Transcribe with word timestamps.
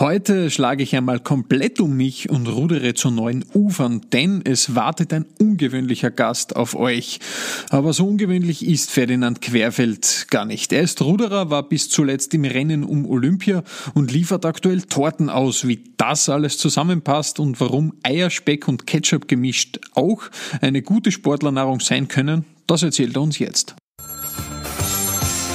Heute 0.00 0.48
schlage 0.48 0.82
ich 0.82 0.96
einmal 0.96 1.20
komplett 1.20 1.78
um 1.78 1.94
mich 1.94 2.30
und 2.30 2.46
rudere 2.46 2.94
zu 2.94 3.10
neuen 3.10 3.44
Ufern, 3.52 4.00
denn 4.14 4.40
es 4.46 4.74
wartet 4.74 5.12
ein 5.12 5.26
ungewöhnlicher 5.38 6.10
Gast 6.10 6.56
auf 6.56 6.74
euch. 6.74 7.20
Aber 7.68 7.92
so 7.92 8.06
ungewöhnlich 8.06 8.66
ist 8.66 8.90
Ferdinand 8.90 9.42
Querfeld 9.42 10.28
gar 10.30 10.46
nicht. 10.46 10.72
Er 10.72 10.80
ist 10.80 11.02
Ruderer, 11.02 11.50
war 11.50 11.68
bis 11.68 11.90
zuletzt 11.90 12.32
im 12.32 12.44
Rennen 12.46 12.82
um 12.82 13.04
Olympia 13.04 13.62
und 13.92 14.10
liefert 14.10 14.46
aktuell 14.46 14.80
Torten 14.80 15.28
aus. 15.28 15.68
Wie 15.68 15.84
das 15.98 16.30
alles 16.30 16.56
zusammenpasst 16.56 17.38
und 17.38 17.60
warum 17.60 17.92
Eier, 18.02 18.30
Speck 18.30 18.68
und 18.68 18.86
Ketchup 18.86 19.28
gemischt 19.28 19.80
auch 19.92 20.22
eine 20.62 20.80
gute 20.80 21.12
Sportlernahrung 21.12 21.80
sein 21.80 22.08
können, 22.08 22.46
das 22.66 22.82
erzählt 22.82 23.16
er 23.16 23.20
uns 23.20 23.38
jetzt. 23.38 23.76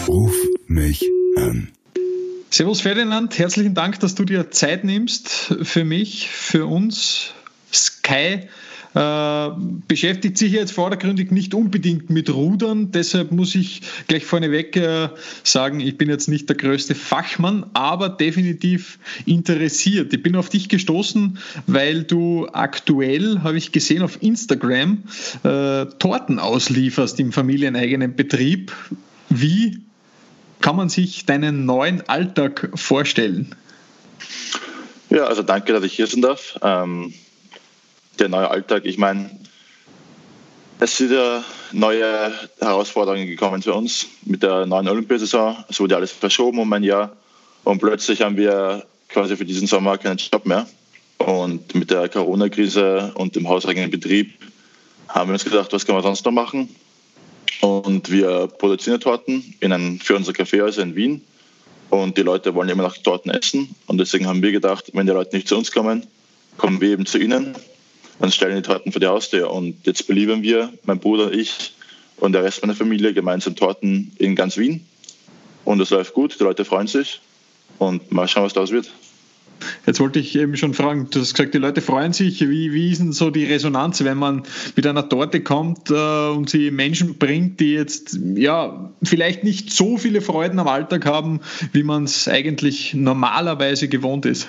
Ruf 0.08 0.36
mich 0.68 1.04
an. 1.36 1.70
Servus 2.56 2.80
Ferdinand, 2.80 3.38
herzlichen 3.38 3.74
Dank, 3.74 4.00
dass 4.00 4.16
du 4.16 4.24
dir 4.24 4.50
Zeit 4.50 4.86
nimmst 4.86 5.54
für 5.64 5.84
mich, 5.84 6.30
für 6.30 6.66
uns. 6.66 7.34
Sky 7.74 8.48
äh, 8.94 9.50
beschäftigt 9.90 10.38
sich 10.38 10.54
jetzt 10.54 10.72
vordergründig 10.72 11.32
nicht 11.32 11.54
unbedingt 11.54 12.10
mit 12.10 12.34
Rudern, 12.34 12.92
deshalb 12.92 13.34
muss 13.34 13.56
ich 13.56 13.82
gleich 14.08 14.24
vorneweg 14.24 14.78
äh, 14.78 15.10
sagen, 15.44 15.82
ich 15.82 15.98
bin 15.98 16.08
jetzt 16.08 16.30
nicht 16.30 16.48
der 16.48 16.56
größte 16.56 16.96
Fachmann, 16.96 17.66
aber 17.74 18.08
definitiv 18.08 19.00
interessiert. 19.26 20.14
Ich 20.14 20.24
bin 20.24 20.38
auf 20.38 20.48
dich 20.48 20.70
gestoßen, 20.70 21.38
weil 21.68 22.04
du 22.04 22.48
aktuell, 22.54 23.42
habe 23.44 23.58
ich 23.58 23.74
gesehen, 23.74 24.02
auf 24.02 24.24
Instagram 24.24 25.04
äh, 25.44 25.88
Torten 26.00 26.40
auslieferst 26.40 27.20
im 27.20 27.34
familieneigenen 27.34 28.16
Betrieb. 28.16 28.72
Wie 29.28 29.85
kann 30.66 30.78
man 30.78 30.90
sich 30.90 31.28
deinen 31.28 31.68
neuen 31.68 32.10
Alltag 32.10 32.72
vorstellen? 32.74 33.54
Ja, 35.12 35.26
also 35.26 35.44
danke, 35.44 35.74
dass 35.74 35.84
ich 35.84 35.94
hier 35.94 36.08
sein 36.08 36.24
darf. 36.24 36.60
Ähm, 36.64 37.14
der 38.18 38.30
neue 38.30 38.50
Alltag, 38.50 38.86
ich 38.86 38.98
meine, 38.98 39.30
es 40.80 40.98
sind 40.98 41.12
ja 41.12 41.44
neue 41.72 42.34
Herausforderungen 42.60 43.28
gekommen 43.28 43.62
für 43.62 43.76
uns 43.76 44.08
mit 44.24 44.42
der 44.42 44.66
neuen 44.66 44.88
Olympiasaison. 44.88 45.56
Es 45.70 45.80
wurde 45.80 45.98
alles 45.98 46.12
verschoben 46.12 46.58
um 46.58 46.74
ein 46.74 46.82
Jahr 46.82 47.16
und 47.64 47.80
plötzlich 47.80 48.24
haben 48.24 48.36
wir 48.36 48.88
quasi 49.08 49.38
für 49.38 49.46
diesen 49.46 49.68
Sommer 49.68 50.00
keinen 50.00 50.18
Job 50.18 50.48
mehr. 50.48 50.66
Und 51.20 51.76
mit 51.76 51.92
der 51.92 52.10
Corona-Krise 52.10 53.12
und 53.14 53.36
dem 53.36 53.48
hauseigenen 53.48 53.92
Betrieb 53.92 54.34
haben 55.10 55.30
wir 55.30 55.34
uns 55.34 55.46
gedacht, 55.46 55.72
was 55.72 55.86
können 55.86 56.00
wir 56.00 56.02
sonst 56.02 56.26
noch 56.26 56.32
machen? 56.32 56.76
Und 57.62 58.12
wir 58.12 58.48
produzieren 58.48 59.00
Torten 59.00 59.56
in 59.60 59.72
einem, 59.72 60.00
für 60.00 60.16
unser 60.16 60.34
Kaffeehäuser 60.34 60.84
in 60.84 60.96
Wien. 60.96 61.22
Und 61.90 62.18
die 62.18 62.22
Leute 62.22 62.54
wollen 62.56 62.70
immer 62.70 62.84
noch 62.84 62.98
Torten 62.98 63.32
essen. 63.32 63.76
Und 63.88 63.98
deswegen 63.98 64.28
haben 64.28 64.42
wir 64.42 64.52
gedacht, 64.52 64.92
wenn 64.94 65.06
die 65.06 65.14
Leute 65.14 65.36
nicht 65.36 65.48
zu 65.48 65.58
uns 65.58 65.72
kommen, 65.72 66.06
kommen 66.58 66.82
wir 66.82 66.90
eben 66.90 67.06
zu 67.06 67.18
ihnen. 67.18 67.56
Dann 68.20 68.32
stellen 68.32 68.56
die 68.56 68.62
Torten 68.62 68.92
vor 68.92 69.00
die 69.00 69.08
Haustür. 69.08 69.52
Und 69.52 69.86
jetzt 69.86 70.08
beliefern 70.08 70.42
wir, 70.42 70.72
mein 70.84 71.00
Bruder, 71.00 71.32
ich 71.32 71.74
und 72.18 72.34
der 72.34 72.44
Rest 72.44 72.62
meiner 72.62 72.76
Familie 72.76 73.14
gemeinsam 73.14 73.56
Torten 73.56 74.12
in 74.18 74.36
ganz 74.36 74.58
Wien. 74.58 74.86
Und 75.66 75.80
es 75.82 75.90
läuft 75.90 76.14
gut, 76.14 76.40
die 76.40 76.44
Leute 76.44 76.66
freuen 76.66 76.88
sich. 76.88 77.20
Und 77.78 78.12
mal 78.12 78.28
schauen, 78.28 78.46
was 78.46 78.54
daraus 78.54 78.72
wird. 78.72 78.90
Jetzt 79.86 80.00
wollte 80.00 80.20
ich 80.20 80.36
eben 80.36 80.58
schon 80.58 80.74
fragen, 80.74 81.08
du 81.10 81.20
hast 81.20 81.34
gesagt, 81.34 81.54
die 81.54 81.60
Leute 81.60 81.82
freuen 81.82 82.14
sich. 82.14 82.42
Wie, 82.42 82.74
wie 82.74 82.92
ist 82.92 83.00
denn 83.00 83.14
so 83.14 83.30
die 83.30 83.46
Resonanz, 83.46 84.04
wenn 84.04 84.18
man 84.18 84.44
mit 84.76 84.86
einer 84.86 85.08
Torte 85.08 85.42
kommt 85.42 85.90
äh, 85.90 86.30
und 86.30 86.50
sie 86.50 86.72
Menschen 86.72 87.18
bringt, 87.18 87.60
die 87.60 87.74
jetzt 87.74 88.20
ja 88.36 88.92
vielleicht 89.04 89.44
nicht 89.44 89.72
so 89.72 89.98
viele 89.98 90.22
Freuden 90.22 90.60
am 90.60 90.68
Alltag 90.68 91.06
haben, 91.06 91.42
wie 91.72 91.84
man 91.84 92.06
es 92.06 92.28
eigentlich 92.28 92.94
normalerweise 92.94 93.88
gewohnt 93.88 94.26
ist? 94.26 94.48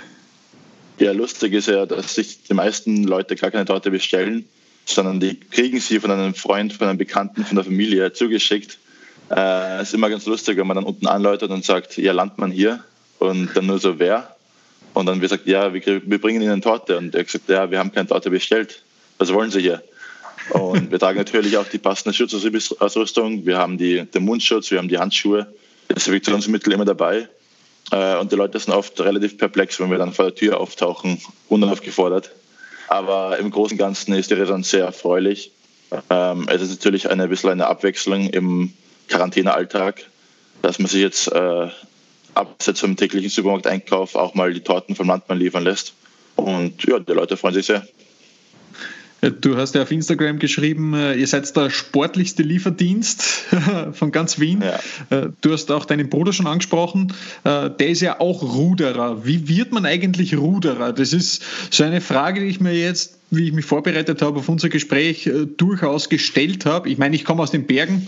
Ja, 0.98 1.12
lustig 1.12 1.52
ist 1.52 1.68
ja, 1.68 1.84
dass 1.84 2.14
sich 2.14 2.44
die 2.44 2.54
meisten 2.54 3.04
Leute 3.04 3.36
gar 3.36 3.50
keine 3.50 3.66
Torte 3.66 3.90
bestellen, 3.90 4.46
sondern 4.86 5.20
die 5.20 5.38
kriegen 5.38 5.80
sie 5.80 6.00
von 6.00 6.10
einem 6.10 6.34
Freund, 6.34 6.72
von 6.72 6.88
einem 6.88 6.98
Bekannten, 6.98 7.44
von 7.44 7.56
der 7.56 7.64
Familie 7.64 8.12
zugeschickt. 8.12 8.78
Es 9.28 9.36
äh, 9.36 9.82
ist 9.82 9.94
immer 9.94 10.08
ganz 10.08 10.24
lustig, 10.26 10.56
wenn 10.56 10.66
man 10.66 10.76
dann 10.76 10.84
unten 10.84 11.06
anläutet 11.06 11.50
und 11.50 11.64
sagt, 11.64 11.98
ja, 11.98 12.12
landet 12.12 12.38
man 12.38 12.50
hier? 12.50 12.82
Und 13.18 13.50
dann 13.54 13.66
nur 13.66 13.78
so, 13.78 13.98
wer? 13.98 14.35
Und 14.96 15.04
dann 15.04 15.20
wird 15.20 15.30
gesagt, 15.30 15.46
ja, 15.46 15.74
wir, 15.74 15.82
wir 15.84 16.18
bringen 16.18 16.40
Ihnen 16.40 16.62
Torte. 16.62 16.96
Und 16.96 17.14
er 17.14 17.20
hat 17.20 17.26
gesagt, 17.26 17.50
ja, 17.50 17.70
wir 17.70 17.78
haben 17.78 17.92
keine 17.92 18.08
Torte 18.08 18.30
bestellt. 18.30 18.82
Was 19.18 19.30
wollen 19.30 19.50
Sie 19.50 19.60
hier? 19.60 19.82
Und 20.48 20.90
wir 20.90 20.98
tragen 20.98 21.18
natürlich 21.18 21.58
auch 21.58 21.68
die 21.68 21.76
passende 21.76 22.14
Schutzausrüstung. 22.14 23.44
Wir 23.44 23.58
haben 23.58 23.76
die, 23.76 24.06
den 24.06 24.24
Mundschutz, 24.24 24.70
wir 24.70 24.78
haben 24.78 24.88
die 24.88 24.96
Handschuhe, 24.96 25.52
Desinfektionsmittel 25.90 26.72
immer 26.72 26.86
dabei. 26.86 27.28
Äh, 27.90 28.16
und 28.16 28.32
die 28.32 28.36
Leute 28.36 28.58
sind 28.58 28.72
oft 28.72 28.98
relativ 28.98 29.36
perplex, 29.36 29.78
wenn 29.80 29.90
wir 29.90 29.98
dann 29.98 30.14
vor 30.14 30.24
der 30.24 30.34
Tür 30.34 30.58
auftauchen, 30.58 31.20
unaufgefordert. 31.50 32.30
Aber 32.88 33.36
im 33.36 33.50
Großen 33.50 33.74
und 33.74 33.78
Ganzen 33.78 34.14
ist 34.14 34.30
die 34.30 34.34
Resonanz 34.34 34.70
sehr 34.70 34.86
erfreulich. 34.86 35.50
Ähm, 36.08 36.48
es 36.48 36.62
ist 36.62 36.70
natürlich 36.70 37.10
eine 37.10 37.28
bisschen 37.28 37.50
eine 37.50 37.66
Abwechslung 37.66 38.30
im 38.30 38.72
Quarantänealltag, 39.08 40.06
dass 40.62 40.78
man 40.78 40.88
sich 40.88 41.02
jetzt 41.02 41.30
äh, 41.30 41.68
abseits 42.36 42.80
vom 42.80 42.96
täglichen 42.96 43.30
Supermarkteinkauf 43.30 44.14
auch 44.14 44.34
mal 44.34 44.52
die 44.52 44.60
Torten 44.60 44.94
vom 44.94 45.08
Landmann 45.08 45.38
liefern 45.38 45.64
lässt. 45.64 45.94
Und 46.36 46.84
ja, 46.84 46.98
die 46.98 47.12
Leute 47.12 47.36
freuen 47.36 47.54
sich 47.54 47.66
sehr. 47.66 47.86
Du 49.20 49.56
hast 49.56 49.74
ja 49.74 49.82
auf 49.82 49.90
Instagram 49.90 50.38
geschrieben, 50.38 50.94
äh, 50.94 51.14
ihr 51.14 51.26
seid 51.26 51.54
der 51.56 51.70
sportlichste 51.70 52.42
Lieferdienst 52.42 53.22
von 53.92 54.12
ganz 54.12 54.38
Wien. 54.38 54.62
Ja. 54.62 55.16
Äh, 55.16 55.28
du 55.40 55.52
hast 55.52 55.70
auch 55.72 55.86
deinen 55.86 56.10
Bruder 56.10 56.34
schon 56.34 56.46
angesprochen. 56.46 57.14
Äh, 57.44 57.70
der 57.70 57.88
ist 57.88 58.02
ja 58.02 58.20
auch 58.20 58.42
Ruderer. 58.42 59.24
Wie 59.24 59.48
wird 59.48 59.72
man 59.72 59.86
eigentlich 59.86 60.36
Ruderer? 60.36 60.92
Das 60.92 61.14
ist 61.14 61.42
so 61.70 61.84
eine 61.84 62.02
Frage, 62.02 62.40
die 62.40 62.46
ich 62.46 62.60
mir 62.60 62.74
jetzt 62.74 63.14
wie 63.28 63.48
ich 63.48 63.52
mich 63.52 63.64
vorbereitet 63.64 64.22
habe 64.22 64.38
auf 64.38 64.48
unser 64.48 64.68
Gespräch, 64.68 65.28
durchaus 65.56 66.08
gestellt 66.08 66.64
habe. 66.64 66.88
Ich 66.88 66.96
meine, 66.96 67.16
ich 67.16 67.24
komme 67.24 67.42
aus 67.42 67.50
den 67.50 67.66
Bergen, 67.66 68.06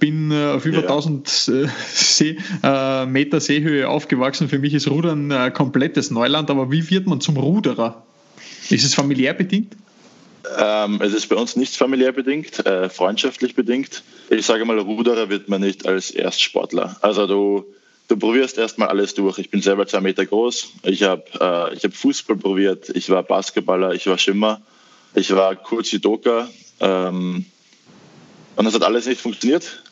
bin 0.00 0.32
auf 0.32 0.66
über 0.66 0.78
ja. 0.78 0.82
1000 0.82 1.28
See, 1.28 2.38
Meter 3.06 3.38
Seehöhe 3.38 3.88
aufgewachsen. 3.88 4.48
Für 4.48 4.58
mich 4.58 4.74
ist 4.74 4.90
Rudern 4.90 5.30
ein 5.30 5.52
komplettes 5.52 6.10
Neuland. 6.10 6.50
Aber 6.50 6.72
wie 6.72 6.90
wird 6.90 7.06
man 7.06 7.20
zum 7.20 7.36
Ruderer? 7.36 8.02
Ist 8.70 8.84
es 8.84 8.94
familiär 8.94 9.34
bedingt? 9.34 9.74
Ähm, 10.56 11.00
es 11.02 11.14
ist 11.14 11.28
bei 11.28 11.36
uns 11.36 11.56
nicht 11.56 11.76
familiär 11.76 12.12
bedingt, 12.12 12.64
äh, 12.64 12.88
freundschaftlich 12.88 13.54
bedingt. 13.54 14.02
Ich 14.30 14.46
sage 14.46 14.64
mal, 14.64 14.78
Ruderer 14.78 15.28
wird 15.28 15.48
man 15.48 15.60
nicht 15.60 15.86
als 15.86 16.10
Erstsportler. 16.10 16.96
Also 17.02 17.26
du, 17.26 17.64
du 18.08 18.16
probierst 18.16 18.58
erstmal 18.58 18.88
alles 18.88 19.14
durch. 19.14 19.38
Ich 19.38 19.50
bin 19.50 19.60
selber 19.62 19.86
zwei 19.86 20.00
Meter 20.00 20.24
groß. 20.24 20.68
Ich 20.84 21.02
habe 21.02 21.24
äh, 21.34 21.76
hab 21.76 21.94
Fußball 21.94 22.36
probiert. 22.36 22.88
Ich 22.90 23.10
war 23.10 23.22
Basketballer. 23.22 23.94
Ich 23.94 24.06
war 24.06 24.18
Schimmer. 24.18 24.60
Ich 25.14 25.34
war 25.34 25.56
kurz 25.56 25.90
Judoka. 25.90 26.48
Ähm, 26.80 27.46
und 28.56 28.64
das 28.64 28.74
hat 28.74 28.82
alles 28.82 29.06
nicht 29.06 29.20
funktioniert. 29.20 29.82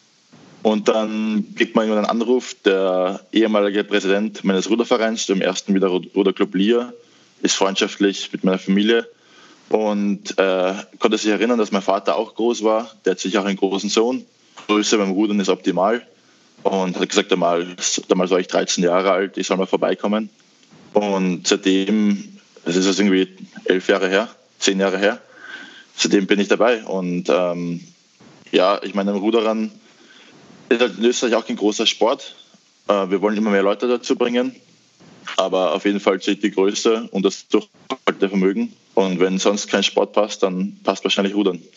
Und 0.63 0.89
dann 0.89 1.55
kriegt 1.55 1.77
man 1.77 1.87
irgendwann 1.87 2.07
einen 2.07 2.21
Anruf, 2.23 2.55
der 2.65 3.21
ehemalige 3.33 3.85
Präsident 3.85 4.43
meines 4.43 4.69
Rudervereins, 4.69 5.27
dem 5.27 5.41
ersten 5.41 5.75
wieder 5.75 5.89
Ruderclub 5.89 6.55
Lier, 6.55 6.93
ist 7.43 7.55
freundschaftlich 7.55 8.33
mit 8.33 8.45
meiner 8.45 8.59
Familie 8.59 9.09
und 9.69 10.39
äh, 10.39 10.75
konnte 10.99 11.19
sich 11.19 11.31
erinnern, 11.31 11.59
dass 11.59 11.73
mein 11.73 11.83
Vater 11.83 12.17
auch 12.17 12.35
groß 12.35 12.63
war. 12.63 12.91
Der 13.05 13.13
hat 13.13 13.21
sich 13.21 13.37
auch 13.39 13.45
einen 13.45 13.57
großen 13.57 13.91
Sohn. 13.91 14.25
Größe 14.69 14.99
beim 14.99 15.11
Rudern 15.11 15.41
ist 15.41 15.49
optimal. 15.49 16.07
Und 16.63 16.99
hat 16.99 17.09
gesagt, 17.09 17.31
damals, 17.31 18.03
damals 18.09 18.31
war 18.31 18.41
ich 18.41 18.49
13 18.49 18.83
Jahre 18.83 19.11
alt, 19.13 19.39
ich 19.39 19.47
soll 19.47 19.57
mal 19.57 19.67
vorbeikommen. 19.67 20.31
Und 20.95 21.47
seitdem, 21.47 22.39
es 22.65 22.77
ist 22.77 22.87
jetzt 22.87 22.99
irgendwie 22.99 23.29
elf 23.65 23.89
Jahre 23.89 24.09
her, 24.09 24.29
zehn 24.59 24.81
Jahre 24.81 24.99
her, 24.99 25.21
seitdem 25.97 26.27
bin 26.27 26.41
ich 26.41 26.49
dabei. 26.49 26.83
Und 26.85 27.29
ähm, 27.29 27.87
ja, 28.51 28.81
ich 28.83 28.95
meine, 28.95 29.11
im 29.11 29.19
Rudern 29.19 29.71
ist 30.69 30.81
halt 30.81 30.99
in 30.99 31.05
Österreich 31.05 31.35
auch 31.35 31.47
kein 31.47 31.57
großer 31.57 31.87
Sport. 31.87 32.35
Äh, 32.89 33.11
wir 33.11 33.21
wollen 33.21 33.37
immer 33.37 33.51
mehr 33.51 33.63
Leute 33.63 33.87
dazu 33.87 34.17
bringen. 34.17 34.57
Aber 35.37 35.75
auf 35.75 35.85
jeden 35.85 36.01
Fall 36.01 36.21
zählt 36.21 36.43
die 36.43 36.51
Größe 36.51 37.09
und 37.11 37.25
das 37.25 37.47
Durchhaltevermögen. 37.49 38.73
Und 38.95 39.21
wenn 39.21 39.39
sonst 39.39 39.69
kein 39.69 39.83
Sport 39.83 40.13
passt, 40.13 40.43
dann 40.43 40.79
passt 40.83 41.05
wahrscheinlich 41.05 41.35
Rudern. 41.35 41.61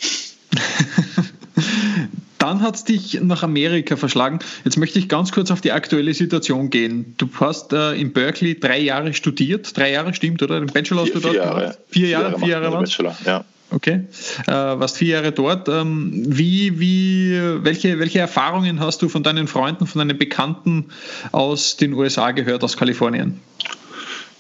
Dann 2.40 2.62
hat 2.62 2.76
es 2.76 2.86
dich 2.86 3.20
nach 3.22 3.44
Amerika 3.44 3.98
verschlagen. 3.98 4.40
Jetzt 4.64 4.78
möchte 4.78 4.98
ich 4.98 5.10
ganz 5.10 5.34
kurz 5.34 5.52
auf 5.52 5.60
die 5.60 5.74
aktuelle 5.74 6.14
Situation 6.14 6.70
gehen. 6.70 7.14
Du 7.18 7.30
hast 7.42 7.74
äh, 7.74 7.92
in 7.96 8.14
Berkeley 8.14 8.58
drei 8.58 8.80
Jahre 8.80 9.14
studiert. 9.14 9.78
Drei 9.78 9.92
Jahre 9.92 10.14
stimmt, 10.14 10.42
oder? 10.42 10.62
Den 10.62 10.68
Bachelor 10.68 11.02
hast 11.02 11.12
vier, 11.12 11.16
du 11.16 11.20
dort 11.20 11.34
vier 11.34 11.44
Jahre. 11.44 11.78
Vier 11.90 12.08
Jahre, 12.08 12.40
vier 12.40 12.40
Jahre, 12.40 12.40
vier 12.40 12.48
Jahre 12.48 12.80
Bachelor, 12.80 13.18
ja. 13.26 13.46
Okay. 13.72 14.06
Äh, 14.48 14.52
warst 14.52 14.98
vier 14.98 15.16
Jahre 15.16 15.32
dort. 15.32 15.70
Ähm, 15.70 16.12
wie, 16.28 16.80
wie, 16.80 17.40
welche, 17.64 18.00
welche 18.00 18.20
Erfahrungen 18.20 18.80
hast 18.80 19.02
du 19.02 19.10
von 19.10 19.22
deinen 19.22 19.48
Freunden, 19.48 19.86
von 19.86 20.00
deinen 20.00 20.18
Bekannten 20.18 20.90
aus 21.32 21.78
den 21.78 21.94
USA 21.94 22.32
gehört, 22.32 22.64
aus 22.64 22.78
Kalifornien? 22.78 23.40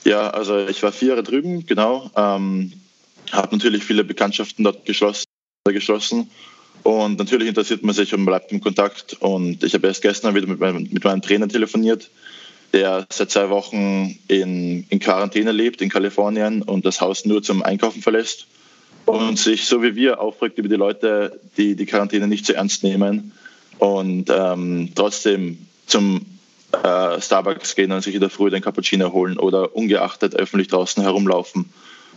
Ja, 0.04 0.30
also 0.30 0.58
ich 0.68 0.81
war 0.81 0.92
vier 0.92 1.10
Jahre 1.10 1.24
drüben, 1.24 1.66
genau. 1.66 2.10
Ähm, 2.16 2.74
habe 3.31 3.56
natürlich 3.56 3.84
viele 3.84 4.04
Bekanntschaften 4.04 4.64
dort 4.64 4.86
geschlossen, 4.86 5.26
geschlossen. 5.66 6.30
Und 6.81 7.20
natürlich 7.20 7.48
interessiert 7.50 7.84
man 7.84 7.94
sich 7.94 8.14
und 8.14 8.26
bleibt 8.26 8.52
im 8.52 8.62
Kontakt. 8.62 9.18
Und 9.20 9.64
ich 9.64 9.74
habe 9.76 9.88
erst 9.88 10.02
gestern 10.02 10.34
wieder 10.34 10.48
mit 10.48 10.60
meinem, 10.60 10.88
mit 10.90 11.04
meinem 11.04 11.22
Trainer 11.22 11.48
telefoniert, 11.48 12.10
der 12.74 13.06
seit 13.12 13.30
zwei 13.30 13.50
Wochen 13.50 14.18
in, 14.28 14.86
in 14.90 15.00
Quarantäne 15.00 15.52
lebt 15.52 15.81
in 15.81 15.90
Kalifornien 15.90 16.64
und 16.64 16.86
das 16.86 17.02
Haus 17.02 17.26
nur 17.26 17.44
zum 17.44 17.62
Einkaufen 17.62 18.02
verlässt 18.02 18.48
und 19.09 19.39
sich 19.39 19.65
so 19.65 19.81
wie 19.81 19.95
wir 19.95 20.19
aufregt 20.19 20.57
über 20.59 20.69
die 20.69 20.75
Leute, 20.75 21.39
die 21.57 21.75
die 21.75 21.85
Quarantäne 21.85 22.27
nicht 22.27 22.45
so 22.45 22.53
ernst 22.53 22.83
nehmen 22.83 23.31
und 23.79 24.29
ähm, 24.29 24.91
trotzdem 24.94 25.65
zum 25.88 26.25
äh, 26.83 27.19
Starbucks 27.19 27.75
gehen 27.75 27.91
und 27.91 28.03
sich 28.03 28.13
in 28.13 28.21
der 28.21 28.29
Früh 28.29 28.51
den 28.51 28.61
Cappuccino 28.61 29.11
holen 29.11 29.39
oder 29.39 29.75
ungeachtet 29.75 30.35
öffentlich 30.35 30.67
draußen 30.67 31.01
herumlaufen. 31.01 31.71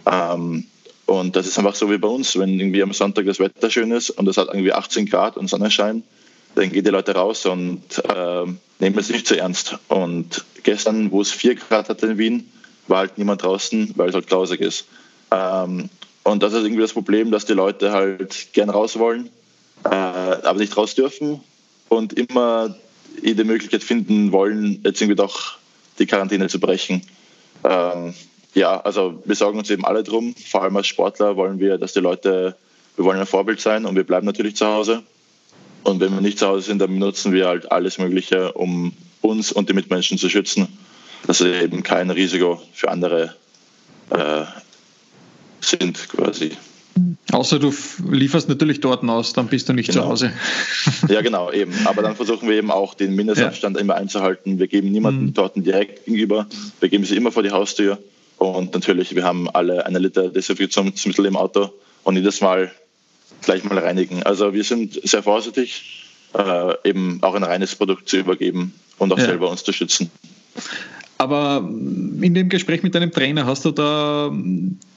Ähm, 0.04 0.66
und 1.06 1.34
das 1.34 1.46
ist 1.46 1.58
einfach 1.58 1.74
so 1.74 1.90
wie 1.90 1.96
bei 1.96 2.08
uns, 2.08 2.38
wenn 2.38 2.60
irgendwie 2.60 2.82
am 2.82 2.92
Sonntag 2.92 3.24
das 3.24 3.38
Wetter 3.38 3.70
schön 3.70 3.90
ist 3.90 4.10
und 4.10 4.28
es 4.28 4.36
hat 4.36 4.48
irgendwie 4.48 4.72
18 4.72 5.06
Grad 5.06 5.38
und 5.38 5.48
Sonnenschein, 5.48 6.02
dann 6.54 6.70
gehen 6.70 6.84
die 6.84 6.90
Leute 6.90 7.14
raus 7.14 7.46
und 7.46 7.82
äh, 8.06 8.44
nehmen 8.80 8.98
es 8.98 9.08
nicht 9.08 9.26
so 9.26 9.34
ernst. 9.34 9.78
Und 9.88 10.44
gestern, 10.62 11.10
wo 11.10 11.22
es 11.22 11.32
4 11.32 11.54
Grad 11.54 11.88
hatte 11.88 12.06
in 12.06 12.18
Wien, 12.18 12.52
war 12.86 12.98
halt 12.98 13.16
niemand 13.16 13.42
draußen, 13.42 13.92
weil 13.96 14.10
es 14.10 14.14
halt 14.14 14.26
grausig 14.26 14.60
ist. 14.60 14.84
Ähm, 15.30 15.88
und 16.24 16.42
das 16.42 16.52
ist 16.52 16.64
irgendwie 16.64 16.82
das 16.82 16.92
Problem, 16.92 17.30
dass 17.30 17.44
die 17.44 17.52
Leute 17.52 17.92
halt 17.92 18.52
gern 18.52 18.70
raus 18.70 18.98
wollen, 18.98 19.28
äh, 19.84 19.88
aber 19.88 20.58
nicht 20.58 20.76
raus 20.76 20.94
dürfen 20.94 21.40
und 21.88 22.12
immer 22.12 22.76
jede 23.22 23.44
Möglichkeit 23.44 23.82
finden 23.82 24.32
wollen, 24.32 24.80
jetzt 24.84 25.00
irgendwie 25.00 25.16
doch 25.16 25.58
die 25.98 26.06
Quarantäne 26.06 26.48
zu 26.48 26.60
brechen. 26.60 27.02
Ähm, 27.64 28.14
ja, 28.54 28.80
also 28.80 29.22
wir 29.24 29.34
sorgen 29.34 29.58
uns 29.58 29.70
eben 29.70 29.84
alle 29.84 30.02
drum. 30.02 30.34
Vor 30.34 30.62
allem 30.62 30.76
als 30.76 30.86
Sportler 30.86 31.36
wollen 31.36 31.58
wir, 31.58 31.78
dass 31.78 31.92
die 31.92 32.00
Leute, 32.00 32.56
wir 32.96 33.04
wollen 33.04 33.20
ein 33.20 33.26
Vorbild 33.26 33.60
sein 33.60 33.84
und 33.84 33.96
wir 33.96 34.04
bleiben 34.04 34.26
natürlich 34.26 34.56
zu 34.56 34.66
Hause. 34.66 35.02
Und 35.84 36.00
wenn 36.00 36.12
wir 36.12 36.20
nicht 36.20 36.38
zu 36.38 36.46
Hause 36.46 36.66
sind, 36.66 36.78
dann 36.78 36.90
benutzen 36.90 37.32
wir 37.32 37.48
halt 37.48 37.72
alles 37.72 37.98
Mögliche, 37.98 38.52
um 38.52 38.92
uns 39.20 39.52
und 39.52 39.68
die 39.68 39.74
Mitmenschen 39.74 40.18
zu 40.18 40.28
schützen, 40.28 40.68
dass 41.26 41.38
sie 41.38 41.52
eben 41.52 41.82
kein 41.82 42.10
Risiko 42.10 42.60
für 42.72 42.90
andere 42.90 43.34
äh, 44.10 44.44
sind 45.62 46.08
quasi. 46.08 46.52
Außer 47.30 47.58
du 47.58 47.72
lieferst 48.10 48.48
natürlich 48.48 48.80
dort 48.80 49.02
aus, 49.04 49.32
dann 49.32 49.48
bist 49.48 49.68
du 49.68 49.72
nicht 49.72 49.90
genau. 49.90 50.02
zu 50.02 50.08
Hause. 50.08 50.32
Ja, 51.08 51.22
genau, 51.22 51.50
eben. 51.50 51.72
Aber 51.86 52.02
dann 52.02 52.16
versuchen 52.16 52.48
wir 52.48 52.56
eben 52.56 52.70
auch 52.70 52.94
den 52.94 53.14
Mindestabstand 53.14 53.76
ja. 53.76 53.82
immer 53.82 53.94
einzuhalten. 53.94 54.58
Wir 54.58 54.66
geben 54.66 54.92
niemanden 54.92 55.26
mhm. 55.26 55.34
Torten 55.34 55.64
direkt 55.64 56.04
gegenüber. 56.04 56.46
Wir 56.80 56.88
geben 56.90 57.04
sie 57.04 57.16
immer 57.16 57.32
vor 57.32 57.42
die 57.42 57.50
Haustür. 57.50 57.98
Und 58.36 58.74
natürlich, 58.74 59.14
wir 59.14 59.24
haben 59.24 59.48
alle 59.48 59.86
eine 59.86 59.98
Liter 60.00 60.28
Desinfektionsmittel 60.28 61.24
im 61.26 61.36
Auto 61.36 61.72
und 62.02 62.16
jedes 62.16 62.40
Mal 62.40 62.70
gleich 63.42 63.64
mal 63.64 63.78
reinigen. 63.78 64.22
Also 64.24 64.52
wir 64.52 64.64
sind 64.64 65.00
sehr 65.02 65.22
vorsichtig, 65.22 66.04
äh, 66.34 66.74
eben 66.84 67.18
auch 67.22 67.34
ein 67.34 67.44
reines 67.44 67.74
Produkt 67.74 68.08
zu 68.08 68.18
übergeben 68.18 68.74
und 68.98 69.12
auch 69.12 69.18
ja. 69.18 69.24
selber 69.24 69.48
uns 69.48 69.64
zu 69.64 69.72
schützen. 69.72 70.10
Aber 71.22 71.68
in 72.20 72.34
dem 72.34 72.48
Gespräch 72.48 72.82
mit 72.82 72.96
deinem 72.96 73.12
Trainer 73.12 73.46
hast 73.46 73.64
du 73.64 73.70
da 73.70 74.28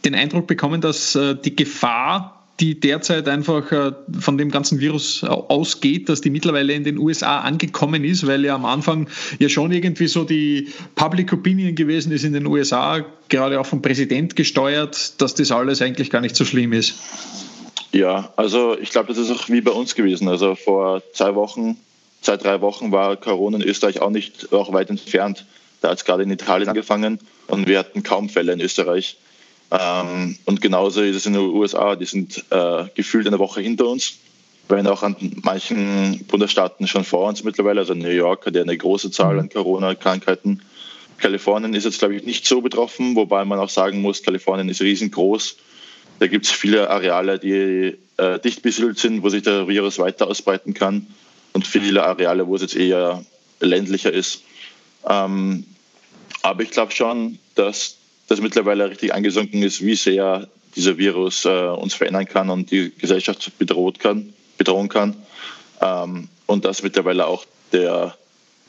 den 0.03 0.15
Eindruck 0.15 0.47
bekommen, 0.47 0.81
dass 0.81 1.13
äh, 1.13 1.35
die 1.35 1.55
Gefahr, 1.55 2.43
die 2.59 2.79
derzeit 2.79 3.29
einfach 3.29 3.71
äh, 3.71 3.91
von 4.19 4.35
dem 4.39 4.49
ganzen 4.49 4.79
Virus 4.79 5.23
ausgeht, 5.23 6.09
dass 6.09 6.21
die 6.21 6.31
mittlerweile 6.31 6.73
in 6.73 6.83
den 6.83 6.97
USA 6.97 7.41
angekommen 7.41 8.03
ist, 8.03 8.25
weil 8.25 8.43
ja 8.43 8.55
am 8.55 8.65
Anfang 8.65 9.07
ja 9.37 9.49
schon 9.49 9.71
irgendwie 9.71 10.07
so 10.07 10.23
die 10.23 10.69
Public 10.95 11.31
Opinion 11.31 11.75
gewesen 11.75 12.11
ist 12.11 12.23
in 12.23 12.33
den 12.33 12.47
USA, 12.47 13.05
gerade 13.29 13.59
auch 13.59 13.67
vom 13.67 13.83
Präsident 13.83 14.35
gesteuert, 14.35 15.21
dass 15.21 15.35
das 15.35 15.51
alles 15.51 15.83
eigentlich 15.83 16.09
gar 16.09 16.21
nicht 16.21 16.35
so 16.35 16.43
schlimm 16.43 16.73
ist. 16.73 16.95
Ja, 17.91 18.33
also 18.35 18.75
ich 18.79 18.89
glaube, 18.89 19.09
das 19.09 19.19
ist 19.19 19.29
auch 19.29 19.47
wie 19.47 19.61
bei 19.61 19.71
uns 19.71 19.93
gewesen. 19.93 20.27
Also 20.27 20.55
vor 20.55 21.03
zwei 21.13 21.35
Wochen, 21.35 21.77
zwei, 22.21 22.37
drei 22.37 22.61
Wochen 22.61 22.91
war 22.91 23.15
Corona 23.15 23.57
in 23.57 23.63
Österreich 23.63 24.01
auch 24.01 24.09
nicht 24.09 24.51
auch 24.53 24.73
weit 24.73 24.89
entfernt. 24.89 25.45
Da 25.85 25.91
hat 25.91 25.99
es 25.99 26.05
gerade 26.05 26.23
in 26.23 26.31
Italien 26.31 26.67
angefangen 26.67 27.19
und 27.45 27.67
wir 27.67 27.77
hatten 27.77 28.01
kaum 28.01 28.27
Fälle 28.27 28.53
in 28.53 28.59
Österreich. 28.59 29.17
Ähm, 29.69 30.35
und 30.45 30.59
genauso 30.59 31.03
ist 31.03 31.15
es 31.15 31.27
in 31.27 31.33
den 31.33 31.43
USA. 31.43 31.95
Die 31.95 32.05
sind 32.05 32.43
äh, 32.49 32.85
gefühlt 32.95 33.27
eine 33.27 33.37
Woche 33.37 33.61
hinter 33.61 33.87
uns, 33.87 34.15
wenn 34.67 34.87
auch 34.87 35.03
an 35.03 35.15
manchen 35.43 36.25
Bundesstaaten 36.25 36.87
schon 36.87 37.03
vor 37.03 37.29
uns 37.29 37.43
mittlerweile. 37.43 37.81
Also 37.81 37.93
New 37.93 38.09
York 38.09 38.47
hat 38.47 38.55
ja 38.55 38.63
eine 38.63 38.75
große 38.75 39.11
Zahl 39.11 39.37
an 39.37 39.47
Corona-Krankheiten. 39.47 40.63
Kalifornien 41.19 41.75
ist 41.75 41.83
jetzt, 41.83 41.99
glaube 41.99 42.15
ich, 42.15 42.25
nicht 42.25 42.47
so 42.47 42.61
betroffen, 42.61 43.15
wobei 43.15 43.45
man 43.45 43.59
auch 43.59 43.69
sagen 43.69 44.01
muss, 44.01 44.23
Kalifornien 44.23 44.69
ist 44.69 44.81
riesengroß. 44.81 45.55
Da 46.17 46.25
gibt 46.25 46.45
es 46.45 46.51
viele 46.51 46.89
Areale, 46.89 47.37
die 47.37 47.95
äh, 48.17 48.39
dicht 48.39 48.63
besiedelt 48.63 48.97
sind, 48.97 49.21
wo 49.21 49.29
sich 49.29 49.43
der 49.43 49.67
Virus 49.67 49.99
weiter 49.99 50.25
ausbreiten 50.25 50.73
kann 50.73 51.05
und 51.53 51.67
viele 51.67 52.03
Areale, 52.05 52.47
wo 52.47 52.55
es 52.55 52.63
jetzt 52.63 52.75
eher 52.75 53.23
ländlicher 53.59 54.11
ist. 54.11 54.41
Ähm, 55.07 55.65
aber 56.41 56.63
ich 56.63 56.71
glaube 56.71 56.91
schon, 56.91 57.39
dass 57.55 57.97
das 58.27 58.41
mittlerweile 58.41 58.89
richtig 58.89 59.13
angesunken 59.13 59.63
ist, 59.63 59.85
wie 59.85 59.95
sehr 59.95 60.47
dieser 60.75 60.97
Virus 60.97 61.45
äh, 61.45 61.49
uns 61.49 61.93
verändern 61.93 62.25
kann 62.25 62.49
und 62.49 62.71
die 62.71 62.91
Gesellschaft 62.97 63.57
bedroht 63.57 63.99
kann, 63.99 64.33
bedrohen 64.57 64.89
kann. 64.89 65.15
Ähm, 65.81 66.27
und 66.45 66.65
dass 66.65 66.83
mittlerweile 66.83 67.27
auch 67.27 67.45
der 67.71 68.15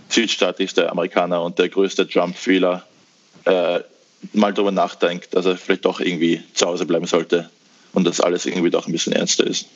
südstaatlichste 0.09 0.91
Amerikaner 0.91 1.43
und 1.43 1.59
der 1.59 1.69
größte 1.69 2.09
Trump-Fehler 2.09 2.87
äh, 3.45 3.81
mal 4.33 4.53
darüber 4.53 4.73
nachdenkt, 4.73 5.35
dass 5.35 5.47
er 5.47 5.57
vielleicht 5.57 5.85
doch 5.85 6.01
irgendwie 6.01 6.43
zu 6.55 6.67
Hause 6.67 6.87
bleiben 6.87 7.07
sollte 7.07 7.51
und 7.93 8.05
dass 8.05 8.21
alles 8.21 8.47
irgendwie 8.47 8.71
doch 8.71 8.87
ein 8.87 8.93
bisschen 8.93 9.13
ernster 9.13 9.47
ist. 9.47 9.67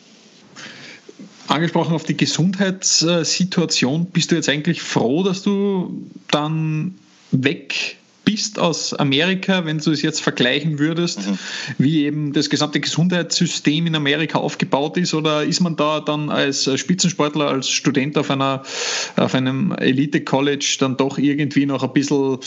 Angesprochen 1.48 1.94
auf 1.94 2.04
die 2.04 2.16
Gesundheitssituation, 2.16 4.06
bist 4.06 4.30
du 4.30 4.36
jetzt 4.36 4.48
eigentlich 4.48 4.82
froh, 4.82 5.24
dass 5.24 5.42
du 5.42 6.06
dann 6.30 6.96
weg 7.32 7.96
bist 8.30 8.58
aus 8.60 8.94
Amerika, 8.94 9.64
wenn 9.64 9.78
du 9.78 9.90
es 9.90 10.02
jetzt 10.02 10.20
vergleichen 10.20 10.78
würdest, 10.78 11.26
mhm. 11.26 11.38
wie 11.78 12.04
eben 12.04 12.32
das 12.32 12.48
gesamte 12.48 12.78
Gesundheitssystem 12.78 13.86
in 13.86 13.96
Amerika 13.96 14.38
aufgebaut 14.38 14.96
ist? 14.98 15.14
Oder 15.14 15.42
ist 15.42 15.60
man 15.60 15.74
da 15.74 16.00
dann 16.00 16.30
als 16.30 16.70
Spitzensportler, 16.78 17.48
als 17.48 17.68
Student 17.68 18.16
auf, 18.16 18.30
einer, 18.30 18.62
auf 19.16 19.34
einem 19.34 19.72
Elite-College 19.72 20.76
dann 20.78 20.96
doch 20.96 21.18
irgendwie 21.18 21.66
noch 21.66 21.82
ein 21.82 21.92
bisschen 21.92 22.38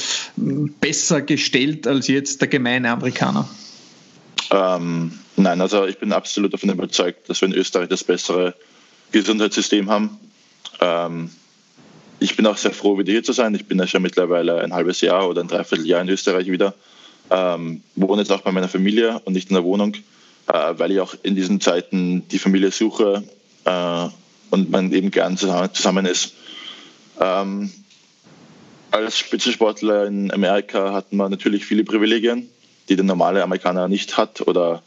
besser 0.79 1.21
gestellt 1.21 1.85
als 1.85 2.07
jetzt 2.07 2.39
der 2.39 2.47
gemeine 2.47 2.91
Amerikaner? 2.91 3.49
Ähm, 4.51 5.11
nein, 5.35 5.59
also 5.59 5.85
ich 5.85 5.97
bin 5.97 6.13
absolut 6.13 6.53
davon 6.53 6.69
überzeugt, 6.69 7.29
dass 7.29 7.41
wir 7.41 7.49
in 7.49 7.55
Österreich 7.55 7.89
das 7.89 8.03
bessere 8.03 8.55
Gesundheitssystem 9.11 9.89
haben. 9.89 10.17
Ähm, 10.79 11.29
ich 12.23 12.37
bin 12.37 12.47
auch 12.47 12.57
sehr 12.57 12.71
froh, 12.71 12.97
wieder 12.97 13.11
hier 13.11 13.23
zu 13.23 13.33
sein. 13.33 13.53
Ich 13.53 13.65
bin 13.65 13.77
ja 13.79 13.85
schon 13.85 14.01
mittlerweile 14.01 14.61
ein 14.61 14.73
halbes 14.73 15.01
Jahr 15.01 15.27
oder 15.27 15.41
ein 15.41 15.47
Dreivierteljahr 15.47 16.01
in 16.01 16.09
Österreich 16.09 16.49
wieder. 16.49 16.73
Ähm, 17.29 17.81
wohne 17.95 18.21
jetzt 18.21 18.31
auch 18.31 18.41
bei 18.41 18.51
meiner 18.51 18.69
Familie 18.69 19.21
und 19.25 19.33
nicht 19.33 19.49
in 19.49 19.55
der 19.55 19.63
Wohnung, 19.63 19.95
äh, 20.47 20.73
weil 20.77 20.91
ich 20.91 20.99
auch 20.99 21.15
in 21.23 21.35
diesen 21.35 21.59
Zeiten 21.59 22.27
die 22.29 22.39
Familie 22.39 22.71
suche 22.71 23.23
äh, 23.65 24.07
und 24.51 24.71
man 24.71 24.91
eben 24.93 25.11
gern 25.11 25.37
zusammen, 25.37 25.73
zusammen 25.73 26.05
ist. 26.05 26.33
Ähm, 27.19 27.71
als 28.91 29.17
Spitzensportler 29.17 30.05
in 30.05 30.31
Amerika 30.31 30.93
hat 30.93 31.11
man 31.13 31.31
natürlich 31.31 31.65
viele 31.65 31.83
Privilegien, 31.83 32.49
die 32.89 32.95
der 32.95 33.05
normale 33.05 33.43
Amerikaner 33.43 33.87
nicht 33.87 34.17
hat 34.17 34.41
oder 34.47 34.81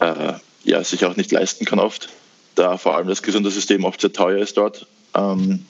äh, 0.00 0.32
ja, 0.64 0.84
sich 0.84 1.04
auch 1.04 1.16
nicht 1.16 1.32
leisten 1.32 1.64
kann 1.64 1.78
oft, 1.78 2.08
da 2.54 2.76
vor 2.76 2.96
allem 2.96 3.08
das 3.08 3.22
Gesundheitssystem 3.22 3.84
oft 3.84 4.00
sehr 4.00 4.12
teuer 4.12 4.38
ist 4.38 4.56
dort. 4.56 4.86
Ähm, 5.14 5.64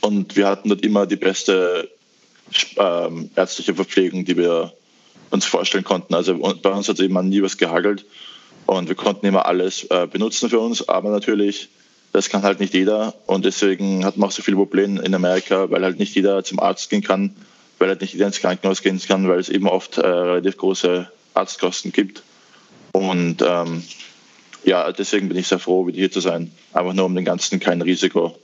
und 0.00 0.36
wir 0.36 0.48
hatten 0.48 0.68
dort 0.68 0.82
immer 0.82 1.06
die 1.06 1.16
beste 1.16 1.88
ähm, 2.76 3.30
ärztliche 3.36 3.74
Verpflegung, 3.74 4.24
die 4.24 4.36
wir 4.36 4.72
uns 5.30 5.44
vorstellen 5.44 5.84
konnten. 5.84 6.14
Also 6.14 6.36
bei 6.62 6.70
uns 6.70 6.88
hat 6.88 7.00
eben 7.00 7.28
nie 7.28 7.42
was 7.42 7.56
gehagelt 7.56 8.04
und 8.66 8.88
wir 8.88 8.94
konnten 8.94 9.26
immer 9.26 9.46
alles 9.46 9.84
äh, 9.84 10.06
benutzen 10.06 10.50
für 10.50 10.58
uns, 10.60 10.88
aber 10.88 11.10
natürlich, 11.10 11.68
das 12.12 12.28
kann 12.28 12.42
halt 12.42 12.60
nicht 12.60 12.74
jeder 12.74 13.14
und 13.26 13.44
deswegen 13.44 14.04
hat 14.04 14.16
man 14.16 14.28
auch 14.28 14.32
so 14.32 14.42
viele 14.42 14.56
Probleme 14.56 15.00
in 15.02 15.14
Amerika, 15.14 15.70
weil 15.70 15.82
halt 15.82 15.98
nicht 15.98 16.14
jeder 16.14 16.44
zum 16.44 16.60
Arzt 16.60 16.90
gehen 16.90 17.02
kann, 17.02 17.34
weil 17.78 17.88
halt 17.88 18.00
nicht 18.00 18.12
jeder 18.12 18.26
ins 18.26 18.40
Krankenhaus 18.40 18.82
gehen 18.82 19.00
kann, 19.00 19.28
weil 19.28 19.40
es 19.40 19.48
eben 19.48 19.66
oft 19.66 19.98
äh, 19.98 20.06
relativ 20.06 20.56
große 20.58 21.10
Arztkosten 21.34 21.92
gibt. 21.92 22.22
Und 22.92 23.38
ähm, 23.40 23.82
ja, 24.64 24.92
deswegen 24.92 25.28
bin 25.28 25.38
ich 25.38 25.48
sehr 25.48 25.58
froh, 25.58 25.86
wieder 25.86 25.98
hier 25.98 26.12
zu 26.12 26.20
sein. 26.20 26.52
Einfach 26.74 26.92
nur 26.92 27.06
um 27.06 27.14
den 27.14 27.24
ganzen 27.24 27.58
kein 27.58 27.80
Risiko 27.80 28.36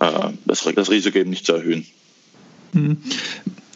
das, 0.00 0.68
das 0.74 0.90
Risiko 0.90 1.18
eben 1.18 1.30
nicht 1.30 1.46
zu 1.46 1.54
erhöhen. 1.54 1.86
Mhm. 2.72 2.98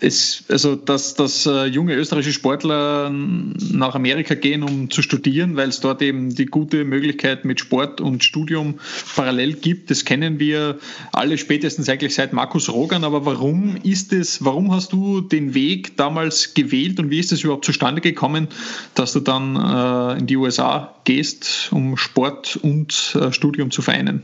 Es, 0.01 0.45
also, 0.49 0.77
dass, 0.77 1.15
dass 1.15 1.47
äh, 1.47 1.65
junge 1.65 1.95
österreichische 1.95 2.35
Sportler 2.35 3.11
nach 3.11 3.95
Amerika 3.95 4.35
gehen, 4.35 4.63
um 4.63 4.91
zu 4.91 5.01
studieren, 5.01 5.57
weil 5.57 5.71
es 5.71 5.81
dort 5.81 6.03
eben 6.03 6.35
die 6.35 6.45
gute 6.45 6.85
Möglichkeit 6.85 7.47
mit 7.47 7.61
Sport 7.61 8.03
und 8.03 8.23
Studium 8.23 8.81
parallel 9.17 9.55
gibt, 9.55 9.91
das 9.91 10.05
kennen 10.05 10.39
wir 10.39 10.79
alle 11.13 11.39
spätestens 11.39 11.89
eigentlich 11.89 12.15
seit 12.15 12.35
Markus 12.35 12.69
Rogan. 12.71 13.05
Aber 13.05 13.25
warum 13.25 13.77
ist 13.83 14.13
es, 14.13 14.45
warum 14.45 14.73
hast 14.73 14.93
du 14.93 15.23
den 15.23 15.55
Weg 15.55 15.97
damals 15.97 16.53
gewählt 16.53 16.99
und 17.01 17.11
wie 17.11 17.21
ist 17.21 17.33
es 17.33 17.43
überhaupt 17.43 17.65
zustande 17.65 18.03
gekommen, 18.03 18.49
dass 18.95 19.15
du 19.15 19.21
dann 19.21 19.57
äh, 19.57 20.19
in 20.19 20.27
die 20.27 20.37
USA 20.37 20.95
gehst, 21.05 21.69
um 21.71 21.97
Sport 21.97 22.57
und 22.61 23.17
äh, 23.19 23.33
Studium 23.33 23.71
zu 23.71 23.81
vereinen? 23.81 24.23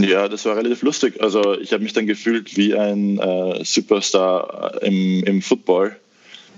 Ja, 0.00 0.28
das 0.28 0.44
war 0.44 0.56
relativ 0.56 0.82
lustig. 0.82 1.22
Also 1.22 1.58
ich 1.58 1.72
habe 1.72 1.82
mich 1.82 1.92
dann 1.92 2.06
gefühlt 2.06 2.56
wie 2.56 2.74
ein 2.74 3.18
äh, 3.18 3.64
Superstar 3.64 4.82
im, 4.82 5.22
im 5.24 5.42
Football. 5.42 5.96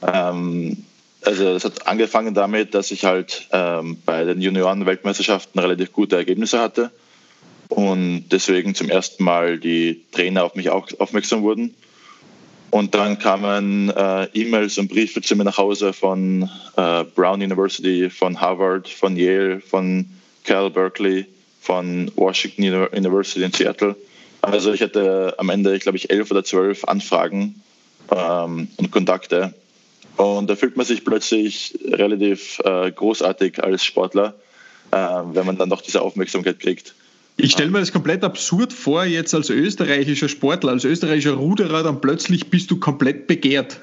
Ähm, 0.03 0.85
also 1.23 1.45
es 1.49 1.65
hat 1.65 1.87
angefangen 1.87 2.35
damit, 2.35 2.75
dass 2.75 2.91
ich 2.91 3.05
halt 3.05 3.49
ähm, 3.53 3.99
bei 4.07 4.25
den 4.25 4.41
Junioren-Weltmeisterschaften 4.41 5.59
relativ 5.59 5.93
gute 5.93 6.17
Ergebnisse 6.17 6.61
hatte 6.61 6.91
und 7.69 8.27
deswegen 8.31 8.75
zum 8.75 8.89
ersten 8.89 9.25
Mal 9.25 9.59
die 9.59 10.03
Trainer 10.13 10.45
auf 10.45 10.55
mich 10.55 10.71
auch 10.71 10.89
aufmerksam 10.99 11.43
wurden. 11.43 11.75
Und 12.71 12.95
dann 12.95 13.19
kamen 13.19 13.91
äh, 13.91 14.25
E-Mails 14.35 14.79
und 14.79 14.89
Briefe 14.89 15.23
zu 15.23 15.37
mir 15.37 15.45
nach 15.45 15.57
Hause 15.59 15.93
von 15.93 16.49
äh, 16.77 17.05
Brown 17.05 17.43
University, 17.43 18.11
von 18.11 18.41
Harvard, 18.41 18.89
von 18.89 19.17
Yale, 19.17 19.61
von 19.61 20.07
Cal 20.45 20.71
Berkeley, 20.71 21.27
von 21.67 22.13
Washington 22.15 22.89
University 22.93 23.43
in 23.43 23.53
Seattle. 23.53 23.97
Also 24.41 24.73
ich 24.73 24.81
hatte 24.81 25.35
am 25.39 25.51
Ende, 25.51 25.75
ich 25.75 25.83
glaube 25.83 25.99
ich, 25.99 26.11
elf 26.11 26.31
oder 26.31 26.45
zwölf 26.45 26.85
Anfragen 26.85 27.61
ähm, 28.11 28.69
und 28.77 28.91
Kontakte. 28.93 29.53
Und 30.17 30.49
da 30.49 30.55
fühlt 30.55 30.77
man 30.77 30.87
sich 30.87 31.05
plötzlich 31.05 31.77
relativ 31.85 32.61
äh, 32.65 32.93
großartig 32.93 33.63
als 33.63 33.85
Sportler, 33.85 34.35
äh, 34.93 34.97
wenn 34.97 35.45
man 35.45 35.59
dann 35.59 35.69
doch 35.69 35.83
diese 35.83 36.01
Aufmerksamkeit 36.01 36.61
kriegt. 36.61 36.95
Ich 37.37 37.53
stelle 37.53 37.71
mir 37.71 37.81
das 37.81 37.93
komplett 37.93 38.23
absurd 38.23 38.73
vor, 38.73 39.05
jetzt 39.05 39.35
als 39.35 39.51
österreichischer 39.51 40.29
Sportler, 40.29 40.73
als 40.73 40.85
österreichischer 40.85 41.35
Ruderer, 41.35 41.83
dann 41.83 42.01
plötzlich 42.01 42.49
bist 42.49 42.71
du 42.71 42.79
komplett 42.79 43.27
begehrt. 43.27 43.79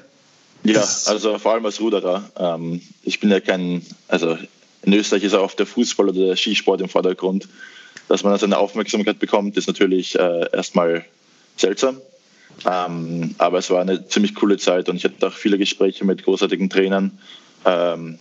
Ja, 0.64 0.80
also 0.80 1.38
vor 1.38 1.52
allem 1.52 1.66
als 1.66 1.80
Ruderer. 1.80 2.24
Ähm, 2.36 2.80
ich 3.02 3.20
bin 3.20 3.30
ja 3.30 3.40
kein, 3.40 3.82
also 4.08 4.38
in 4.82 4.92
Österreich 4.92 5.24
ist 5.24 5.34
auch 5.34 5.44
oft 5.44 5.58
der 5.58 5.66
Fußball 5.66 6.08
oder 6.08 6.26
der 6.26 6.36
Skisport 6.36 6.80
im 6.80 6.88
Vordergrund. 6.88 7.48
Dass 8.08 8.22
man 8.22 8.32
also 8.32 8.46
eine 8.46 8.58
Aufmerksamkeit 8.58 9.18
bekommt, 9.18 9.56
ist 9.56 9.66
natürlich 9.66 10.18
äh, 10.18 10.48
erstmal 10.52 11.04
seltsam. 11.56 12.00
Ähm, 12.66 13.34
aber 13.38 13.58
es 13.58 13.70
war 13.70 13.80
eine 13.80 14.06
ziemlich 14.06 14.34
coole 14.34 14.58
Zeit 14.58 14.88
und 14.88 14.96
ich 14.96 15.04
hatte 15.04 15.26
auch 15.26 15.32
viele 15.32 15.58
Gespräche 15.58 16.04
mit 16.04 16.24
großartigen 16.24 16.70
Trainern 16.70 17.18
ähm, 17.64 18.18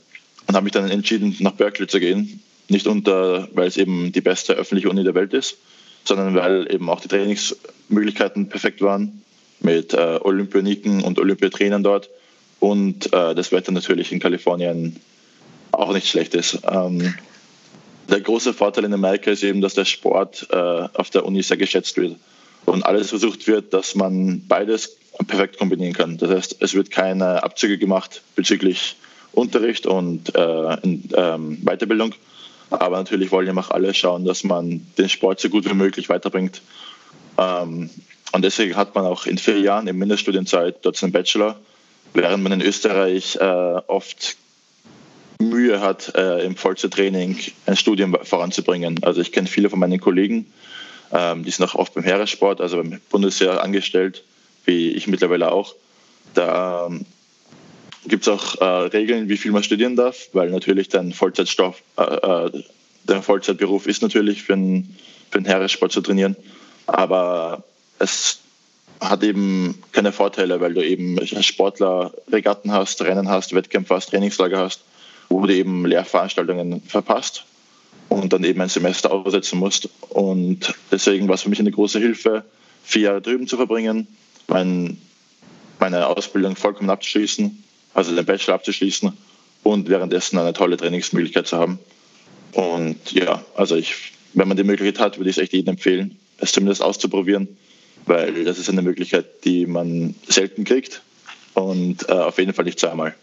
und 0.47 0.55
habe 0.55 0.63
mich 0.63 0.73
dann 0.73 0.89
entschieden, 0.89 1.35
nach 1.39 1.53
Berkeley 1.53 1.87
zu 1.87 1.99
gehen. 1.99 2.41
Nicht 2.69 2.87
unter, 2.87 3.47
weil 3.53 3.67
es 3.67 3.77
eben 3.77 4.11
die 4.11 4.21
beste 4.21 4.53
öffentliche 4.53 4.89
Uni 4.89 5.03
der 5.03 5.15
Welt 5.15 5.33
ist, 5.33 5.57
sondern 6.05 6.33
weil 6.35 6.71
eben 6.73 6.89
auch 6.89 7.01
die 7.01 7.07
Trainingsmöglichkeiten 7.07 8.49
perfekt 8.49 8.81
waren 8.81 9.21
mit 9.59 9.93
äh, 9.93 10.19
Olympioniken 10.21 11.03
und 11.03 11.19
Olympiatrainern 11.19 11.83
dort 11.83 12.09
und 12.59 13.11
äh, 13.13 13.35
das 13.35 13.51
Wetter 13.51 13.71
natürlich 13.71 14.11
in 14.11 14.19
Kalifornien 14.19 14.97
auch 15.71 15.93
nicht 15.93 16.07
schlecht 16.07 16.35
ist. 16.35 16.59
Ähm, 16.69 17.13
der 18.09 18.21
große 18.21 18.53
Vorteil 18.53 18.85
in 18.85 18.93
Amerika 18.93 19.31
ist 19.31 19.43
eben, 19.43 19.61
dass 19.61 19.73
der 19.73 19.85
Sport 19.85 20.47
äh, 20.51 20.55
auf 20.55 21.09
der 21.09 21.25
Uni 21.25 21.41
sehr 21.43 21.57
geschätzt 21.57 21.97
wird 21.97 22.17
und 22.65 22.85
alles 22.85 23.09
versucht 23.09 23.47
wird, 23.47 23.73
dass 23.73 23.95
man 23.95 24.45
beides 24.47 24.97
perfekt 25.27 25.57
kombinieren 25.57 25.93
kann. 25.93 26.17
Das 26.17 26.29
heißt, 26.29 26.57
es 26.59 26.73
wird 26.73 26.91
keine 26.91 27.43
Abzüge 27.43 27.77
gemacht 27.77 28.21
bezüglich 28.35 28.95
Unterricht 29.31 29.85
und 29.85 30.35
äh, 30.35 30.73
in, 30.81 31.09
ähm, 31.15 31.57
Weiterbildung. 31.63 32.13
Aber 32.69 32.97
natürlich 32.97 33.31
wollen 33.31 33.47
ja 33.47 33.61
auch 33.61 33.71
alle 33.71 33.93
schauen, 33.93 34.25
dass 34.25 34.43
man 34.43 34.85
den 34.97 35.09
Sport 35.09 35.39
so 35.39 35.49
gut 35.49 35.69
wie 35.69 35.73
möglich 35.73 36.09
weiterbringt. 36.09 36.61
Ähm, 37.37 37.89
und 38.31 38.43
deswegen 38.43 38.75
hat 38.75 38.95
man 38.95 39.05
auch 39.05 39.25
in 39.25 39.37
vier 39.37 39.59
Jahren 39.59 39.87
in 39.87 39.97
Mindeststudienzeit 39.97 40.77
dort 40.83 41.01
einen 41.03 41.11
Bachelor, 41.11 41.59
während 42.13 42.43
man 42.43 42.51
in 42.51 42.61
Österreich 42.61 43.35
äh, 43.35 43.43
oft 43.87 44.37
Mühe 45.49 45.81
hat, 45.81 46.13
äh, 46.15 46.43
im 46.45 46.55
Vollzeittraining 46.55 47.37
ein 47.65 47.77
Studium 47.77 48.17
voranzubringen. 48.23 49.03
Also 49.03 49.21
ich 49.21 49.31
kenne 49.31 49.47
viele 49.47 49.69
von 49.69 49.79
meinen 49.79 49.99
Kollegen, 49.99 50.51
ähm, 51.11 51.43
die 51.43 51.51
sind 51.51 51.65
auch 51.65 51.75
oft 51.75 51.93
beim 51.93 52.03
Heeressport, 52.03 52.59
also 52.59 52.77
beim 52.77 52.99
Bundesheer 53.09 53.63
angestellt, 53.63 54.23
wie 54.65 54.91
ich 54.91 55.07
mittlerweile 55.07 55.51
auch. 55.51 55.75
Da 56.33 56.87
ähm, 56.87 57.05
gibt 58.07 58.23
es 58.23 58.27
auch 58.27 58.59
äh, 58.59 58.65
Regeln, 58.65 59.29
wie 59.29 59.37
viel 59.37 59.51
man 59.51 59.63
studieren 59.63 59.95
darf, 59.95 60.29
weil 60.33 60.49
natürlich 60.49 60.89
dein 60.89 61.13
Vollzeitstoff, 61.13 61.81
äh, 61.97 62.03
äh, 62.03 62.63
dein 63.05 63.21
Vollzeitberuf 63.21 63.87
ist 63.87 64.01
natürlich 64.01 64.43
für 64.43 64.53
einen, 64.53 64.97
für 65.29 65.41
Heeressport 65.41 65.91
zu 65.91 66.01
trainieren. 66.01 66.35
Aber 66.87 67.63
es 67.99 68.39
hat 68.99 69.23
eben 69.23 69.81
keine 69.91 70.11
Vorteile, 70.11 70.61
weil 70.61 70.73
du 70.73 70.85
eben 70.85 71.19
als 71.19 71.45
Sportler 71.45 72.13
Regatten 72.31 72.71
hast, 72.71 73.01
Rennen 73.01 73.29
hast, 73.29 73.53
Wettkämpfe 73.53 73.95
hast, 73.95 74.09
Trainingslager 74.09 74.59
hast, 74.59 74.81
wo 75.33 75.47
du 75.47 75.55
eben 75.55 75.85
Lehrveranstaltungen 75.85 76.81
verpasst 76.81 77.45
und 78.07 78.31
dann 78.33 78.43
eben 78.43 78.61
ein 78.61 78.69
Semester 78.69 79.11
aussetzen 79.11 79.57
musst. 79.57 79.89
Und 80.09 80.75
deswegen 80.91 81.27
war 81.27 81.35
es 81.35 81.41
für 81.41 81.49
mich 81.49 81.59
eine 81.59 81.71
große 81.71 81.99
Hilfe, 81.99 82.43
vier 82.83 83.01
Jahre 83.01 83.21
drüben 83.21 83.47
zu 83.47 83.57
verbringen, 83.57 84.07
mein, 84.47 84.97
meine 85.79 86.05
Ausbildung 86.07 86.55
vollkommen 86.55 86.91
abzuschließen, 86.91 87.63
also 87.95 88.15
den 88.15 88.25
Bachelor 88.25 88.55
abzuschließen 88.55 89.11
und 89.63 89.89
währenddessen 89.89 90.37
eine 90.37 90.53
tolle 90.53 90.77
Trainingsmöglichkeit 90.77 91.47
zu 91.47 91.57
haben. 91.57 91.79
Und 92.51 93.11
ja, 93.11 93.43
also 93.55 93.75
ich, 93.75 94.11
wenn 94.35 94.47
man 94.47 94.57
die 94.57 94.63
Möglichkeit 94.63 95.03
hat, 95.03 95.17
würde 95.17 95.31
ich 95.31 95.37
es 95.37 95.41
echt 95.41 95.53
jedem 95.53 95.71
empfehlen, 95.71 96.19
es 96.37 96.51
zumindest 96.51 96.83
auszuprobieren, 96.83 97.47
weil 98.05 98.43
das 98.43 98.59
ist 98.59 98.69
eine 98.69 98.83
Möglichkeit, 98.83 99.45
die 99.45 99.65
man 99.65 100.13
selten 100.27 100.63
kriegt 100.63 101.01
und 101.55 102.07
äh, 102.07 102.11
auf 102.11 102.37
jeden 102.37 102.53
Fall 102.53 102.65
nicht 102.65 102.79
zweimal. 102.79 103.15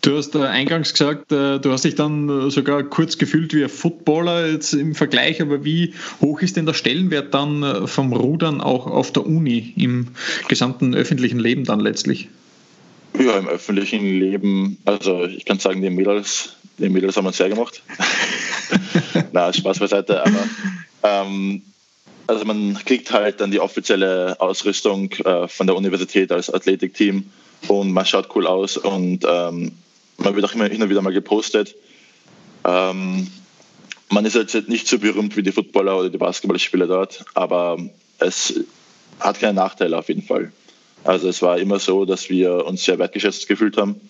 Du 0.00 0.16
hast 0.16 0.34
äh, 0.36 0.44
eingangs 0.44 0.92
gesagt, 0.92 1.32
äh, 1.32 1.58
du 1.58 1.72
hast 1.72 1.84
dich 1.84 1.96
dann 1.96 2.28
äh, 2.28 2.50
sogar 2.50 2.84
kurz 2.84 3.18
gefühlt 3.18 3.52
wie 3.52 3.64
ein 3.64 3.68
Footballer 3.68 4.46
jetzt 4.46 4.72
im 4.72 4.94
Vergleich, 4.94 5.42
aber 5.42 5.64
wie 5.64 5.94
hoch 6.20 6.40
ist 6.40 6.56
denn 6.56 6.66
der 6.66 6.74
Stellenwert 6.74 7.34
dann 7.34 7.88
vom 7.88 8.12
Rudern 8.12 8.60
auch 8.60 8.86
auf 8.86 9.12
der 9.12 9.26
Uni 9.26 9.72
im 9.76 10.08
gesamten 10.48 10.94
öffentlichen 10.94 11.40
Leben 11.40 11.64
dann 11.64 11.80
letztlich? 11.80 12.28
Ja, 13.18 13.38
im 13.38 13.48
öffentlichen 13.48 14.18
Leben, 14.20 14.78
also 14.84 15.24
ich 15.24 15.44
kann 15.44 15.58
sagen, 15.58 15.82
die 15.82 15.90
Mädels, 15.90 16.54
die 16.78 16.88
Mädels 16.88 17.16
haben 17.16 17.26
uns 17.26 17.36
sehr 17.36 17.48
gemacht. 17.48 17.82
Na, 19.32 19.52
Spaß 19.52 19.80
beiseite, 19.80 20.22
aber 20.22 20.48
ähm, 21.02 21.62
also 22.28 22.44
man 22.44 22.78
kriegt 22.84 23.10
halt 23.10 23.40
dann 23.40 23.50
die 23.50 23.58
offizielle 23.58 24.40
Ausrüstung 24.40 25.10
äh, 25.24 25.48
von 25.48 25.66
der 25.66 25.74
Universität 25.74 26.30
als 26.30 26.52
Athletikteam 26.52 27.24
und 27.66 27.90
man 27.90 28.06
schaut 28.06 28.28
cool 28.36 28.46
aus 28.46 28.76
und 28.76 29.24
ähm, 29.28 29.72
man 30.18 30.34
wird 30.34 30.44
auch 30.44 30.54
immer 30.54 30.66
hin 30.66 30.82
und 30.82 30.90
wieder 30.90 31.02
mal 31.02 31.12
gepostet. 31.12 31.74
Ähm, 32.64 33.28
man 34.10 34.24
ist 34.24 34.34
jetzt 34.34 34.68
nicht 34.68 34.86
so 34.86 34.98
berühmt 34.98 35.36
wie 35.36 35.42
die 35.42 35.52
Footballer 35.52 35.98
oder 35.98 36.10
die 36.10 36.18
Basketballspieler 36.18 36.86
dort, 36.86 37.24
aber 37.34 37.78
es 38.18 38.60
hat 39.20 39.40
keine 39.40 39.54
Nachteile 39.54 39.96
auf 39.96 40.08
jeden 40.08 40.22
Fall. 40.22 40.52
Also 41.04 41.28
es 41.28 41.40
war 41.40 41.58
immer 41.58 41.78
so, 41.78 42.04
dass 42.04 42.28
wir 42.28 42.66
uns 42.66 42.84
sehr 42.84 42.98
wertgeschätzt 42.98 43.48
gefühlt 43.48 43.76
haben 43.76 44.00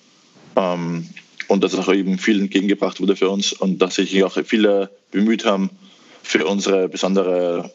ähm, 0.57 1.09
und 1.49 1.63
dass 1.63 1.75
auch 1.75 1.93
eben 1.93 2.19
viel 2.19 2.41
entgegengebracht 2.41 3.01
wurde 3.01 3.17
für 3.17 3.29
uns 3.29 3.53
und 3.53 3.79
dass 3.79 3.97
sich 3.97 4.23
auch 4.25 4.39
viele 4.45 4.91
bemüht 5.11 5.45
haben, 5.45 5.71
für 6.23 6.47
unsere 6.47 6.89
besondere, 6.89 7.71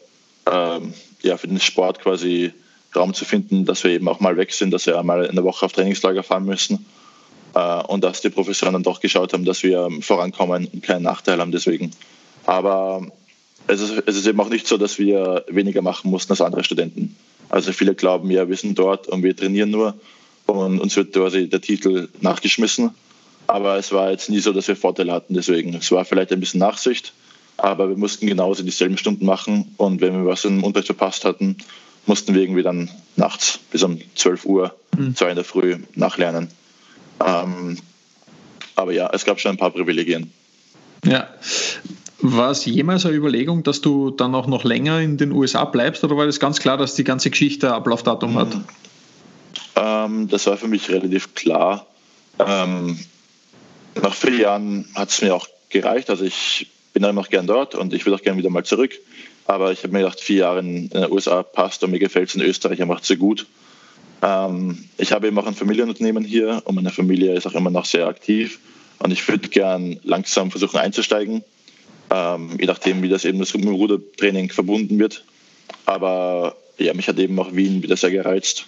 ähm, 0.50 0.94
ja, 1.22 1.36
für 1.36 1.48
den 1.48 1.60
Sport 1.60 2.00
quasi 2.00 2.52
Raum 2.94 3.14
zu 3.14 3.24
finden, 3.24 3.64
dass 3.64 3.82
wir 3.82 3.90
eben 3.90 4.08
auch 4.08 4.20
mal 4.20 4.36
weg 4.36 4.52
sind, 4.52 4.70
dass 4.70 4.86
wir 4.86 4.98
einmal 4.98 5.24
in 5.26 5.34
der 5.34 5.44
Woche 5.44 5.66
auf 5.66 5.72
Trainingslager 5.72 6.22
fahren 6.22 6.44
müssen 6.44 6.86
und 7.54 8.02
dass 8.02 8.20
die 8.20 8.30
Professoren 8.30 8.72
dann 8.72 8.82
doch 8.82 9.00
geschaut 9.00 9.32
haben, 9.32 9.44
dass 9.44 9.62
wir 9.62 9.88
vorankommen 10.00 10.68
und 10.72 10.82
keinen 10.82 11.02
Nachteil 11.02 11.40
haben 11.40 11.52
deswegen. 11.52 11.92
Aber 12.46 13.06
es 13.66 13.80
ist, 13.80 14.02
es 14.06 14.16
ist 14.16 14.26
eben 14.26 14.40
auch 14.40 14.48
nicht 14.48 14.66
so, 14.66 14.76
dass 14.76 14.98
wir 14.98 15.44
weniger 15.48 15.82
machen 15.82 16.10
mussten 16.10 16.32
als 16.32 16.40
andere 16.40 16.64
Studenten. 16.64 17.16
Also 17.48 17.72
viele 17.72 17.94
glauben, 17.94 18.30
ja, 18.30 18.48
wir 18.48 18.56
sind 18.56 18.78
dort 18.78 19.08
und 19.08 19.22
wir 19.22 19.36
trainieren 19.36 19.70
nur 19.70 19.94
und 20.46 20.80
uns 20.80 20.96
wird 20.96 21.12
quasi 21.12 21.48
der 21.48 21.60
Titel 21.60 22.08
nachgeschmissen. 22.20 22.90
Aber 23.46 23.76
es 23.76 23.92
war 23.92 24.10
jetzt 24.10 24.30
nie 24.30 24.40
so, 24.40 24.52
dass 24.52 24.68
wir 24.68 24.76
Vorteile 24.76 25.12
hatten 25.12 25.34
deswegen. 25.34 25.74
Es 25.74 25.92
war 25.92 26.04
vielleicht 26.04 26.32
ein 26.32 26.40
bisschen 26.40 26.60
Nachsicht, 26.60 27.12
aber 27.56 27.88
wir 27.88 27.96
mussten 27.96 28.26
genauso 28.26 28.62
dieselben 28.62 28.98
Stunden 28.98 29.26
machen 29.26 29.74
und 29.76 30.00
wenn 30.00 30.14
wir 30.14 30.26
was 30.26 30.44
im 30.44 30.64
Unterricht 30.64 30.86
verpasst 30.86 31.24
hatten, 31.24 31.56
mussten 32.06 32.34
wir 32.34 32.42
irgendwie 32.42 32.62
dann 32.62 32.90
nachts 33.16 33.60
bis 33.70 33.82
um 33.82 33.98
12 34.14 34.44
Uhr, 34.44 34.74
mhm. 34.96 35.14
2 35.14 35.30
in 35.30 35.36
der 35.36 35.44
Früh 35.44 35.78
nachlernen. 35.94 36.48
Ähm, 37.24 37.78
aber 38.76 38.92
ja, 38.92 39.10
es 39.12 39.24
gab 39.24 39.40
schon 39.40 39.52
ein 39.52 39.56
paar 39.56 39.70
Privilegien. 39.70 40.32
Ja. 41.04 41.28
War 42.20 42.50
es 42.50 42.64
jemals 42.64 43.04
eine 43.04 43.14
Überlegung, 43.14 43.62
dass 43.62 43.80
du 43.82 44.10
dann 44.10 44.34
auch 44.34 44.46
noch 44.46 44.64
länger 44.64 45.00
in 45.00 45.18
den 45.18 45.32
USA 45.32 45.64
bleibst 45.64 46.04
oder 46.04 46.16
war 46.16 46.26
das 46.26 46.40
ganz 46.40 46.58
klar, 46.58 46.78
dass 46.78 46.94
die 46.94 47.04
ganze 47.04 47.28
Geschichte 47.30 47.68
ein 47.68 47.74
Ablaufdatum 47.74 48.38
hat? 48.38 48.56
Ähm, 49.76 50.28
das 50.28 50.46
war 50.46 50.56
für 50.56 50.68
mich 50.68 50.88
relativ 50.88 51.34
klar. 51.34 51.86
Ähm, 52.38 52.98
nach 54.00 54.14
vier 54.14 54.38
Jahren 54.38 54.88
hat 54.94 55.10
es 55.10 55.20
mir 55.20 55.34
auch 55.34 55.46
gereicht. 55.68 56.08
Also 56.08 56.24
ich 56.24 56.70
bin 56.94 57.02
dann 57.02 57.14
noch 57.14 57.28
gern 57.28 57.46
dort 57.46 57.74
und 57.74 57.92
ich 57.92 58.06
will 58.06 58.14
auch 58.14 58.22
gerne 58.22 58.38
wieder 58.38 58.50
mal 58.50 58.64
zurück. 58.64 58.92
Aber 59.46 59.72
ich 59.72 59.82
habe 59.82 59.92
mir 59.92 59.98
gedacht, 59.98 60.20
vier 60.20 60.38
Jahre 60.38 60.60
in 60.60 60.88
den 60.88 61.12
USA 61.12 61.42
passt 61.42 61.84
und 61.84 61.90
mir 61.90 61.98
gefällt 61.98 62.30
es 62.30 62.34
in 62.34 62.40
Österreich 62.40 62.80
einfach 62.80 63.00
zu 63.00 63.16
gut. 63.16 63.46
Ähm, 64.24 64.84
ich 64.96 65.12
habe 65.12 65.26
eben 65.26 65.38
auch 65.38 65.46
ein 65.46 65.54
Familienunternehmen 65.54 66.24
hier 66.24 66.62
und 66.64 66.74
meine 66.74 66.90
Familie 66.90 67.34
ist 67.34 67.46
auch 67.46 67.54
immer 67.54 67.70
noch 67.70 67.84
sehr 67.84 68.06
aktiv 68.06 68.58
und 68.98 69.10
ich 69.10 69.26
würde 69.28 69.48
gern 69.48 70.00
langsam 70.02 70.50
versuchen 70.50 70.78
einzusteigen. 70.78 71.44
ähm, 72.10 72.50
je 72.58 72.66
nachdem, 72.66 73.02
wie 73.02 73.08
das 73.08 73.24
eben 73.24 73.38
das 73.38 73.54
Rudertraining 73.54 74.50
verbunden 74.50 74.98
wird. 74.98 75.24
Aber 75.86 76.56
ja, 76.78 76.94
mich 76.94 77.08
hat 77.08 77.18
eben 77.18 77.38
auch 77.38 77.54
Wien 77.54 77.82
wieder 77.82 77.96
sehr 77.96 78.10
gereizt. 78.10 78.66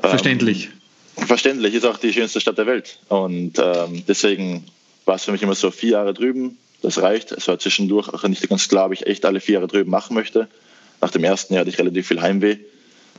Verständlich. 0.00 0.70
Ähm, 1.16 1.26
verständlich 1.26 1.74
ist 1.74 1.84
auch 1.84 1.98
die 1.98 2.12
schönste 2.12 2.40
Stadt 2.40 2.58
der 2.58 2.66
Welt. 2.66 2.98
Und 3.08 3.58
ähm, 3.58 4.02
deswegen 4.06 4.64
war 5.04 5.16
es 5.16 5.24
für 5.24 5.32
mich 5.32 5.42
immer 5.42 5.54
so 5.54 5.70
vier 5.70 5.90
Jahre 5.90 6.14
drüben. 6.14 6.58
Das 6.82 7.00
reicht. 7.00 7.32
Es 7.32 7.48
war 7.48 7.58
zwischendurch 7.58 8.08
auch 8.08 8.22
nicht 8.28 8.48
ganz 8.48 8.68
klar, 8.68 8.86
ob 8.86 8.92
ich 8.92 9.06
echt 9.06 9.24
alle 9.24 9.40
vier 9.40 9.54
Jahre 9.54 9.68
drüben 9.68 9.90
machen 9.90 10.14
möchte. 10.14 10.48
Nach 11.00 11.10
dem 11.10 11.24
ersten 11.24 11.54
Jahr 11.54 11.60
hatte 11.60 11.70
ich 11.70 11.78
relativ 11.78 12.08
viel 12.08 12.20
Heimweh. 12.20 12.58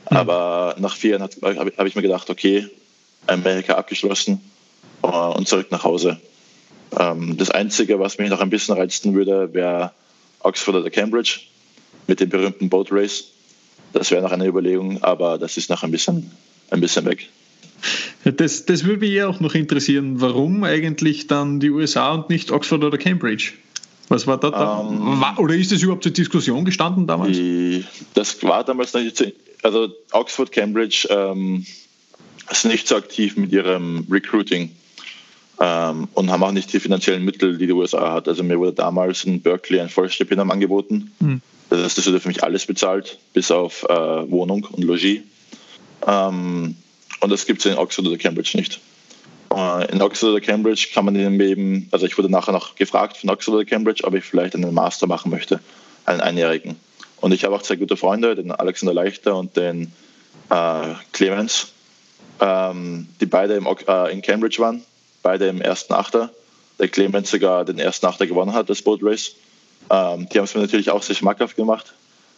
Aber 0.06 0.76
nach 0.78 0.96
vier 0.96 1.18
Jahren 1.18 1.22
habe 1.22 1.72
hab 1.76 1.86
ich 1.86 1.94
mir 1.94 2.02
gedacht, 2.02 2.30
okay, 2.30 2.68
Amerika 3.26 3.74
abgeschlossen 3.74 4.40
äh, 5.02 5.06
und 5.06 5.46
zurück 5.46 5.70
nach 5.70 5.84
Hause. 5.84 6.20
Ähm, 6.98 7.36
das 7.36 7.50
Einzige, 7.50 8.00
was 8.00 8.18
mich 8.18 8.30
noch 8.30 8.40
ein 8.40 8.50
bisschen 8.50 8.74
reizen 8.76 9.14
würde, 9.14 9.52
wäre 9.54 9.92
Oxford 10.40 10.76
oder 10.76 10.90
Cambridge 10.90 11.40
mit 12.06 12.20
dem 12.20 12.28
berühmten 12.28 12.68
Boat 12.68 12.88
Race. 12.90 13.24
Das 13.92 14.10
wäre 14.10 14.22
noch 14.22 14.32
eine 14.32 14.46
Überlegung, 14.46 15.02
aber 15.02 15.38
das 15.38 15.56
ist 15.56 15.70
noch 15.70 15.82
ein 15.82 15.90
bisschen, 15.90 16.30
ein 16.70 16.80
bisschen 16.80 17.04
weg. 17.04 17.28
Das, 18.24 18.66
das 18.66 18.84
würde 18.84 19.00
mich 19.00 19.22
auch 19.22 19.40
noch 19.40 19.54
interessieren. 19.54 20.20
Warum 20.20 20.64
eigentlich 20.64 21.26
dann 21.26 21.60
die 21.60 21.70
USA 21.70 22.12
und 22.12 22.28
nicht 22.28 22.50
Oxford 22.50 22.84
oder 22.84 22.98
Cambridge? 22.98 23.52
Was 24.08 24.26
war 24.26 24.38
da? 24.38 24.50
da? 24.50 24.74
Um, 24.78 25.22
ähm, 25.22 25.38
oder 25.38 25.54
ist 25.54 25.72
das 25.72 25.82
überhaupt 25.82 26.02
zur 26.02 26.12
Diskussion 26.12 26.64
gestanden 26.64 27.06
damals? 27.06 27.36
Die, 27.36 27.84
das 28.14 28.42
war 28.42 28.64
damals 28.64 28.92
nicht. 28.92 29.32
Also 29.62 29.88
Oxford, 30.12 30.52
Cambridge 30.52 31.06
ähm, 31.10 31.66
sind 32.50 32.70
nicht 32.70 32.88
so 32.88 32.96
aktiv 32.96 33.36
mit 33.36 33.52
ihrem 33.52 34.06
Recruiting 34.10 34.70
ähm, 35.60 36.08
und 36.14 36.30
haben 36.30 36.42
auch 36.42 36.52
nicht 36.52 36.72
die 36.72 36.80
finanziellen 36.80 37.24
Mittel, 37.24 37.58
die 37.58 37.66
die 37.66 37.72
USA 37.72 38.12
hat. 38.12 38.28
Also 38.28 38.42
mir 38.42 38.58
wurde 38.58 38.72
damals 38.72 39.24
in 39.24 39.42
Berkeley 39.42 39.80
ein 39.80 39.90
Vollstipendium 39.90 40.50
angeboten. 40.50 41.12
Mhm. 41.20 41.42
Das 41.68 41.82
heißt, 41.82 41.98
das 41.98 42.06
wurde 42.06 42.20
für 42.20 42.28
mich 42.28 42.42
alles 42.42 42.66
bezahlt, 42.66 43.18
bis 43.32 43.50
auf 43.50 43.84
äh, 43.84 44.30
Wohnung 44.30 44.66
und 44.72 44.82
Logis. 44.82 45.20
Ähm, 46.06 46.76
und 47.20 47.30
das 47.30 47.46
gibt 47.46 47.60
es 47.60 47.70
in 47.70 47.78
Oxford 47.78 48.06
oder 48.06 48.16
Cambridge 48.16 48.52
nicht. 48.54 48.80
Äh, 49.54 49.92
in 49.92 50.00
Oxford 50.00 50.30
oder 50.30 50.40
Cambridge 50.40 50.88
kann 50.92 51.04
man 51.04 51.14
eben, 51.14 51.88
also 51.90 52.06
ich 52.06 52.16
wurde 52.16 52.30
nachher 52.30 52.52
noch 52.52 52.74
gefragt 52.74 53.18
von 53.18 53.30
Oxford 53.30 53.54
oder 53.54 53.64
Cambridge, 53.64 54.04
ob 54.04 54.14
ich 54.14 54.24
vielleicht 54.24 54.54
einen 54.54 54.72
Master 54.72 55.06
machen 55.06 55.30
möchte, 55.30 55.60
einen 56.06 56.20
einjährigen. 56.20 56.76
Und 57.20 57.32
ich 57.32 57.44
habe 57.44 57.54
auch 57.54 57.62
zwei 57.62 57.76
gute 57.76 57.96
Freunde, 57.96 58.34
den 58.34 58.50
Alexander 58.50 58.94
Leichter 58.94 59.36
und 59.36 59.56
den 59.56 59.92
äh, 60.48 60.94
Clemens, 61.12 61.68
ähm, 62.40 63.08
die 63.20 63.26
beide 63.26 63.54
im, 63.54 63.66
äh, 63.66 64.12
in 64.12 64.22
Cambridge 64.22 64.58
waren 64.58 64.82
beide 65.22 65.46
im 65.46 65.60
ersten 65.60 65.92
Achter. 65.92 66.30
Der 66.78 66.88
Clemens 66.88 67.30
sogar 67.30 67.64
den 67.64 67.78
ersten 67.78 68.06
Achter 68.06 68.26
gewonnen 68.26 68.54
hat, 68.54 68.70
das 68.70 68.82
Boat 68.82 69.00
Race. 69.02 69.34
Ähm, 69.90 70.28
die 70.28 70.38
haben 70.38 70.44
es 70.44 70.54
mir 70.54 70.62
natürlich 70.62 70.90
auch 70.90 71.02
sehr 71.02 71.16
schmackhaft 71.16 71.56
gemacht. 71.56 71.92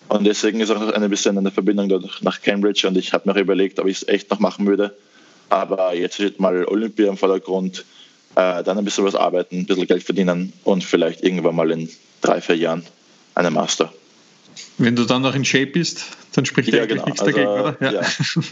Und 0.09 0.25
deswegen 0.25 0.61
ist 0.61 0.71
auch 0.71 0.81
ein 0.81 1.11
bisschen 1.11 1.39
eine 1.39 1.51
Verbindung 1.51 2.11
nach 2.21 2.43
Cambridge 2.43 2.87
und 2.89 2.97
ich 2.97 3.13
habe 3.13 3.33
mir 3.33 3.41
überlegt, 3.41 3.79
ob 3.79 3.87
ich 3.87 3.99
es 3.99 4.09
echt 4.09 4.31
noch 4.31 4.41
machen 4.41 4.67
würde. 4.67 4.97
Aber 5.49 5.95
jetzt 5.95 6.15
steht 6.15 6.41
mal 6.41 6.65
Olympia 6.65 7.09
im 7.09 7.17
Vordergrund, 7.17 7.85
äh, 8.35 8.63
dann 8.65 8.79
ein 8.79 8.85
bisschen 8.85 9.05
was 9.05 9.15
arbeiten, 9.15 9.59
ein 9.61 9.67
bisschen 9.67 9.87
Geld 9.87 10.03
verdienen 10.03 10.53
und 10.65 10.83
vielleicht 10.83 11.23
irgendwann 11.23 11.55
mal 11.55 11.71
in 11.71 11.89
drei, 12.21 12.41
vier 12.41 12.57
Jahren 12.57 12.85
einen 13.35 13.55
Master. 13.55 13.93
Wenn 14.79 14.97
du 14.97 15.05
dann 15.05 15.23
noch 15.23 15.35
in 15.35 15.45
Shape 15.45 15.67
bist, 15.67 16.05
dann 16.35 16.45
spricht 16.45 16.73
ja, 16.73 16.83
eigentlich 16.83 17.03
genau. 17.03 17.05
nichts 17.07 17.21
also, 17.21 17.33
dagegen, 17.33 17.51
oder? 17.51 17.77
Ja. 17.81 17.93
ja. 17.93 18.03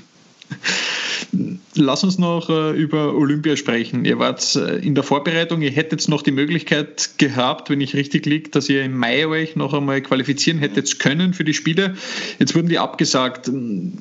Lass 1.75 2.03
uns 2.03 2.19
noch 2.19 2.51
äh, 2.51 2.73
über 2.73 3.15
Olympia 3.15 3.57
sprechen. 3.57 4.05
Ihr 4.05 4.19
wart 4.19 4.57
äh, 4.57 4.77
in 4.79 4.95
der 4.95 5.05
Vorbereitung, 5.05 5.63
ihr 5.63 5.71
hättet 5.71 6.07
noch 6.09 6.23
die 6.23 6.33
Möglichkeit 6.33 7.11
gehabt, 7.19 7.71
wenn 7.71 7.81
ich 7.81 7.95
richtig 7.95 8.27
liege, 8.27 8.51
dass 8.51 8.69
ihr 8.69 8.83
im 8.83 8.97
Mai 8.97 9.27
euch 9.27 9.55
noch 9.55 9.73
einmal 9.73 10.01
qualifizieren 10.01 10.59
hättet 10.59 10.99
können 10.99 11.33
für 11.33 11.45
die 11.45 11.55
Spiele. 11.55 11.97
Jetzt 12.39 12.55
wurden 12.55 12.69
die 12.69 12.79
abgesagt. 12.79 13.51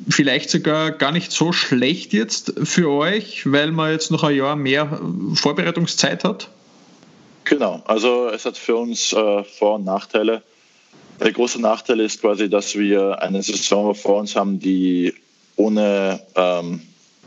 Vielleicht 0.10 0.50
sogar 0.50 0.92
gar 0.92 1.12
nicht 1.12 1.32
so 1.32 1.52
schlecht 1.52 2.14
jetzt 2.14 2.54
für 2.64 2.90
euch, 2.90 3.50
weil 3.52 3.72
man 3.72 3.92
jetzt 3.92 4.10
noch 4.10 4.24
ein 4.24 4.36
Jahr 4.36 4.56
mehr 4.56 5.00
Vorbereitungszeit 5.36 6.24
hat? 6.24 6.50
Genau, 7.44 7.82
also 7.86 8.30
es 8.30 8.46
hat 8.46 8.58
für 8.58 8.76
uns 8.76 9.14
äh, 9.14 9.44
Vor- 9.44 9.76
und 9.76 9.86
Nachteile. 9.86 10.42
Der 11.22 11.32
große 11.34 11.60
Nachteil 11.60 12.00
ist 12.00 12.22
quasi, 12.22 12.50
dass 12.50 12.78
wir 12.78 13.22
eine 13.22 13.44
Saison 13.44 13.94
vor 13.94 14.20
uns 14.20 14.36
haben, 14.36 14.60
die 14.60 15.14
ohne 15.56 16.22
ähm, 16.36 16.82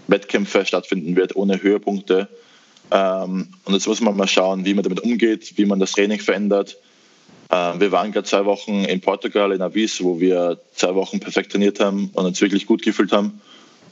Wettkämpfe 0.06 0.64
stattfinden 0.64 1.14
wird, 1.14 1.36
ohne 1.36 1.62
Höhepunkte. 1.62 2.28
Ähm, 2.90 3.48
und 3.64 3.74
jetzt 3.74 3.86
muss 3.86 4.00
man 4.00 4.16
mal 4.16 4.28
schauen, 4.28 4.64
wie 4.64 4.74
man 4.74 4.82
damit 4.82 5.00
umgeht, 5.00 5.52
wie 5.56 5.66
man 5.66 5.78
das 5.78 5.92
Training 5.92 6.20
verändert. 6.20 6.78
Ähm, 7.50 7.80
wir 7.80 7.92
waren 7.92 8.12
gerade 8.12 8.26
zwei 8.26 8.46
Wochen 8.46 8.84
in 8.84 9.00
Portugal, 9.00 9.52
in 9.52 9.60
Avis, 9.60 10.02
wo 10.02 10.18
wir 10.18 10.58
zwei 10.74 10.94
Wochen 10.94 11.20
perfekt 11.20 11.52
trainiert 11.52 11.78
haben 11.78 12.10
und 12.14 12.24
uns 12.24 12.40
wirklich 12.40 12.66
gut 12.66 12.82
gefühlt 12.82 13.12
haben. 13.12 13.40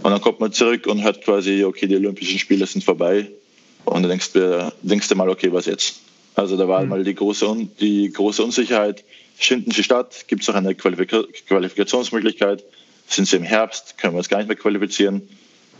Und 0.02 0.10
dann 0.10 0.20
kommt 0.22 0.40
man 0.40 0.52
zurück 0.52 0.86
und 0.86 1.02
hört 1.02 1.22
quasi, 1.22 1.62
okay, 1.64 1.86
die 1.86 1.96
Olympischen 1.96 2.38
Spiele 2.38 2.66
sind 2.66 2.82
vorbei. 2.82 3.28
Und 3.84 4.02
dann 4.02 4.08
denkst 4.08 4.32
du, 4.32 4.72
denkst 4.80 5.08
du 5.08 5.14
mal, 5.14 5.28
okay, 5.28 5.52
was 5.52 5.66
jetzt? 5.66 6.00
Also 6.34 6.56
da 6.56 6.66
war 6.68 6.82
mhm. 6.82 6.88
mal 6.88 7.04
die 7.04 7.14
große, 7.14 7.68
die 7.80 8.10
große 8.10 8.42
Unsicherheit. 8.42 9.04
Finden 9.40 9.70
sie 9.70 9.82
statt? 9.82 10.26
Gibt 10.28 10.42
es 10.42 10.48
noch 10.48 10.54
eine 10.54 10.74
Qualifikationsmöglichkeit? 10.74 12.62
Sind 13.08 13.26
sie 13.26 13.36
im 13.36 13.42
Herbst? 13.42 13.96
Können 13.98 14.14
wir 14.14 14.18
uns 14.18 14.28
gar 14.28 14.38
nicht 14.38 14.48
mehr 14.48 14.56
qualifizieren? 14.56 15.28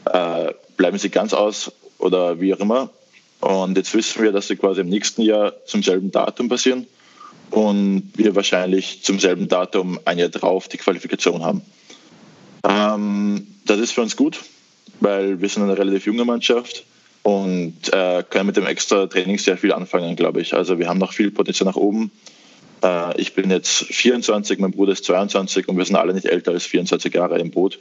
Äh, 0.07 0.55
bleiben 0.77 0.99
sie 0.99 1.11
ganz 1.11 1.35
aus 1.35 1.71
oder 1.99 2.41
wie 2.41 2.55
auch 2.55 2.61
immer. 2.61 2.91
Und 3.41 3.77
jetzt 3.77 3.95
wissen 3.95 4.23
wir, 4.23 4.33
dass 4.33 4.49
sie 4.49 4.57
quasi 4.57 4.81
im 4.81 4.89
nächsten 4.89 5.23
Jahr 5.23 5.53
zum 5.67 5.83
selben 5.83 6.11
Datum 6.11 6.49
passieren 6.49 6.87
und 7.51 8.13
wir 8.17 8.35
wahrscheinlich 8.35 9.03
zum 9.03 9.19
selben 9.19 9.49
Datum 9.49 10.01
ein 10.05 10.19
Jahr 10.19 10.29
drauf 10.29 10.69
die 10.69 10.79
Qualifikation 10.79 11.43
haben. 11.43 11.63
Ähm, 12.65 13.47
das 13.67 13.79
ist 13.79 13.93
für 13.93 14.03
uns 14.03 14.17
gut, 14.17 14.41
weil 15.01 15.41
wir 15.41 15.49
sind 15.49 15.63
eine 15.63 15.77
relativ 15.77 16.07
junge 16.07 16.25
Mannschaft 16.25 16.85
und 17.23 17.93
äh, 17.93 18.25
können 18.29 18.47
mit 18.47 18.57
dem 18.57 18.67
extra 18.67 19.07
Training 19.07 19.39
sehr 19.39 19.59
viel 19.59 19.73
anfangen, 19.73 20.17
glaube 20.17 20.41
ich. 20.41 20.55
Also 20.55 20.79
wir 20.79 20.89
haben 20.89 20.99
noch 20.99 21.13
viel 21.13 21.31
Potenzial 21.31 21.67
nach 21.67 21.77
oben. 21.77 22.11
Äh, 22.83 23.21
ich 23.21 23.35
bin 23.35 23.51
jetzt 23.51 23.85
24, 23.85 24.59
mein 24.59 24.73
Bruder 24.73 24.93
ist 24.93 25.05
22 25.05 25.69
und 25.69 25.77
wir 25.77 25.85
sind 25.85 25.97
alle 25.97 26.15
nicht 26.15 26.27
älter 26.27 26.53
als 26.53 26.67
24 26.67 27.13
Jahre 27.15 27.39
im 27.39 27.51
Boot. 27.51 27.79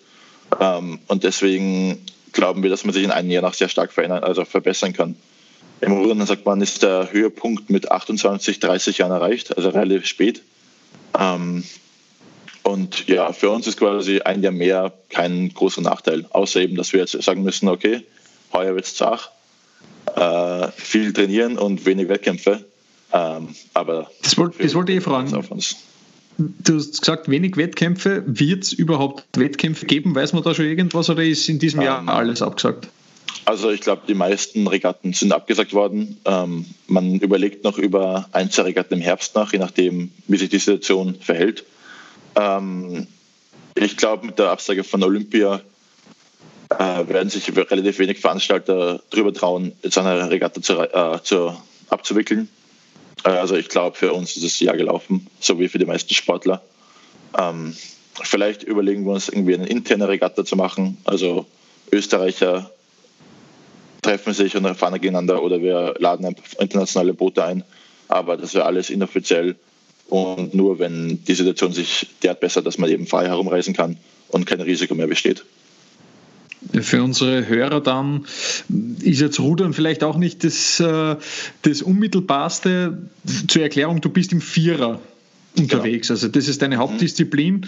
Ähm, 0.60 1.00
und 1.08 1.24
deswegen 1.24 2.06
glauben 2.32 2.64
wir, 2.64 2.70
dass 2.70 2.86
man 2.86 2.94
sich 2.94 3.04
in 3.04 3.12
einem 3.12 3.30
Jahr 3.30 3.42
noch 3.42 3.54
sehr 3.54 3.70
stark 3.70 3.92
verändern, 3.92 4.24
also 4.24 4.46
verbessern 4.46 4.94
kann. 4.94 5.16
Im 5.82 5.94
Rudern 5.94 6.26
sagt 6.26 6.46
man, 6.46 6.62
ist 6.62 6.84
der 6.84 7.12
Höhepunkt 7.12 7.70
mit 7.70 7.90
28, 7.92 8.60
30 8.60 8.98
Jahren 8.98 9.12
erreicht, 9.12 9.56
also 9.56 9.70
relativ 9.70 10.06
spät. 10.06 10.42
Ähm, 11.18 11.64
und 12.64 13.08
ja, 13.08 13.32
für 13.32 13.50
uns 13.50 13.66
ist 13.68 13.78
quasi 13.78 14.20
ein 14.22 14.44
Jahr 14.44 14.52
mehr 14.52 14.94
kein 15.10 15.54
großer 15.54 15.82
Nachteil, 15.82 16.26
außer 16.30 16.60
eben, 16.60 16.76
dass 16.76 16.94
wir 16.94 17.00
jetzt 17.00 17.22
sagen 17.22 17.44
müssen, 17.44 17.70
okay, 17.70 18.02
heuer 18.52 18.76
wird 18.76 18.86
es 18.86 18.96
zach, 18.96 19.32
äh, 20.16 20.68
viel 20.76 21.14
trainieren 21.14 21.58
und 21.58 21.86
wenig 21.86 22.10
Wettkämpfe. 22.10 22.66
Ähm, 23.12 23.56
aber 23.74 24.10
das, 24.22 24.38
wollte, 24.38 24.62
das 24.62 24.76
wollte 24.76 24.92
ich 24.92 25.04
fragen. 25.04 25.32
Du 26.38 26.76
hast 26.76 27.02
gesagt, 27.02 27.30
wenig 27.30 27.58
Wettkämpfe. 27.58 28.24
Wird 28.26 28.64
es 28.64 28.74
überhaupt 28.74 29.26
Wettkämpfe 29.38 29.86
geben? 29.86 30.16
Weiß 30.16 30.34
man 30.34 30.44
da 30.44 30.54
schon 30.54 30.66
irgendwas 30.66 31.10
oder 31.10 31.24
ist 31.24 31.50
in 31.50 31.60
diesem 31.60 31.82
Jahr 31.82 32.00
ähm, 32.00 32.10
alles 32.10 32.42
abgesagt? 32.42 32.88
Also 33.46 33.72
ich 33.72 33.82
glaube, 33.82 34.04
die 34.08 34.14
meisten 34.14 34.68
Regatten 34.68 35.14
sind 35.14 35.34
abgesagt 35.34 35.74
worden. 35.74 36.18
Ähm, 36.26 36.66
man 36.88 37.16
überlegt 37.16 37.64
noch 37.64 37.78
über 37.78 38.30
Einzelregatten 38.32 38.98
im 38.98 39.04
Herbst 39.04 39.36
nach, 39.36 39.52
je 39.52 39.60
nachdem, 39.60 40.12
wie 40.28 40.38
sich 40.38 40.50
die 40.50 40.60
Situation 40.60 41.16
verhält. 41.20 41.66
Ähm, 42.36 43.08
ich 43.76 43.98
glaube, 43.98 44.28
mit 44.28 44.40
der 44.40 44.52
Absage 44.52 44.84
von 44.84 45.04
Olympia 45.04 45.62
äh, 46.70 47.08
werden 47.08 47.30
sich 47.30 47.52
relativ 47.56 48.00
wenig 48.00 48.20
Veranstalter 48.20 49.02
darüber 49.10 49.34
trauen, 49.34 49.74
jetzt 49.82 49.98
eine 49.98 50.30
Regatta 50.30 50.62
zu, 50.62 50.80
äh, 50.80 51.20
zu, 51.24 51.58
abzuwickeln. 51.90 52.50
Also 53.24 53.56
ich 53.56 53.70
glaube, 53.70 53.98
für 53.98 54.14
uns 54.14 54.36
ist 54.36 54.46
das 54.46 54.60
Jahr 54.60 54.78
gelaufen, 54.78 55.28
so 55.40 55.60
wie 55.60 55.68
für 55.68 55.80
die 55.80 55.86
meisten 55.86 56.14
Sportler. 56.14 56.62
Ähm, 57.38 57.76
vielleicht 58.22 58.64
überlegen 58.64 59.06
wir 59.06 59.14
uns 59.14 59.30
irgendwie 59.30 59.56
eine 59.56 59.68
interne 59.68 60.08
Regatta 60.08 60.46
zu 60.46 60.56
machen. 60.56 60.98
Also 61.04 61.46
Österreicher 61.92 62.72
treffen 64.02 64.34
sich 64.34 64.56
und 64.56 64.76
fahren 64.76 64.94
gegeneinander 64.94 65.44
oder 65.44 65.62
wir 65.62 65.96
laden 66.00 66.36
internationale 66.60 67.14
Boote 67.14 67.44
ein. 67.44 67.64
Aber 68.08 68.38
das 68.38 68.54
wäre 68.54 68.66
alles 68.66 68.90
inoffiziell 68.90 69.56
und 70.08 70.54
nur 70.56 70.80
wenn 70.80 71.24
die 71.26 71.36
Situation 71.36 71.72
sich 71.72 72.08
derart 72.24 72.40
bessert, 72.40 72.66
dass 72.66 72.78
man 72.78 72.90
eben 72.90 73.06
frei 73.06 73.28
herumreisen 73.28 73.76
kann 73.76 73.98
und 74.30 74.46
kein 74.46 74.62
Risiko 74.62 74.96
mehr 74.96 75.08
besteht. 75.08 75.46
Für 76.82 77.04
unsere 77.04 77.48
Hörer 77.48 77.82
dann 77.82 78.26
ist 79.02 79.22
jetzt 79.22 79.40
Rudern 79.40 79.74
vielleicht 79.74 80.04
auch 80.04 80.18
nicht 80.18 80.44
das, 80.44 80.80
äh, 80.80 81.16
das 81.62 81.82
Unmittelbarste. 81.82 82.98
Zur 83.48 83.62
Erklärung, 83.62 84.02
du 84.02 84.10
bist 84.10 84.34
im 84.34 84.42
Vierer 84.42 85.00
unterwegs. 85.58 86.08
Genau. 86.08 86.18
Also 86.18 86.28
das 86.28 86.48
ist 86.48 86.62
deine 86.62 86.78
Hauptdisziplin. 86.78 87.68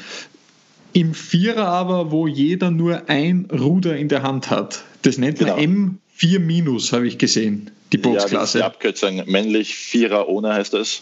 Im 0.93 1.13
Vierer 1.13 1.67
aber, 1.67 2.12
wo 2.12 2.27
jeder 2.27 2.69
nur 2.69 3.10
ein 3.10 3.47
Ruder 3.51 3.95
in 3.95 4.10
der 4.10 4.23
Hand 4.23 4.49
hat. 4.49 4.84
Das 5.04 5.17
nennt 5.17 5.39
man 5.39 5.56
genau. 5.56 5.93
M4 6.19 6.39
minus, 6.39 6.91
habe 6.91 7.08
ich 7.08 7.17
gesehen, 7.17 7.71
die 7.93 7.97
Bootsklasse. 7.97 8.60
Ja, 8.60 8.65
die 8.65 8.73
Abkürzung 8.73 9.23
männlich 9.27 9.75
Vierer 9.75 10.27
ohne 10.27 10.54
heißt 10.54 10.73
das. 10.73 11.01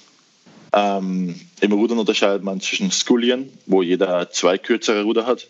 Ähm, 0.74 1.36
Im 1.62 1.72
Rudern 1.72 1.98
unterscheidet 1.98 2.44
man 2.44 2.62
zwischen 2.62 2.92
Skulien, 2.92 3.50
wo 3.66 3.82
jeder 3.82 4.30
zwei 4.30 4.60
kürzere 4.60 5.02
Ruder 5.02 5.26
hat, 5.26 5.48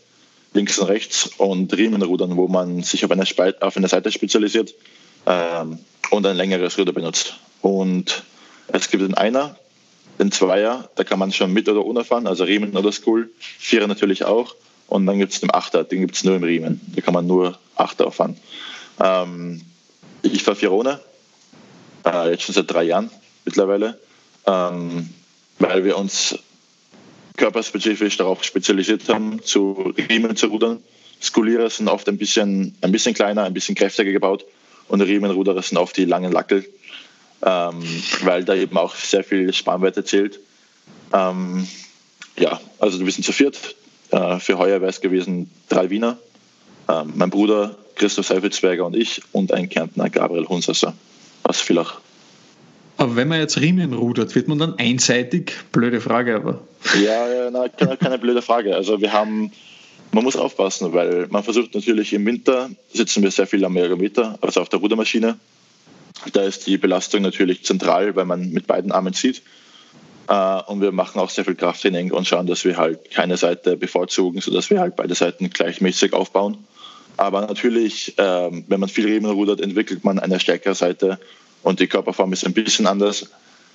links 0.53 0.79
und 0.79 0.88
rechts, 0.88 1.29
und 1.38 1.75
Riemenrudern, 1.75 2.35
wo 2.35 2.47
man 2.47 2.81
sich 2.81 3.05
auf 3.05 3.12
eine, 3.12 3.25
Spalt, 3.25 3.62
auf 3.62 3.77
eine 3.77 3.88
Seite 3.88 4.12
spezialisiert 4.12 4.73
ähm, 5.25 5.79
und 6.09 6.25
ein 6.25 6.35
längeres 6.35 6.77
Ruder 6.77 6.93
benutzt. 6.93 7.35
Und 7.62 8.23
es 8.67 8.89
gibt 8.89 9.03
den 9.03 9.15
Einer, 9.15 9.57
den 10.19 10.31
Zweier, 10.31 10.89
da 10.95 11.03
kann 11.03 11.19
man 11.19 11.31
schon 11.31 11.53
mit 11.53 11.69
oder 11.69 11.85
ohne 11.85 12.03
fahren, 12.03 12.27
also 12.27 12.43
Riemen 12.43 12.75
oder 12.75 12.91
Skul, 12.91 13.29
Vierer 13.39 13.88
natürlich 13.88 14.25
auch. 14.25 14.55
Und 14.88 15.05
dann 15.05 15.19
gibt 15.19 15.33
es 15.33 15.39
den 15.39 15.53
Achter, 15.53 15.83
den 15.83 16.01
gibt 16.01 16.15
es 16.15 16.23
nur 16.23 16.35
im 16.35 16.43
Riemen. 16.43 16.81
Da 16.95 17.01
kann 17.01 17.13
man 17.13 17.27
nur 17.27 17.59
Achter 17.75 18.12
fahren. 18.12 18.38
Ähm, 18.99 19.62
ich 20.23 20.43
fahre 20.43 20.57
vier 20.57 20.71
ohne, 20.71 20.99
äh, 22.05 22.31
jetzt 22.31 22.43
schon 22.43 22.55
seit 22.55 22.71
drei 22.71 22.83
Jahren 22.83 23.09
mittlerweile, 23.45 23.99
ähm, 24.45 25.09
weil 25.59 25.85
wir 25.85 25.97
uns 25.97 26.38
körperspezifisch 27.39 28.17
darauf 28.17 28.43
spezialisiert 28.43 29.08
haben, 29.08 29.41
zu 29.41 29.93
Riemen 30.10 30.36
zu 30.36 30.47
rudern. 30.47 30.84
Skulierer 31.21 31.69
sind 31.69 31.88
oft 31.88 32.08
ein 32.10 32.17
bisschen, 32.17 32.75
ein 32.82 32.91
bisschen 32.91 33.13
kleiner, 33.13 33.43
ein 33.43 33.54
bisschen 33.54 33.75
kräftiger 33.75 34.12
gebaut 34.12 34.45
und 34.89 35.02
Riemenruderer 35.02 35.62
sind 35.62 35.78
oft 35.78 35.95
die 35.95 36.06
langen 36.06 36.32
Lackel, 36.32 36.65
ähm, 37.43 37.82
weil 38.23 38.43
da 38.43 38.56
eben 38.56 38.78
auch 38.78 38.93
sehr 38.93 39.23
viel 39.23 39.54
Spannweite 39.54 40.04
zählt. 40.04 40.39
Ähm, 41.13 41.65
ja, 42.38 42.60
also 42.78 42.99
wir 43.04 43.12
sind 43.12 43.23
zu 43.23 43.32
viert. 43.32 43.58
Äh, 44.12 44.39
für 44.39 44.58
heuer 44.58 44.82
wäre 44.82 44.89
es 44.89 44.99
gewesen 44.99 45.49
drei 45.69 45.89
Wiener, 45.89 46.17
ähm, 46.89 47.13
mein 47.15 47.30
Bruder 47.30 47.78
Christoph 47.95 48.28
Seifelsberger 48.28 48.86
und 48.86 48.95
ich 48.95 49.21
und 49.32 49.54
ein 49.54 49.69
Kärntner 49.69 50.10
Gabriel 50.10 50.47
Hunsasser 50.47 50.93
aus 51.43 51.62
Villach. 51.62 52.02
Aber 52.99 53.15
wenn 53.15 53.29
man 53.29 53.39
jetzt 53.39 53.57
Riemen 53.57 53.93
rudert, 53.93 54.35
wird 54.35 54.49
man 54.49 54.59
dann 54.59 54.77
einseitig? 54.77 55.53
Blöde 55.71 56.01
Frage, 56.01 56.35
aber. 56.35 56.59
Ja, 57.01 57.49
na, 57.49 57.69
keine, 57.69 57.95
keine 57.95 58.19
blöde 58.19 58.41
Frage. 58.41 58.75
Also 58.75 58.99
wir 58.99 59.13
haben, 59.13 59.53
man 60.12 60.25
muss 60.25 60.35
aufpassen, 60.35 60.91
weil 60.91 61.27
man 61.29 61.41
versucht 61.41 61.73
natürlich 61.73 62.12
im 62.12 62.25
Winter, 62.25 62.69
sitzen 62.93 63.23
wir 63.23 63.31
sehr 63.31 63.47
viel 63.47 63.63
am 63.63 63.77
Ergometer, 63.77 64.38
also 64.41 64.59
auf 64.59 64.67
der 64.67 64.79
Rudermaschine. 64.79 65.38
Da 66.33 66.41
ist 66.41 66.67
die 66.67 66.77
Belastung 66.77 67.21
natürlich 67.21 67.63
zentral, 67.63 68.17
weil 68.17 68.25
man 68.25 68.49
mit 68.49 68.67
beiden 68.67 68.91
Armen 68.91 69.13
zieht. 69.13 69.43
Äh, 70.27 70.62
und 70.67 70.81
wir 70.81 70.91
machen 70.91 71.21
auch 71.21 71.29
sehr 71.29 71.45
viel 71.45 71.55
Krafttraining 71.55 72.12
und 72.12 72.27
schauen, 72.27 72.47
dass 72.47 72.65
wir 72.65 72.75
halt 72.75 73.12
keine 73.12 73.38
Seite 73.38 73.77
bevorzugen, 73.77 74.41
sodass 74.41 74.69
wir 74.69 74.81
halt 74.81 74.97
beide 74.97 75.15
Seiten 75.15 75.49
gleichmäßig 75.49 76.12
aufbauen. 76.12 76.57
Aber 77.15 77.47
natürlich, 77.47 78.15
ähm, 78.17 78.65
wenn 78.67 78.81
man 78.81 78.89
viel 78.89 79.05
Riemen 79.05 79.31
rudert, 79.31 79.62
entwickelt 79.62 80.03
man 80.03 80.19
eine 80.19 80.41
stärkere 80.41 80.75
Seite 80.75 81.17
und 81.63 81.80
die 81.80 81.88
Körperform 81.88 82.34
ist 82.34 82.45
ein 82.45 82.54
bisschen 82.54 82.88
anders. 82.88 83.30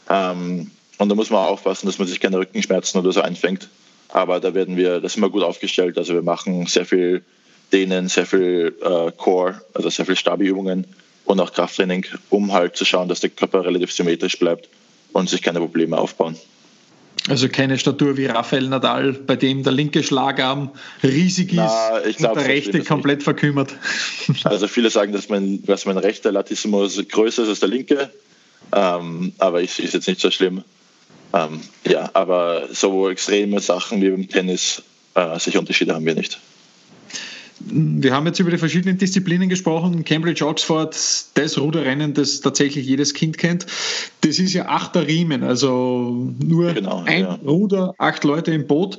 Ähm, 0.09 0.71
und 0.99 1.09
da 1.09 1.15
muss 1.15 1.31
man 1.31 1.45
auch 1.45 1.51
aufpassen, 1.51 1.87
dass 1.87 1.99
man 1.99 2.09
sich 2.09 2.21
keine 2.21 2.39
Rückenschmerzen 2.39 3.01
oder 3.01 3.13
so 3.13 3.21
einfängt. 3.21 3.69
Aber 4.09 4.39
da 4.41 4.55
werden 4.55 4.77
wir, 4.77 5.01
das 5.01 5.15
sind 5.15 5.23
wir 5.23 5.31
gut 5.31 5.43
aufgestellt. 5.43 5.99
Also 5.99 6.15
wir 6.15 6.23
machen 6.23 6.67
sehr 6.67 6.87
viel 6.87 7.25
Dehnen, 7.73 8.09
sehr 8.09 8.27
viel 8.27 8.75
äh, 8.83 9.11
Core, 9.13 9.61
also 9.75 9.89
sehr 9.89 10.07
viel 10.07 10.17
Stabi-Übungen 10.17 10.87
und 11.25 11.41
auch 11.41 11.53
Krafttraining, 11.53 12.07
um 12.31 12.53
halt 12.53 12.77
zu 12.77 12.85
schauen, 12.85 13.09
dass 13.09 13.21
der 13.21 13.31
Körper 13.31 13.65
relativ 13.65 13.93
symmetrisch 13.93 14.39
bleibt 14.39 14.69
und 15.13 15.29
sich 15.29 15.43
keine 15.43 15.59
Probleme 15.59 15.99
aufbauen. 15.99 16.37
Also 17.29 17.49
keine 17.49 17.79
Statur 17.79 18.19
wie 18.19 18.27
Rafael 18.27 18.69
Nadal, 18.69 19.13
bei 19.13 19.37
dem 19.37 19.63
der 19.63 19.73
linke 19.73 20.03
Schlagarm 20.03 20.71
riesig 21.03 21.53
ist 21.53 21.57
Na, 21.57 22.01
glaub, 22.01 22.33
und 22.33 22.43
der 22.43 22.49
rechte 22.49 22.85
komplett 22.85 23.19
nicht. 23.19 23.25
verkümmert. 23.25 23.75
Also 24.45 24.69
viele 24.69 24.91
sagen, 24.91 25.13
dass 25.13 25.29
mein, 25.29 25.63
dass 25.65 25.87
mein 25.87 25.97
rechter 25.97 26.33
Latissimus 26.33 27.01
größer 27.09 27.45
ist 27.45 27.49
als 27.49 27.61
der 27.61 27.69
linke, 27.71 28.11
ähm, 28.73 29.33
aber 29.39 29.63
ich 29.63 29.73
sehe 29.73 29.87
es 29.87 29.93
jetzt 29.93 30.07
nicht 30.07 30.21
so 30.21 30.31
schlimm. 30.31 30.65
Ähm, 31.33 31.61
ja, 31.87 32.11
aber 32.13 32.69
so 32.71 33.09
extreme 33.09 33.61
Sachen 33.61 34.03
wie 34.03 34.11
beim 34.11 34.29
Tennis, 34.29 34.83
äh, 35.15 35.39
solche 35.39 35.59
Unterschiede 35.59 35.95
haben 35.95 36.05
wir 36.05 36.15
nicht. 36.15 36.39
Wir 37.67 38.13
haben 38.13 38.27
jetzt 38.27 38.39
über 38.39 38.51
die 38.51 38.59
verschiedenen 38.59 38.99
Disziplinen 38.99 39.49
gesprochen. 39.49 40.05
Cambridge 40.05 40.47
Oxford, 40.47 40.97
das 41.35 41.59
Ruderrennen, 41.59 42.15
das 42.15 42.41
tatsächlich 42.41 42.87
jedes 42.87 43.15
Kind 43.15 43.39
kennt. 43.39 43.67
Das 44.21 44.39
ist 44.39 44.53
ja 44.53 44.67
achter 44.67 45.07
Riemen, 45.07 45.43
also 45.43 46.33
nur 46.39 46.75
genau, 46.75 47.03
ein 47.05 47.23
ja. 47.23 47.39
Ruder, 47.45 47.95
acht 47.99 48.25
Leute 48.25 48.53
im 48.53 48.67
Boot. 48.67 48.99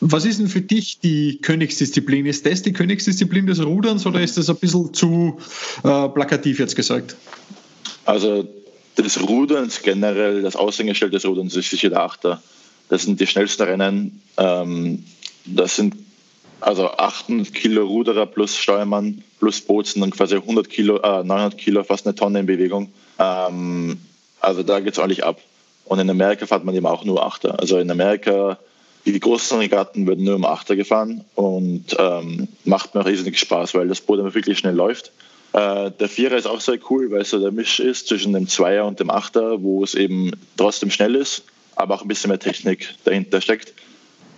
Was 0.00 0.24
ist 0.24 0.38
denn 0.38 0.48
für 0.48 0.60
dich 0.60 1.00
die 1.00 1.38
Königsdisziplin? 1.40 2.26
Ist 2.26 2.44
das 2.46 2.62
die 2.62 2.72
Königsdisziplin 2.72 3.46
des 3.46 3.64
Ruderns 3.64 4.04
oder 4.06 4.20
ist 4.20 4.36
das 4.36 4.50
ein 4.50 4.56
bisschen 4.56 4.92
zu 4.92 5.38
äh, 5.82 6.08
plakativ 6.08 6.58
jetzt 6.58 6.76
gesagt? 6.76 7.16
Also 8.04 8.46
des 8.98 9.20
Ruderns 9.20 9.82
generell, 9.82 10.42
das 10.42 10.56
Aushängeschild 10.56 11.14
des 11.14 11.24
Ruderns 11.24 11.56
ist 11.56 11.70
sicher 11.70 11.90
der 11.90 12.02
Achter. 12.02 12.42
Das 12.88 13.02
sind 13.04 13.18
die 13.18 13.26
schnellsten 13.26 13.62
Rennen. 13.62 14.22
Ähm, 14.36 15.04
das 15.46 15.76
sind 15.76 15.94
also 16.64 16.90
8 16.90 17.52
Kilo 17.52 17.84
Ruderer 17.84 18.24
plus 18.24 18.56
Steuermann 18.56 19.22
plus 19.38 19.60
Boot 19.60 19.86
sind 19.86 20.00
dann 20.00 20.10
quasi 20.10 20.36
100 20.36 20.70
Kilo, 20.70 20.96
äh, 20.96 21.22
900 21.22 21.58
Kilo, 21.58 21.84
fast 21.84 22.06
eine 22.06 22.14
Tonne 22.14 22.40
in 22.40 22.46
Bewegung. 22.46 22.90
Ähm, 23.18 23.98
also 24.40 24.62
da 24.62 24.80
geht 24.80 24.94
es 24.94 24.98
ordentlich 24.98 25.24
ab. 25.24 25.40
Und 25.84 25.98
in 25.98 26.08
Amerika 26.08 26.46
fährt 26.46 26.64
man 26.64 26.74
eben 26.74 26.86
auch 26.86 27.04
nur 27.04 27.24
Achter. 27.24 27.60
Also 27.60 27.78
in 27.78 27.90
Amerika, 27.90 28.58
die 29.04 29.20
großen 29.20 29.58
Regatten 29.58 30.06
werden 30.06 30.24
nur 30.24 30.36
um 30.36 30.46
Achter 30.46 30.74
gefahren 30.74 31.22
und 31.34 31.84
ähm, 31.98 32.48
macht 32.64 32.94
mir 32.94 33.04
riesig 33.04 33.38
Spaß, 33.38 33.74
weil 33.74 33.88
das 33.88 34.00
Boot 34.00 34.20
immer 34.20 34.34
wirklich 34.34 34.58
schnell 34.58 34.74
läuft. 34.74 35.12
Äh, 35.52 35.90
der 35.90 36.08
Vierer 36.08 36.38
ist 36.38 36.46
auch 36.46 36.62
sehr 36.62 36.78
cool, 36.88 37.10
weil 37.10 37.20
es 37.20 37.30
so 37.30 37.38
der 37.38 37.52
Misch 37.52 37.78
ist 37.78 38.08
zwischen 38.08 38.32
dem 38.32 38.48
Zweier 38.48 38.86
und 38.86 39.00
dem 39.00 39.10
Achter, 39.10 39.62
wo 39.62 39.84
es 39.84 39.94
eben 39.94 40.30
trotzdem 40.56 40.90
schnell 40.90 41.14
ist, 41.14 41.42
aber 41.76 41.94
auch 41.94 42.02
ein 42.02 42.08
bisschen 42.08 42.30
mehr 42.30 42.38
Technik 42.40 42.94
dahinter 43.04 43.42
steckt. 43.42 43.74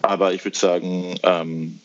Aber 0.03 0.33
ich 0.33 0.45
würde 0.45 0.59
sagen, 0.59 1.15
ähm, 1.23 1.81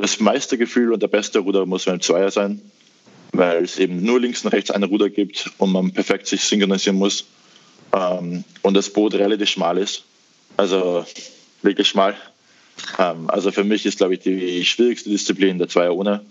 das 0.00 0.20
Meistergefühl 0.20 0.92
und 0.92 1.02
der 1.02 1.08
beste 1.08 1.40
Ruder 1.40 1.66
muss 1.66 1.84
beim 1.84 2.00
Zweier 2.00 2.30
sein, 2.30 2.60
weil 3.32 3.64
es 3.64 3.78
eben 3.78 4.02
nur 4.02 4.20
links 4.20 4.44
und 4.44 4.52
rechts 4.52 4.70
ein 4.70 4.82
Ruder 4.82 5.10
gibt 5.10 5.50
und 5.58 5.72
man 5.72 5.92
perfekt 5.92 6.26
sich 6.26 6.42
synchronisieren 6.42 6.98
muss 6.98 7.24
ähm, 7.92 8.44
und 8.62 8.74
das 8.74 8.90
Boot 8.90 9.14
relativ 9.14 9.48
schmal 9.50 9.78
ist. 9.78 10.04
Also 10.56 11.04
wirklich 11.62 11.88
schmal. 11.88 12.16
Ähm, 12.98 13.28
also 13.28 13.50
für 13.50 13.64
mich 13.64 13.86
ist, 13.86 13.98
glaube 13.98 14.14
ich, 14.14 14.20
die 14.20 14.64
schwierigste 14.64 15.10
Disziplin 15.10 15.58
der 15.58 15.68
Zweier 15.68 15.94
ohne 15.94 16.22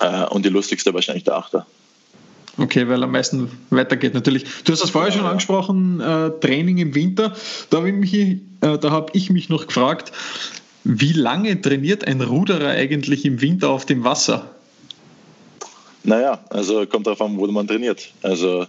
äh, 0.00 0.24
und 0.26 0.44
die 0.44 0.50
lustigste 0.50 0.92
wahrscheinlich 0.94 1.24
der 1.24 1.36
Achter. 1.36 1.66
Okay, 2.58 2.86
weil 2.86 3.02
am 3.02 3.12
meisten 3.12 3.50
weitergeht 3.70 4.12
natürlich. 4.12 4.44
Du 4.64 4.72
hast 4.72 4.82
das 4.82 4.90
vorher 4.90 5.10
schon 5.10 5.24
angesprochen, 5.24 6.00
äh, 6.00 6.30
Training 6.40 6.78
im 6.78 6.94
Winter. 6.94 7.34
Da 7.70 7.78
habe 7.78 7.90
ich, 7.90 8.14
äh, 8.14 8.38
hab 8.60 9.14
ich 9.14 9.30
mich 9.30 9.48
noch 9.48 9.66
gefragt, 9.66 10.12
wie 10.84 11.12
lange 11.12 11.60
trainiert 11.60 12.06
ein 12.06 12.20
Ruderer 12.20 12.70
eigentlich 12.70 13.24
im 13.24 13.40
Winter 13.40 13.70
auf 13.70 13.86
dem 13.86 14.04
Wasser? 14.04 14.50
Naja, 16.04 16.44
also 16.50 16.84
kommt 16.86 17.06
darauf 17.06 17.22
an, 17.22 17.36
wo 17.36 17.46
man 17.46 17.68
trainiert. 17.68 18.12
Also 18.22 18.66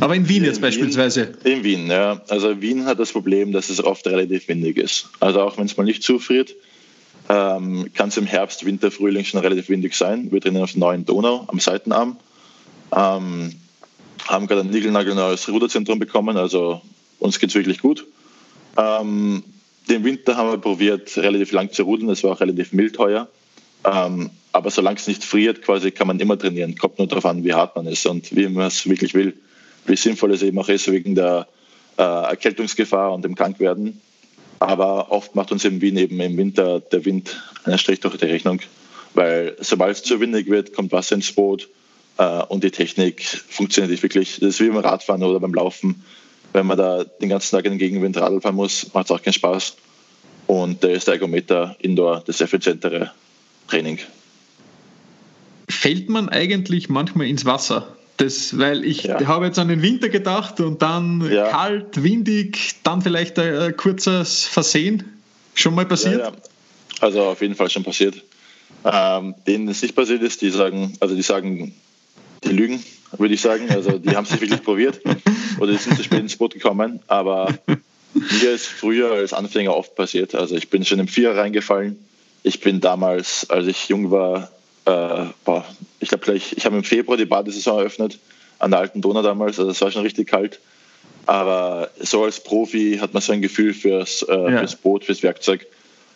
Aber 0.00 0.14
in 0.14 0.28
Wien 0.28 0.38
in 0.38 0.44
jetzt 0.44 0.56
Wien, 0.56 0.62
beispielsweise? 0.62 1.32
In 1.44 1.64
Wien, 1.64 1.86
ja. 1.86 2.20
Also 2.28 2.60
Wien 2.60 2.84
hat 2.84 2.98
das 2.98 3.12
Problem, 3.12 3.52
dass 3.52 3.70
es 3.70 3.82
oft 3.82 4.06
relativ 4.06 4.48
windig 4.48 4.76
ist. 4.76 5.08
Also 5.20 5.40
auch 5.40 5.56
wenn 5.56 5.64
es 5.64 5.76
mal 5.76 5.84
nicht 5.84 6.02
zufriert, 6.02 6.54
ähm, 7.30 7.90
kann 7.94 8.10
es 8.10 8.18
im 8.18 8.26
Herbst, 8.26 8.66
Winter, 8.66 8.90
Frühling 8.90 9.24
schon 9.24 9.40
relativ 9.40 9.70
windig 9.70 9.94
sein. 9.94 10.30
Wir 10.30 10.42
trainieren 10.42 10.64
auf 10.64 10.72
der 10.72 10.80
neuen 10.80 11.06
Donau 11.06 11.44
am 11.48 11.58
Seitenarm. 11.58 12.18
Ähm, 12.94 13.54
haben 14.26 14.46
gerade 14.46 14.60
ein 14.60 14.70
niegelnagelneues 14.70 15.48
Ruderzentrum 15.48 15.98
bekommen, 15.98 16.36
also 16.36 16.82
uns 17.18 17.38
geht 17.38 17.50
es 17.50 17.54
wirklich 17.54 17.78
gut. 17.78 18.06
Ähm, 18.76 19.42
den 19.88 20.04
Winter 20.04 20.36
haben 20.36 20.50
wir 20.50 20.58
probiert, 20.58 21.16
relativ 21.16 21.52
lang 21.52 21.72
zu 21.72 21.82
rudeln. 21.82 22.10
Es 22.10 22.24
war 22.24 22.32
auch 22.32 22.40
relativ 22.40 22.72
mild 22.72 22.98
heuer. 22.98 23.28
Ähm, 23.84 24.30
aber 24.52 24.70
solange 24.70 24.98
es 24.98 25.06
nicht 25.06 25.24
friert, 25.24 25.62
quasi 25.62 25.90
kann 25.90 26.06
man 26.06 26.20
immer 26.20 26.38
trainieren. 26.38 26.76
Kommt 26.76 26.98
nur 26.98 27.08
darauf 27.08 27.26
an, 27.26 27.44
wie 27.44 27.52
hart 27.52 27.76
man 27.76 27.86
ist 27.86 28.06
und 28.06 28.34
wie 28.34 28.48
man 28.48 28.68
es 28.68 28.88
wirklich 28.88 29.14
will. 29.14 29.34
Wie 29.86 29.96
sinnvoll 29.96 30.32
es 30.32 30.42
eben 30.42 30.58
auch 30.58 30.68
ist, 30.68 30.90
wegen 30.90 31.14
der 31.14 31.48
äh, 31.98 32.02
Erkältungsgefahr 32.02 33.12
und 33.12 33.24
dem 33.24 33.34
Krankwerden. 33.34 34.00
Aber 34.60 35.10
oft 35.10 35.34
macht 35.34 35.52
uns 35.52 35.64
in 35.64 35.80
Wien 35.80 35.96
eben 35.96 36.18
im 36.20 36.36
Winter 36.36 36.80
der 36.80 37.04
Wind 37.04 37.42
einen 37.64 37.78
Strich 37.78 38.00
durch 38.00 38.16
die 38.16 38.26
Rechnung. 38.26 38.60
Weil 39.12 39.56
sobald 39.60 39.96
es 39.96 40.02
zu 40.02 40.20
windig 40.20 40.48
wird, 40.48 40.72
kommt 40.72 40.92
Wasser 40.92 41.16
ins 41.16 41.32
Boot 41.32 41.68
äh, 42.18 42.42
und 42.44 42.64
die 42.64 42.70
Technik 42.70 43.24
funktioniert 43.24 43.90
nicht 43.90 44.02
wirklich. 44.02 44.38
Das 44.40 44.50
ist 44.50 44.60
wie 44.60 44.68
beim 44.68 44.78
Radfahren 44.78 45.22
oder 45.22 45.40
beim 45.40 45.54
Laufen 45.54 46.04
wenn 46.54 46.66
man 46.66 46.78
da 46.78 47.04
den 47.04 47.28
ganzen 47.28 47.54
Tag 47.54 47.66
in 47.66 47.72
den 47.72 47.78
Gegenwind 47.78 48.16
Radl 48.16 48.40
fahren 48.40 48.54
muss, 48.54 48.94
macht 48.94 49.06
es 49.06 49.10
auch 49.10 49.20
keinen 49.20 49.34
Spaß. 49.34 49.74
Und 50.46 50.82
da 50.82 50.88
ist 50.88 51.06
der 51.06 51.14
Ergometer 51.14 51.76
Indoor 51.80 52.22
das 52.24 52.40
effizientere 52.40 53.10
Training. 53.68 53.98
Fällt 55.68 56.08
man 56.08 56.28
eigentlich 56.28 56.88
manchmal 56.88 57.26
ins 57.26 57.44
Wasser? 57.44 57.96
Das, 58.18 58.56
weil 58.58 58.84
ich 58.84 59.02
ja. 59.02 59.26
habe 59.26 59.46
jetzt 59.46 59.58
an 59.58 59.66
den 59.66 59.82
Winter 59.82 60.08
gedacht 60.08 60.60
und 60.60 60.80
dann 60.80 61.28
ja. 61.28 61.48
kalt, 61.48 62.02
windig, 62.02 62.76
dann 62.84 63.02
vielleicht 63.02 63.38
ein, 63.38 63.76
kurzes 63.76 64.44
Versehen. 64.44 65.02
Schon 65.54 65.74
mal 65.74 65.86
passiert? 65.86 66.20
Ja, 66.20 66.32
also 67.00 67.22
auf 67.22 67.40
jeden 67.40 67.56
Fall 67.56 67.70
schon 67.70 67.82
passiert. 67.82 68.22
Ähm, 68.84 69.34
denen 69.46 69.66
es 69.68 69.82
nicht 69.82 69.96
passiert 69.96 70.22
ist, 70.22 70.42
die 70.42 70.50
sagen, 70.50 70.96
also 71.00 71.16
die 71.16 71.22
sagen, 71.22 71.74
die 72.44 72.50
lügen, 72.50 72.84
würde 73.18 73.34
ich 73.34 73.40
sagen. 73.40 73.70
Also 73.70 73.98
die 73.98 74.16
haben 74.16 74.26
sich 74.26 74.40
wirklich 74.40 74.62
probiert 74.62 75.00
oder 75.58 75.72
die 75.72 75.78
sind 75.78 75.96
zu 75.96 76.04
spät 76.04 76.20
ins 76.20 76.36
Boot 76.36 76.54
gekommen. 76.54 77.00
Aber 77.06 77.54
Mir 78.14 78.52
ist 78.52 78.66
früher 78.66 79.12
als 79.12 79.32
Anfänger 79.32 79.74
oft 79.74 79.96
passiert. 79.96 80.34
Also 80.34 80.54
ich 80.54 80.70
bin 80.70 80.84
schon 80.84 81.00
im 81.00 81.08
Vierer 81.08 81.36
reingefallen. 81.36 81.98
Ich 82.44 82.60
bin 82.60 82.80
damals, 82.80 83.50
als 83.50 83.66
ich 83.66 83.88
jung 83.88 84.10
war, 84.10 84.50
äh, 84.84 85.26
boah, 85.44 85.64
ich 85.98 86.10
glaube 86.10 86.24
gleich, 86.24 86.54
ich 86.56 86.64
habe 86.64 86.76
im 86.76 86.84
Februar 86.84 87.16
die 87.16 87.24
Badesaison 87.24 87.78
eröffnet, 87.78 88.18
an 88.58 88.70
der 88.70 88.80
alten 88.80 89.00
Donau 89.00 89.22
damals, 89.22 89.58
also 89.58 89.70
es 89.70 89.80
war 89.80 89.90
schon 89.90 90.02
richtig 90.02 90.28
kalt. 90.28 90.60
Aber 91.26 91.90
so 91.98 92.24
als 92.24 92.40
Profi 92.40 92.98
hat 93.00 93.14
man 93.14 93.22
so 93.22 93.32
ein 93.32 93.42
Gefühl 93.42 93.74
fürs, 93.74 94.22
äh, 94.22 94.52
ja. 94.52 94.58
fürs 94.58 94.76
Boot, 94.76 95.04
fürs 95.04 95.22
Werkzeug. 95.22 95.66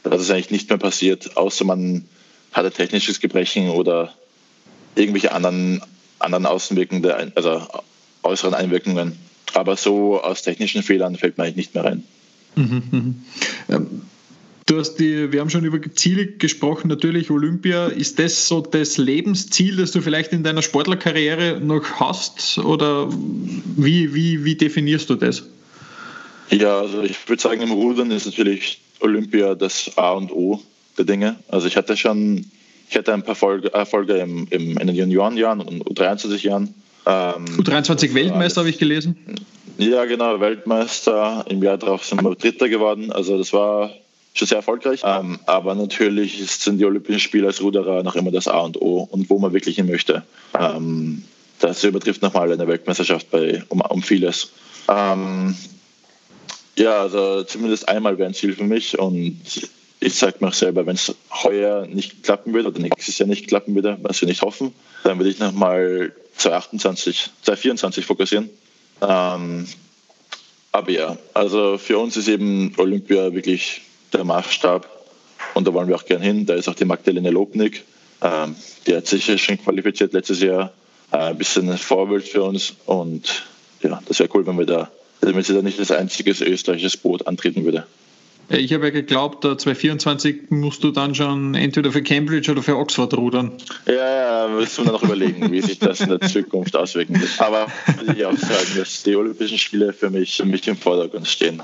Das 0.04 0.20
ist 0.20 0.30
eigentlich 0.30 0.50
nicht 0.50 0.68
mehr 0.68 0.78
passiert, 0.78 1.36
außer 1.36 1.64
man 1.64 2.06
hatte 2.52 2.70
technisches 2.70 3.20
Gebrechen 3.20 3.70
oder 3.70 4.12
irgendwelche 4.94 5.32
anderen, 5.32 5.82
anderen 6.18 6.46
außenwirkende, 6.46 7.32
also 7.34 7.62
äußeren 8.22 8.54
Einwirkungen. 8.54 9.18
Aber 9.54 9.76
so 9.76 10.20
aus 10.20 10.42
technischen 10.42 10.82
Fehlern 10.82 11.16
fällt 11.16 11.38
man 11.38 11.46
eigentlich 11.46 11.56
nicht 11.56 11.74
mehr 11.74 11.84
rein. 11.84 12.04
Mhm, 12.56 12.82
mhm. 12.90 13.14
Ähm, 13.68 14.02
du 14.66 14.78
hast 14.78 14.96
die, 14.96 15.32
wir 15.32 15.40
haben 15.40 15.50
schon 15.50 15.64
über 15.64 15.80
Ziele 15.94 16.26
gesprochen, 16.26 16.88
natürlich 16.88 17.30
Olympia. 17.30 17.86
Ist 17.86 18.18
das 18.18 18.46
so 18.46 18.60
das 18.60 18.98
Lebensziel, 18.98 19.76
das 19.76 19.92
du 19.92 20.00
vielleicht 20.00 20.32
in 20.32 20.42
deiner 20.42 20.62
Sportlerkarriere 20.62 21.60
noch 21.60 21.84
hast? 21.98 22.58
Oder 22.58 23.08
wie, 23.10 24.14
wie, 24.14 24.44
wie 24.44 24.54
definierst 24.54 25.08
du 25.08 25.14
das? 25.14 25.44
Ja, 26.50 26.80
also 26.80 27.02
ich 27.02 27.28
würde 27.28 27.42
sagen, 27.42 27.60
im 27.60 27.72
Rudern 27.72 28.10
ist 28.10 28.26
natürlich 28.26 28.80
Olympia 29.00 29.54
das 29.54 29.90
A 29.96 30.12
und 30.12 30.30
O 30.32 30.60
der 30.96 31.04
Dinge. 31.04 31.36
Also 31.48 31.66
ich 31.66 31.76
hatte 31.76 31.96
schon, 31.96 32.50
ich 32.88 32.96
hatte 32.96 33.12
ein 33.12 33.22
paar 33.22 33.36
Erfolge 33.72 34.14
im, 34.18 34.46
im, 34.50 34.78
in 34.78 34.86
den 34.86 34.96
Juniorenjahren 34.96 35.60
und 35.60 35.84
U23-Jahren. 35.84 36.74
Ähm, 37.06 37.44
U23 37.58 38.14
Weltmeister 38.14 38.60
habe 38.60 38.70
ich 38.70 38.78
gelesen. 38.78 39.16
Ja, 39.76 40.04
genau, 40.06 40.40
Weltmeister. 40.40 41.44
Im 41.48 41.62
Jahr 41.62 41.78
darauf 41.78 42.04
sind 42.04 42.22
wir 42.22 42.34
Dritter 42.34 42.68
geworden. 42.68 43.12
Also 43.12 43.38
das 43.38 43.52
war 43.52 43.90
schon 44.34 44.48
sehr 44.48 44.58
erfolgreich. 44.58 45.02
Ähm, 45.04 45.38
aber 45.46 45.74
natürlich 45.74 46.46
sind 46.50 46.78
die 46.78 46.84
Olympischen 46.84 47.20
Spiele 47.20 47.46
als 47.46 47.62
Ruderer 47.62 48.02
noch 48.02 48.16
immer 48.16 48.30
das 48.30 48.48
A 48.48 48.60
und 48.60 48.80
O 48.80 49.06
und 49.10 49.28
wo 49.28 49.38
man 49.38 49.52
wirklich 49.52 49.76
hin 49.76 49.86
möchte. 49.86 50.22
Ähm, 50.58 51.24
das 51.60 51.84
übertrifft 51.84 52.22
nochmal 52.22 52.50
eine 52.50 52.66
Weltmeisterschaft 52.66 53.30
bei, 53.30 53.62
um, 53.68 53.80
um 53.80 54.02
vieles. 54.02 54.50
Ähm, 54.88 55.54
ja, 56.76 57.02
also 57.02 57.42
zumindest 57.42 57.88
einmal 57.88 58.16
wäre 58.18 58.28
ein 58.28 58.34
Ziel 58.34 58.54
für 58.54 58.64
mich 58.64 58.98
und 58.98 59.40
ich 60.00 60.14
sage 60.14 60.36
mir 60.40 60.52
selber, 60.52 60.86
wenn 60.86 60.94
es 60.94 61.14
heuer 61.30 61.86
nicht 61.86 62.22
klappen 62.22 62.52
würde 62.54 62.68
oder 62.68 62.80
nächstes 62.80 63.18
Jahr 63.18 63.28
nicht 63.28 63.48
klappen 63.48 63.74
würde, 63.74 63.98
was 64.02 64.20
wir 64.20 64.28
nicht 64.28 64.42
hoffen, 64.42 64.72
dann 65.04 65.18
würde 65.18 65.30
ich 65.30 65.38
nochmal 65.38 66.12
2028, 66.36 67.30
2024 67.42 68.06
fokussieren. 68.06 68.50
Ähm, 69.00 69.66
aber 70.70 70.90
ja, 70.90 71.16
also 71.34 71.78
für 71.78 71.98
uns 71.98 72.16
ist 72.16 72.28
eben 72.28 72.72
Olympia 72.76 73.32
wirklich 73.32 73.82
der 74.12 74.24
Maßstab 74.24 74.88
und 75.54 75.66
da 75.66 75.74
wollen 75.74 75.88
wir 75.88 75.96
auch 75.96 76.04
gern 76.04 76.22
hin. 76.22 76.46
Da 76.46 76.54
ist 76.54 76.68
auch 76.68 76.74
die 76.74 76.84
Magdalene 76.84 77.30
Lobnig, 77.30 77.84
ähm, 78.22 78.54
die 78.86 78.94
hat 78.94 79.06
sich 79.06 79.24
schon 79.42 79.62
qualifiziert 79.62 80.12
letztes 80.12 80.40
Jahr, 80.40 80.72
äh, 81.10 81.16
ein 81.16 81.38
bisschen 81.38 81.68
ein 81.70 81.78
Vorbild 81.78 82.28
für 82.28 82.44
uns 82.44 82.74
und 82.86 83.46
ja, 83.82 84.00
das 84.06 84.18
wäre 84.20 84.28
cool, 84.34 84.46
wenn 84.46 84.58
wir 84.58 84.66
da, 84.66 84.90
wenn 85.20 85.42
sie 85.42 85.54
da 85.54 85.62
nicht 85.62 85.78
als 85.78 85.90
einziges 85.90 86.40
österreichisches 86.40 86.96
Boot 86.96 87.26
antreten 87.26 87.64
würde. 87.64 87.86
Ich 88.50 88.72
habe 88.72 88.86
ja 88.86 88.90
geglaubt, 88.90 89.44
2024 89.44 90.50
musst 90.50 90.82
du 90.82 90.90
dann 90.90 91.14
schon 91.14 91.54
entweder 91.54 91.92
für 91.92 92.02
Cambridge 92.02 92.50
oder 92.50 92.62
für 92.62 92.78
Oxford 92.78 93.12
rudern. 93.14 93.52
Ja, 93.86 94.46
ja, 94.46 94.48
müssen 94.48 94.86
wir 94.86 94.92
noch 94.92 95.02
überlegen, 95.02 95.52
wie 95.52 95.60
sich 95.60 95.78
das 95.78 96.00
in 96.00 96.08
der 96.08 96.20
Zukunft 96.20 96.74
auswirken 96.74 97.20
wird. 97.20 97.38
Aber 97.38 97.66
ich 98.14 98.24
auch 98.24 98.36
sagen, 98.36 98.70
dass 98.76 99.02
die 99.02 99.16
Olympischen 99.16 99.58
Spiele 99.58 99.92
für 99.92 100.08
mich, 100.08 100.36
für 100.36 100.46
mich 100.46 100.66
im 100.66 100.76
Vordergrund 100.76 101.28
stehen. 101.28 101.62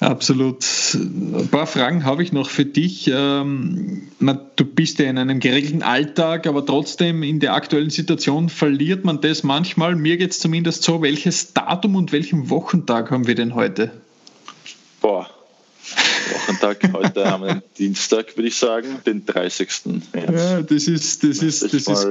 Absolut. 0.00 0.64
Ein 0.94 1.48
paar 1.50 1.66
Fragen 1.66 2.04
habe 2.04 2.22
ich 2.22 2.32
noch 2.32 2.50
für 2.50 2.66
dich. 2.66 3.10
Ähm, 3.10 4.08
du 4.56 4.64
bist 4.66 4.98
ja 4.98 5.06
in 5.06 5.16
einem 5.16 5.40
geregelten 5.40 5.82
Alltag, 5.82 6.46
aber 6.46 6.66
trotzdem 6.66 7.22
in 7.22 7.40
der 7.40 7.54
aktuellen 7.54 7.90
Situation 7.90 8.50
verliert 8.50 9.04
man 9.04 9.22
das 9.22 9.44
manchmal. 9.44 9.96
Mir 9.96 10.18
geht 10.18 10.32
es 10.32 10.40
zumindest 10.40 10.82
so. 10.82 11.00
Welches 11.00 11.54
Datum 11.54 11.96
und 11.96 12.12
welchen 12.12 12.50
Wochentag 12.50 13.10
haben 13.10 13.26
wir 13.26 13.34
denn 13.34 13.54
heute? 13.54 13.92
Boah, 15.00 15.30
Wochentag. 16.44 16.92
Heute 16.92 17.30
haben 17.30 17.44
wir 17.44 17.54
den 17.54 17.62
Dienstag, 17.78 18.36
würde 18.36 18.48
ich 18.48 18.56
sagen, 18.56 19.00
den 19.06 19.24
30. 19.24 19.68
Ja, 20.14 20.62
das 20.62 20.88
ist, 20.88 21.24
das 21.24 21.38
ist, 21.42 21.62
das 21.62 21.72
ist. 21.72 22.06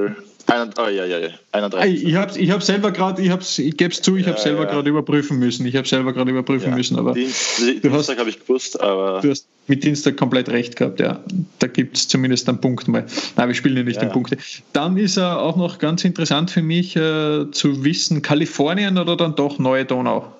Ein, 0.45 0.73
oh, 0.77 0.87
ja, 0.87 1.05
ja, 1.05 1.19
ja, 1.19 1.29
31. 1.53 2.03
Ich 2.03 2.15
habe 2.15 2.37
ich 2.37 2.51
hab 2.51 2.61
selber 2.63 2.91
gerade, 2.91 3.21
ich, 3.21 3.59
ich 3.59 3.77
gebe 3.77 3.93
es 3.93 4.01
zu, 4.01 4.17
ich 4.17 4.25
ja, 4.25 4.33
habe 4.33 4.41
selber 4.41 4.65
ja. 4.65 4.71
gerade 4.71 4.89
überprüfen 4.89 5.39
müssen. 5.39 5.65
Ich 5.65 5.75
habe 5.77 5.87
selber 5.87 6.11
gerade 6.11 6.31
überprüfen 6.31 6.71
ja. 6.71 6.75
müssen, 6.75 6.99
aber 6.99 7.13
Dienst, 7.13 7.61
Dienstag 7.61 8.17
habe 8.17 8.29
ich 8.29 8.41
gewusst, 8.41 8.79
aber 8.81 9.21
du 9.21 9.29
hast 9.29 9.47
mit 9.67 9.85
Dienstag 9.85 10.17
komplett 10.17 10.49
recht 10.49 10.75
gehabt, 10.75 10.99
ja. 10.99 11.23
Da 11.59 11.67
gibt 11.67 11.95
es 11.95 12.09
zumindest 12.09 12.49
einen 12.49 12.59
Punkt 12.59 12.89
mal. 12.89 13.05
Nein, 13.37 13.47
wir 13.47 13.55
spielen 13.55 13.77
ja 13.77 13.83
nicht 13.83 14.01
um 14.01 14.09
Punkte. 14.09 14.37
Dann 14.73 14.97
ist 14.97 15.15
er 15.15 15.39
auch 15.39 15.55
noch 15.55 15.79
ganz 15.79 16.03
interessant 16.03 16.51
für 16.51 16.61
mich 16.61 16.97
äh, 16.97 17.49
zu 17.51 17.85
wissen, 17.85 18.21
Kalifornien 18.21 18.97
oder 18.97 19.15
dann 19.15 19.35
doch 19.35 19.59
Neue 19.59 19.85
Donau? 19.85 20.33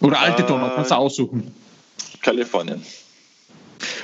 Oder 0.00 0.18
alte 0.20 0.44
Donau, 0.44 0.70
kannst 0.74 0.90
du 0.90 0.94
aussuchen. 0.94 1.52
Kalifornien. 2.22 2.82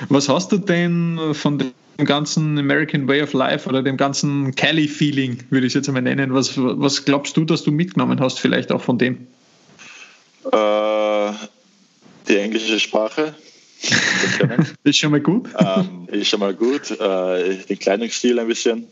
Was 0.09 0.29
hast 0.29 0.51
du 0.51 0.57
denn 0.57 1.33
von 1.33 1.57
dem 1.57 1.73
ganzen 2.05 2.57
American 2.57 3.07
Way 3.07 3.23
of 3.23 3.33
Life 3.33 3.67
oder 3.67 3.83
dem 3.83 3.97
ganzen 3.97 4.55
Cali-Feeling, 4.55 5.43
würde 5.49 5.67
ich 5.67 5.71
es 5.71 5.75
jetzt 5.75 5.87
einmal 5.87 6.03
nennen? 6.03 6.33
Was, 6.33 6.53
was 6.57 7.05
glaubst 7.05 7.35
du, 7.37 7.45
dass 7.45 7.63
du 7.63 7.71
mitgenommen 7.71 8.19
hast, 8.19 8.39
vielleicht 8.39 8.71
auch 8.71 8.81
von 8.81 8.97
dem? 8.97 9.27
Äh, 10.51 11.31
die 12.27 12.37
englische 12.37 12.79
Sprache. 12.79 13.33
ist 14.83 14.97
schon 14.97 15.11
mal 15.11 15.21
gut. 15.21 15.49
Ähm, 15.57 16.07
ist 16.11 16.27
schon 16.27 16.39
mal 16.39 16.53
gut. 16.53 16.91
Äh, 16.91 17.55
den 17.55 17.79
Kleidungsstil 17.79 18.39
ein 18.39 18.47
bisschen 18.47 18.87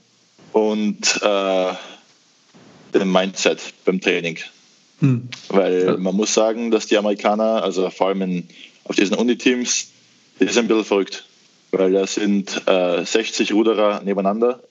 und 0.54 1.20
äh, 1.22 1.74
den 2.94 3.12
Mindset 3.12 3.60
beim 3.86 4.00
Training. 4.00 4.40
Hm. 5.00 5.30
Weil 5.50 5.98
man 5.98 6.16
muss 6.16 6.34
sagen, 6.34 6.72
dass 6.72 6.88
die 6.88 6.98
Amerikaner, 6.98 7.63
also 7.63 7.90
vor 7.90 8.08
allem 8.08 8.22
in, 8.24 8.48
auf 8.88 8.95
diesen 8.95 9.15
Uniteams, 9.15 9.89
die 10.39 10.47
sind 10.47 10.65
ein 10.65 10.67
bisschen 10.67 10.86
verrückt. 10.86 11.26
Weil 11.71 11.91
da 11.91 12.08
sind 12.08 12.62
äh, 12.65 13.04
60 13.04 13.52
Ruderer 13.54 14.02
nebeneinander 14.04 14.62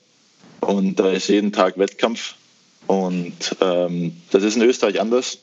und 0.61 0.99
da 0.99 1.11
ist 1.11 1.29
jeden 1.29 1.53
Tag 1.53 1.79
Wettkampf. 1.79 2.35
Und 2.87 3.57
ähm, 3.61 4.17
das 4.31 4.43
ist 4.43 4.57
in 4.57 4.63
Österreich 4.63 5.01
anders 5.01 5.39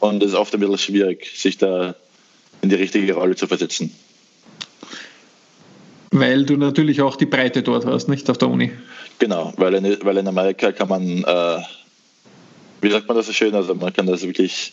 und 0.00 0.22
es 0.22 0.30
ist 0.30 0.36
oft 0.36 0.54
ein 0.54 0.60
bisschen 0.60 0.78
schwierig, 0.78 1.30
sich 1.36 1.58
da 1.58 1.94
in 2.62 2.70
die 2.70 2.76
richtige 2.76 3.14
Rolle 3.14 3.36
zu 3.36 3.46
versetzen. 3.46 3.94
Weil 6.10 6.46
du 6.46 6.56
natürlich 6.56 7.02
auch 7.02 7.16
die 7.16 7.26
Breite 7.26 7.62
dort 7.62 7.84
hast, 7.84 8.08
nicht 8.08 8.30
auf 8.30 8.38
der 8.38 8.48
Uni. 8.48 8.72
Genau, 9.18 9.52
weil 9.56 9.74
in, 9.74 9.98
weil 10.02 10.16
in 10.16 10.28
Amerika 10.28 10.72
kann 10.72 10.88
man 10.88 11.24
äh, 11.24 11.62
wie 12.80 12.90
sagt 12.90 13.08
man 13.08 13.16
das 13.16 13.26
so 13.26 13.32
schön? 13.32 13.54
Also 13.54 13.74
man 13.74 13.92
kann 13.92 14.06
das 14.06 14.22
wirklich, 14.22 14.72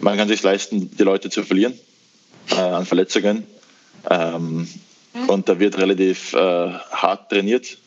man 0.00 0.16
kann 0.16 0.28
sich 0.28 0.42
leisten, 0.42 0.90
die 0.96 1.02
Leute 1.02 1.30
zu 1.30 1.42
verlieren 1.44 1.78
äh, 2.52 2.60
an 2.60 2.86
Verletzungen. 2.86 3.44
Ähm, 4.08 4.68
und 5.26 5.48
da 5.48 5.58
wird 5.58 5.78
relativ 5.78 6.34
äh, 6.34 6.38
hart 6.38 7.30
trainiert, 7.30 7.78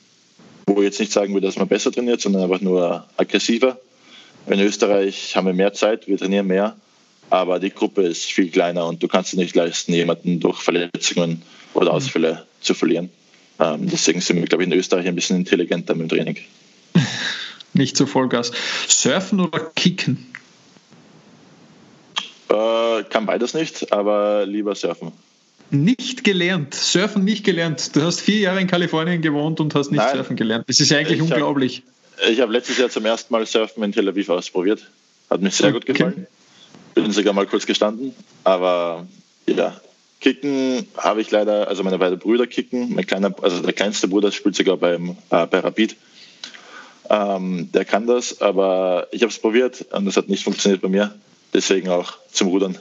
wo 0.66 0.80
ich 0.80 0.86
jetzt 0.86 1.00
nicht 1.00 1.12
sagen 1.12 1.34
würde, 1.34 1.48
dass 1.48 1.58
man 1.58 1.68
besser 1.68 1.92
trainiert, 1.92 2.22
sondern 2.22 2.44
einfach 2.44 2.62
nur 2.62 3.06
aggressiver. 3.18 3.80
In 4.48 4.60
Österreich 4.60 5.36
haben 5.36 5.48
wir 5.48 5.54
mehr 5.54 5.74
Zeit, 5.74 6.08
wir 6.08 6.18
trainieren 6.18 6.48
mehr, 6.48 6.76
aber 7.30 7.60
die 7.60 7.70
Gruppe 7.70 8.04
ist 8.04 8.26
viel 8.26 8.50
kleiner 8.50 8.86
und 8.88 9.02
du 9.02 9.08
kannst 9.08 9.34
dir 9.34 9.38
nicht 9.38 9.56
leisten, 9.56 9.94
jemanden 9.94 10.40
durch 10.40 10.60
Verletzungen 10.60 11.42
oder 11.74 11.92
mhm. 11.92 11.96
Ausfälle 11.96 12.34
mhm. 12.34 12.64
zu 12.64 12.74
verlieren. 12.74 13.10
Ähm, 13.60 13.90
deswegen 13.90 14.20
sind 14.20 14.38
wir, 14.38 14.46
glaube 14.46 14.64
ich, 14.64 14.70
in 14.70 14.78
Österreich 14.78 15.08
ein 15.08 15.16
bisschen 15.16 15.38
intelligenter 15.38 15.96
mit 15.96 16.12
dem 16.12 16.18
Training. 16.18 16.38
nicht 17.74 17.96
so 17.96 18.06
Vollgas. 18.06 18.52
Surfen 18.88 19.40
oder 19.40 19.72
Kicken? 19.76 20.34
Äh, 22.50 22.54
kann 23.02 23.26
beides 23.26 23.54
nicht, 23.54 23.92
aber 23.92 24.46
lieber 24.46 24.76
surfen. 24.76 25.12
Nicht 25.72 26.24
gelernt, 26.24 26.76
surfen 26.76 27.24
nicht 27.24 27.44
gelernt. 27.44 27.96
Du 27.96 28.02
hast 28.04 28.22
vier 28.22 28.40
Jahre 28.40 28.62
in 28.62 28.68
Kalifornien 28.68 29.22
gewohnt 29.22 29.60
und 29.60 29.74
hast 29.74 29.92
nicht 29.92 30.02
Nein, 30.02 30.16
surfen 30.16 30.36
gelernt. 30.36 30.66
Das 30.68 30.80
ist 30.80 30.92
ja 30.92 31.00
eigentlich 31.00 31.18
ich 31.18 31.24
unglaublich. 31.24 31.84
Hab, 32.18 32.30
ich 32.30 32.42
habe 32.42 32.52
letztes 32.52 32.78
Jahr 32.78 32.90
zum 32.90 33.06
ersten 33.06 33.34
Mal 33.34 33.46
Surfen 33.46 33.84
in 33.84 33.92
Tel 33.92 34.08
Aviv 34.08 34.30
ausprobiert. 34.30 34.86
Hat 35.30 35.42
mir 35.42 35.50
sehr 35.50 35.70
okay. 35.70 35.74
gut 35.74 35.86
gefallen. 35.86 36.28
Bin 36.94 37.12
sogar 37.12 37.34
mal 37.34 37.48
kurz 37.48 37.66
gestanden. 37.66 38.14
Aber 38.44 39.08
ja, 39.48 39.82
Kicken 40.24 40.88
habe 40.96 41.20
ich 41.20 41.32
leider, 41.32 41.68
also 41.68 41.84
meine 41.84 41.98
beiden 41.98 42.18
Brüder 42.18 42.48
kicken. 42.48 42.94
Mein 42.94 43.06
kleiner, 43.06 43.36
also 43.42 43.62
der 43.62 43.74
kleinste 43.74 44.08
Bruder 44.08 44.32
spielt 44.32 44.56
sogar 44.56 44.78
beim, 44.78 45.18
äh, 45.32 45.48
bei 45.48 45.60
Rapid. 45.60 45.98
Ähm, 47.10 47.70
der 47.74 47.84
kann 47.84 48.08
das, 48.08 48.42
aber 48.42 49.08
ich 49.12 49.22
habe 49.22 49.32
es 49.32 49.40
probiert 49.40 49.86
und 49.92 50.08
es 50.08 50.16
hat 50.16 50.30
nicht 50.30 50.46
funktioniert 50.46 50.82
bei 50.82 50.88
mir. 50.88 51.14
Deswegen 51.54 51.90
auch 51.90 52.14
zum 52.32 52.48
Rudern 52.48 52.78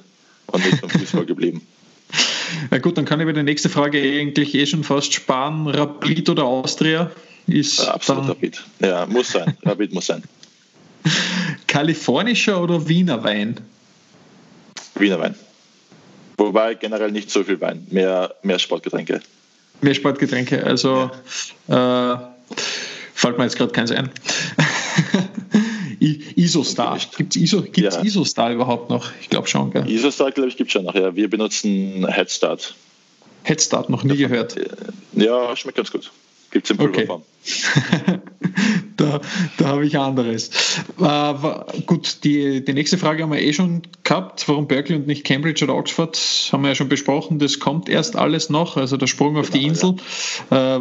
und 0.46 0.64
nicht 0.64 0.80
beim 0.80 0.90
Fußball 0.90 1.26
geblieben. 1.26 1.66
Na 2.70 2.78
gut, 2.78 2.96
dann 2.96 3.04
kann 3.04 3.20
ich 3.20 3.26
mir 3.26 3.32
die 3.32 3.42
nächste 3.42 3.68
Frage 3.68 4.00
eigentlich 4.00 4.54
eh 4.54 4.66
schon 4.66 4.84
fast 4.84 5.12
sparen. 5.12 5.66
Rapid 5.66 6.28
oder 6.30 6.44
Austria? 6.44 7.10
Ist 7.46 7.78
ja, 7.78 7.94
absolut 7.94 8.28
Rapid. 8.28 8.62
Ja, 8.80 9.06
muss 9.06 9.32
sein. 9.32 9.56
Rapid 9.64 9.92
muss 9.92 10.06
sein. 10.06 10.22
Kalifornischer 11.66 12.62
oder 12.62 12.88
Wiener 12.88 13.22
Wein? 13.24 13.60
Wiener 14.94 15.18
Wein. 15.18 15.34
Wobei 16.36 16.74
generell 16.74 17.10
nicht 17.10 17.30
so 17.30 17.44
viel 17.44 17.60
Wein, 17.60 17.86
mehr, 17.90 18.34
mehr 18.42 18.58
Sportgetränke. 18.58 19.20
Mehr 19.80 19.94
Sportgetränke, 19.94 20.64
also 20.64 21.10
ja. 21.68 22.14
äh, 22.14 22.18
fällt 23.14 23.38
mir 23.38 23.44
jetzt 23.44 23.56
gerade 23.56 23.72
keins 23.72 23.90
ein. 23.90 24.10
Isostar. 26.52 26.98
Gibt 27.16 27.36
es 27.36 27.42
Iso, 27.42 27.62
gibt's 27.62 27.96
ja. 27.96 28.02
Isostar 28.02 28.52
überhaupt 28.52 28.90
noch? 28.90 29.10
Ich 29.20 29.30
glaube 29.30 29.48
schon. 29.48 29.70
Gell? 29.70 29.88
Isostar, 29.90 30.32
glaube 30.32 30.48
ich, 30.48 30.56
gibt 30.56 30.68
es 30.68 30.72
schon 30.72 30.84
noch. 30.84 30.94
Ja. 30.94 31.16
Wir 31.16 31.28
benutzen 31.30 32.06
Headstart. 32.06 32.74
Headstart, 33.44 33.90
noch 33.90 34.04
nie 34.04 34.16
gehört. 34.16 34.54
Ja, 35.14 35.56
schmeckt 35.56 35.76
ganz 35.76 35.90
gut. 35.90 36.10
Gibt 36.50 36.66
es 36.66 36.70
in 36.70 36.76
Pulverform. 36.76 37.22
Okay. 37.22 38.18
da 38.98 39.20
da 39.56 39.66
habe 39.66 39.86
ich 39.86 39.98
anderes. 39.98 40.50
Äh, 41.00 41.34
gut, 41.86 42.18
die, 42.24 42.62
die 42.62 42.72
nächste 42.74 42.98
Frage 42.98 43.22
haben 43.22 43.32
wir 43.32 43.40
eh 43.40 43.54
schon 43.54 43.82
gehabt. 44.04 44.46
Warum 44.48 44.68
Berkeley 44.68 44.98
und 44.98 45.06
nicht 45.06 45.24
Cambridge 45.24 45.64
oder 45.64 45.74
Oxford? 45.74 46.16
Haben 46.52 46.62
wir 46.62 46.68
ja 46.68 46.74
schon 46.74 46.90
besprochen. 46.90 47.38
Das 47.38 47.58
kommt 47.58 47.88
erst 47.88 48.16
alles 48.16 48.50
noch, 48.50 48.76
also 48.76 48.98
der 48.98 49.06
Sprung 49.06 49.38
auf 49.38 49.50
genau, 49.50 49.58
die 49.58 49.66
Insel. 49.66 49.96
Ja. 50.50 50.76
Äh, 50.76 50.80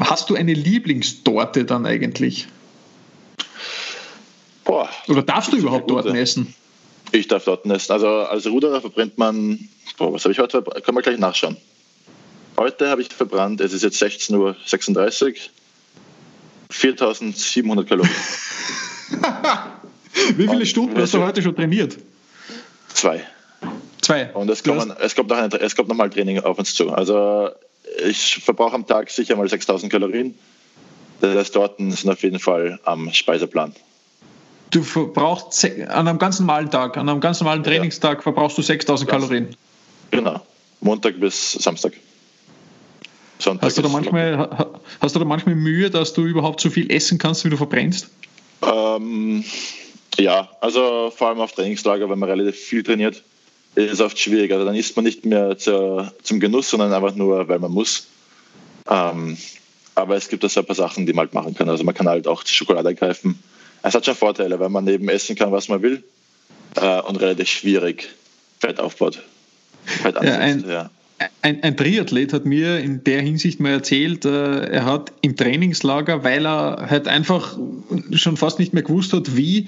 hast 0.00 0.28
du 0.28 0.34
eine 0.34 0.54
Lieblingstorte 0.54 1.64
dann 1.64 1.86
eigentlich? 1.86 2.48
Boah, 4.64 4.88
oder 5.08 5.22
darfst 5.22 5.52
du 5.52 5.56
überhaupt 5.56 5.90
dort 5.90 6.06
essen? 6.06 6.54
Ich 7.10 7.28
darf 7.28 7.44
dort 7.44 7.66
essen. 7.66 7.92
Also 7.92 8.08
als 8.08 8.46
Ruderer 8.46 8.80
verbrennt 8.80 9.18
man, 9.18 9.68
boah, 9.98 10.12
was 10.12 10.24
habe 10.24 10.32
ich 10.32 10.38
heute, 10.38 10.62
können 10.62 10.96
wir 10.96 11.02
gleich 11.02 11.18
nachschauen. 11.18 11.56
Heute 12.56 12.88
habe 12.88 13.02
ich 13.02 13.08
verbrannt, 13.08 13.60
es 13.60 13.72
ist 13.72 13.82
jetzt 13.82 14.02
16.36 14.02 14.36
Uhr, 14.38 14.56
4700 16.70 17.88
Kalorien. 17.88 18.14
Wie 20.36 20.48
viele 20.48 20.66
Stunden 20.66 20.96
hast 21.00 21.14
du 21.14 21.22
heute 21.22 21.42
schon 21.42 21.56
trainiert? 21.56 21.98
Zwei. 22.88 23.26
Zwei. 24.00 24.32
Und 24.34 24.50
es 24.50 24.62
kommt, 24.62 24.94
es 25.00 25.14
kommt, 25.14 25.30
noch, 25.30 25.38
ein, 25.38 25.50
es 25.52 25.76
kommt 25.76 25.88
noch 25.88 25.96
mal 25.96 26.10
Training 26.10 26.40
auf 26.40 26.58
uns 26.58 26.74
zu. 26.74 26.90
Also 26.90 27.50
ich 28.06 28.36
verbrauche 28.36 28.74
am 28.74 28.86
Tag 28.86 29.10
sicher 29.10 29.36
mal 29.36 29.48
6000 29.48 29.90
Kalorien. 29.90 30.34
Das 31.20 31.36
heißt, 31.36 31.56
dort 31.56 31.78
sind 31.78 32.08
auf 32.08 32.22
jeden 32.22 32.38
Fall 32.38 32.80
am 32.84 33.12
Speiseplan. 33.12 33.74
Du 34.72 34.82
verbrauchst 34.82 35.64
an 35.64 36.08
einem 36.08 36.18
ganz 36.18 36.40
normalen 36.40 36.70
Tag, 36.70 36.96
an 36.96 37.08
einem 37.08 37.20
ganz 37.20 37.40
normalen 37.40 37.62
Trainingstag 37.62 38.18
ja. 38.18 38.22
verbrauchst 38.22 38.56
du 38.56 38.62
6000 38.62 39.08
Kalorien. 39.08 39.56
Genau. 40.10 40.40
Montag 40.80 41.20
bis 41.20 41.52
Samstag. 41.52 41.92
Sonntag 43.38 43.66
hast, 43.66 43.76
du 43.76 43.82
da 43.82 43.88
manchmal, 43.88 44.76
hast 45.00 45.14
du 45.14 45.18
da 45.18 45.26
manchmal 45.26 45.56
Mühe, 45.56 45.90
dass 45.90 46.14
du 46.14 46.24
überhaupt 46.24 46.60
so 46.60 46.70
viel 46.70 46.90
essen 46.90 47.18
kannst, 47.18 47.44
wie 47.44 47.50
du 47.50 47.56
verbrennst? 47.58 48.08
Ähm, 48.62 49.44
ja, 50.18 50.48
also 50.60 51.12
vor 51.14 51.28
allem 51.28 51.40
auf 51.40 51.52
Trainingslager, 51.52 52.08
wenn 52.08 52.18
man 52.18 52.30
relativ 52.30 52.56
viel 52.56 52.82
trainiert, 52.82 53.22
ist 53.74 53.92
es 53.92 54.00
oft 54.00 54.18
schwierig. 54.18 54.52
Also 54.52 54.64
dann 54.64 54.74
isst 54.74 54.96
man 54.96 55.04
nicht 55.04 55.26
mehr 55.26 55.58
zu, 55.58 56.10
zum 56.22 56.40
Genuss, 56.40 56.70
sondern 56.70 56.94
einfach 56.94 57.14
nur, 57.14 57.46
weil 57.46 57.58
man 57.58 57.72
muss. 57.72 58.06
Ähm, 58.88 59.36
aber 59.94 60.16
es 60.16 60.28
gibt 60.30 60.44
da 60.44 60.48
so 60.48 60.60
ein 60.60 60.66
paar 60.66 60.76
Sachen, 60.76 61.04
die 61.04 61.12
man 61.12 61.26
halt 61.26 61.34
machen 61.34 61.54
kann. 61.54 61.68
Also 61.68 61.84
man 61.84 61.94
kann 61.94 62.08
halt 62.08 62.26
auch 62.26 62.42
die 62.42 62.54
Schokolade 62.54 62.94
greifen. 62.94 63.38
Es 63.82 63.94
hat 63.94 64.04
schon 64.04 64.14
Vorteile, 64.14 64.58
weil 64.60 64.68
man 64.68 64.86
eben 64.86 65.08
essen 65.08 65.36
kann, 65.36 65.52
was 65.52 65.68
man 65.68 65.82
will 65.82 66.02
äh, 66.76 67.00
und 67.00 67.16
relativ 67.16 67.48
schwierig 67.48 68.08
Fett 68.60 68.78
aufbaut. 68.78 69.22
Fett 69.84 70.14
ja, 70.14 70.38
ein, 70.38 70.64
ja 70.68 70.90
ein, 71.42 71.62
ein, 71.62 71.76
Triathlet 71.76 72.32
hat 72.32 72.46
mir 72.46 72.78
in 72.78 73.04
der 73.04 73.20
Hinsicht 73.20 73.60
mal 73.60 73.72
erzählt, 73.72 74.24
äh, 74.24 74.66
er 74.66 74.84
hat 74.84 75.12
im 75.20 75.36
Trainingslager, 75.36 76.24
weil 76.24 76.46
er 76.46 76.86
halt 76.88 77.08
einfach 77.08 77.56
schon 78.12 78.36
fast 78.36 78.58
nicht 78.58 78.72
mehr 78.72 78.82
gewusst 78.82 79.12
hat, 79.12 79.36
wie, 79.36 79.66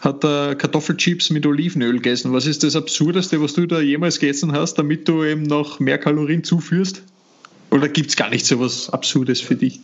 hat 0.00 0.24
er 0.24 0.54
Kartoffelchips 0.54 1.30
mit 1.30 1.46
Olivenöl 1.46 1.94
gegessen. 1.94 2.32
Was 2.32 2.46
ist 2.46 2.64
das 2.64 2.76
Absurdeste, 2.76 3.40
was 3.42 3.54
du 3.54 3.66
da 3.66 3.80
jemals 3.80 4.18
gegessen 4.18 4.52
hast, 4.52 4.74
damit 4.74 5.08
du 5.08 5.24
eben 5.24 5.42
noch 5.42 5.80
mehr 5.80 5.98
Kalorien 5.98 6.44
zuführst? 6.44 7.02
Oder 7.70 7.88
gibt 7.88 8.10
es 8.10 8.16
gar 8.16 8.30
nicht 8.30 8.46
so 8.46 8.60
was 8.60 8.90
Absurdes 8.90 9.40
für 9.40 9.56
dich? 9.56 9.80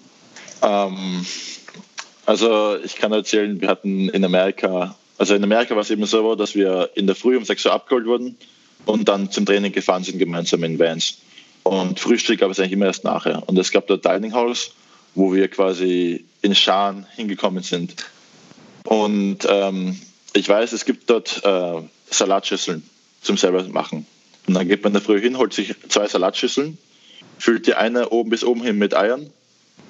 Ähm, 0.62 1.26
also 2.26 2.76
ich 2.82 2.96
kann 2.96 3.12
erzählen, 3.12 3.60
wir 3.60 3.68
hatten 3.68 4.08
in 4.08 4.24
Amerika, 4.24 4.96
also 5.18 5.34
in 5.34 5.42
Amerika 5.42 5.74
war 5.74 5.82
es 5.82 5.90
eben 5.90 6.04
so, 6.06 6.34
dass 6.34 6.54
wir 6.54 6.90
in 6.94 7.06
der 7.06 7.16
Früh 7.16 7.36
um 7.36 7.44
6 7.44 7.66
Uhr 7.66 7.72
abgeholt 7.72 8.06
wurden 8.06 8.36
und 8.86 9.08
dann 9.08 9.30
zum 9.30 9.46
Training 9.46 9.72
gefahren 9.72 10.04
sind 10.04 10.18
gemeinsam 10.18 10.62
in 10.64 10.78
Vans. 10.78 11.18
Und 11.62 12.00
Frühstück 12.00 12.40
gab 12.40 12.50
es 12.50 12.58
eigentlich 12.58 12.72
immer 12.72 12.86
erst 12.86 13.04
nachher. 13.04 13.42
Und 13.46 13.58
es 13.58 13.70
gab 13.70 13.86
da 13.86 13.96
Dining 13.96 14.34
Halls, 14.34 14.72
wo 15.14 15.32
wir 15.32 15.48
quasi 15.48 16.24
in 16.40 16.54
Scharen 16.54 17.06
hingekommen 17.14 17.62
sind. 17.62 17.94
Und 18.84 19.38
ähm, 19.48 20.00
ich 20.32 20.48
weiß, 20.48 20.72
es 20.72 20.84
gibt 20.84 21.08
dort 21.08 21.42
äh, 21.44 21.82
Salatschüsseln 22.10 22.82
zum 23.20 23.36
selber 23.36 23.62
machen. 23.68 24.06
Und 24.48 24.54
dann 24.54 24.66
geht 24.66 24.82
man 24.82 24.92
da 24.92 25.00
früh 25.00 25.20
hin, 25.20 25.38
holt 25.38 25.52
sich 25.52 25.74
zwei 25.88 26.08
Salatschüsseln, 26.08 26.78
füllt 27.38 27.66
die 27.66 27.74
eine 27.74 28.08
oben 28.08 28.30
bis 28.30 28.42
oben 28.42 28.62
hin 28.62 28.78
mit 28.78 28.96
Eiern, 28.96 29.30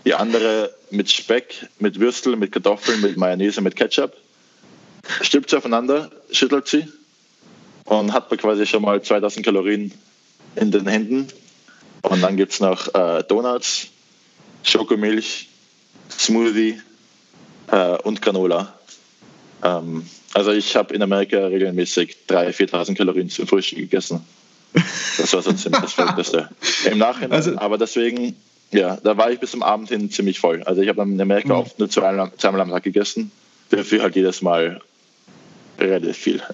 die 0.05 0.15
andere 0.15 0.75
mit 0.91 1.11
Speck, 1.11 1.69
mit 1.79 2.01
Würstel, 2.01 2.37
mit 2.37 2.53
Kartoffeln, 2.53 3.01
mit 3.01 3.17
Mayonnaise, 3.17 3.61
mit 3.61 3.77
Ketchup, 3.77 4.15
stülpt 5.21 5.51
sie 5.51 5.57
aufeinander, 5.57 6.11
schüttelt 6.31 6.69
sie 6.69 6.89
und 7.85 8.13
hat 8.13 8.31
man 8.31 8.39
quasi 8.39 8.67
schon 8.67 8.83
mal 8.83 9.03
2000 9.03 9.45
Kalorien 9.45 9.93
in 10.57 10.71
den 10.71 10.87
Händen. 10.87 11.29
Und 12.03 12.21
dann 12.21 12.37
gibt 12.37 12.53
es 12.53 12.61
noch 12.61 12.93
äh, 12.95 13.23
Donuts, 13.23 13.89
Schokomilch, 14.65 15.49
Smoothie 16.11 16.81
äh, 17.71 17.97
und 17.99 18.21
Granola. 18.23 18.75
Ähm, 19.63 20.07
also 20.35 20.51
ich 20.51 20.75
habe 20.77 20.95
in 20.95 21.03
Amerika 21.03 21.47
regelmäßig 21.47 22.17
3.000, 22.29 22.71
4.000 22.71 22.97
Kalorien 22.97 23.31
zum 23.31 23.47
Frühstück 23.47 23.79
gegessen. 23.79 24.25
Das 25.19 25.33
war 25.35 25.43
so 25.43 25.53
ziemlich 25.53 25.83
das 25.83 25.93
Verrückteste. 25.93 26.49
Im 26.91 26.99
Nachhinein, 26.99 27.33
also, 27.33 27.59
aber 27.59 27.77
deswegen, 27.79 28.35
ja, 28.73 28.99
da 29.03 29.17
war 29.17 29.31
ich 29.31 29.39
bis 29.39 29.51
zum 29.51 29.63
Abend 29.63 29.89
hin 29.89 30.11
ziemlich 30.11 30.41
voll. 30.41 30.63
Also 30.65 30.83
ich 30.83 30.89
habe 30.89 31.03
in 31.03 31.21
Amerika 31.21 31.55
mhm. 31.55 31.61
oft 31.61 31.79
nur 31.79 31.91
zweimal, 31.91 32.33
zweimal 32.37 32.63
am 32.63 32.71
Tag 32.71 32.83
gegessen. 32.83 33.31
Dafür 33.71 34.03
halt 34.03 34.17
jedes 34.17 34.43
Mal 34.43 34.81
relativ 35.79 36.17
viel. 36.17 36.43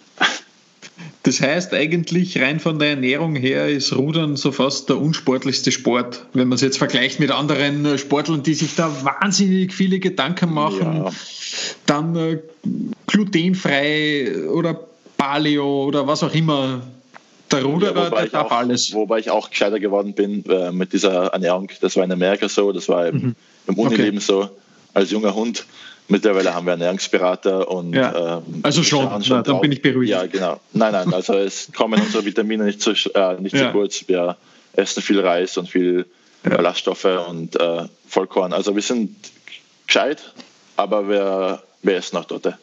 Das 1.22 1.40
heißt 1.40 1.74
eigentlich 1.74 2.40
rein 2.40 2.58
von 2.58 2.78
der 2.78 2.90
Ernährung 2.90 3.36
her 3.36 3.68
ist 3.68 3.94
Rudern 3.94 4.36
so 4.36 4.50
fast 4.50 4.88
der 4.88 4.98
unsportlichste 4.98 5.70
Sport, 5.72 6.26
wenn 6.32 6.48
man 6.48 6.56
es 6.56 6.62
jetzt 6.62 6.78
vergleicht 6.78 7.20
mit 7.20 7.30
anderen 7.30 7.98
Sportlern, 7.98 8.42
die 8.42 8.54
sich 8.54 8.74
da 8.76 9.04
wahnsinnig 9.04 9.74
viele 9.74 9.98
Gedanken 9.98 10.54
machen, 10.54 11.04
ja. 11.04 11.12
dann 11.86 12.16
äh, 12.16 12.38
glutenfrei 13.06 14.46
oder 14.48 14.88
Paleo 15.18 15.84
oder 15.84 16.06
was 16.06 16.22
auch 16.22 16.34
immer. 16.34 16.82
Der 17.52 17.64
Ruderer, 17.64 18.04
ja, 18.04 18.10
der 18.10 18.26
darf 18.26 18.46
auch, 18.46 18.58
alles. 18.58 18.92
Wobei 18.92 19.18
ich 19.18 19.30
auch 19.30 19.50
gescheiter 19.50 19.80
geworden 19.80 20.14
bin 20.14 20.44
äh, 20.46 20.70
mit 20.72 20.92
dieser 20.92 21.26
Ernährung. 21.28 21.70
Das 21.80 21.96
war 21.96 22.04
in 22.04 22.12
Amerika 22.12 22.48
so, 22.48 22.72
das 22.72 22.88
war 22.88 23.06
im, 23.06 23.16
mhm. 23.16 23.34
im 23.66 23.74
Unileben 23.78 24.18
okay. 24.18 24.26
so. 24.26 24.50
Als 24.94 25.10
junger 25.10 25.34
Hund 25.34 25.64
Mittlerweile 26.10 26.54
haben 26.54 26.64
wir 26.64 26.70
Ernährungsberater 26.72 27.70
und 27.70 27.92
ja. 27.92 28.38
ähm, 28.38 28.60
also 28.62 28.82
schon, 28.82 29.22
schon 29.22 29.36
Na, 29.36 29.42
dann 29.42 29.60
bin 29.60 29.72
ich 29.72 29.82
beruhigt. 29.82 30.10
Ja, 30.10 30.26
genau. 30.26 30.58
Nein, 30.72 30.92
nein, 30.92 31.12
also 31.12 31.34
es 31.34 31.70
kommen 31.76 32.00
unsere 32.00 32.24
Vitamine 32.24 32.64
nicht 32.64 32.80
zu, 32.80 32.92
äh, 32.92 33.38
nicht 33.38 33.54
ja. 33.54 33.66
zu 33.66 33.72
kurz. 33.72 34.08
Wir 34.08 34.38
essen 34.72 35.02
viel 35.02 35.20
Reis 35.20 35.58
und 35.58 35.68
viel 35.68 36.06
ja. 36.44 36.56
Ballaststoffe 36.56 37.04
und 37.28 37.60
äh, 37.60 37.84
Vollkorn. 38.06 38.54
Also 38.54 38.74
wir 38.74 38.80
sind 38.80 39.16
gescheit, 39.86 40.32
aber 40.76 41.06
wir, 41.10 41.62
wir 41.82 41.96
essen 41.96 42.16
auch 42.16 42.24
dort. 42.24 42.54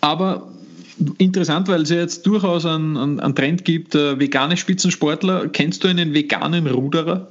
Aber 0.00 0.52
interessant, 1.18 1.68
weil 1.68 1.82
es 1.82 1.90
ja 1.90 1.96
jetzt 1.96 2.26
durchaus 2.26 2.66
einen, 2.66 2.96
einen, 2.96 3.20
einen 3.20 3.34
Trend 3.34 3.64
gibt, 3.64 3.94
äh, 3.94 4.18
vegane 4.18 4.56
Spitzensportler. 4.56 5.48
Kennst 5.48 5.84
du 5.84 5.88
einen 5.88 6.14
veganen 6.14 6.66
Ruderer? 6.66 7.28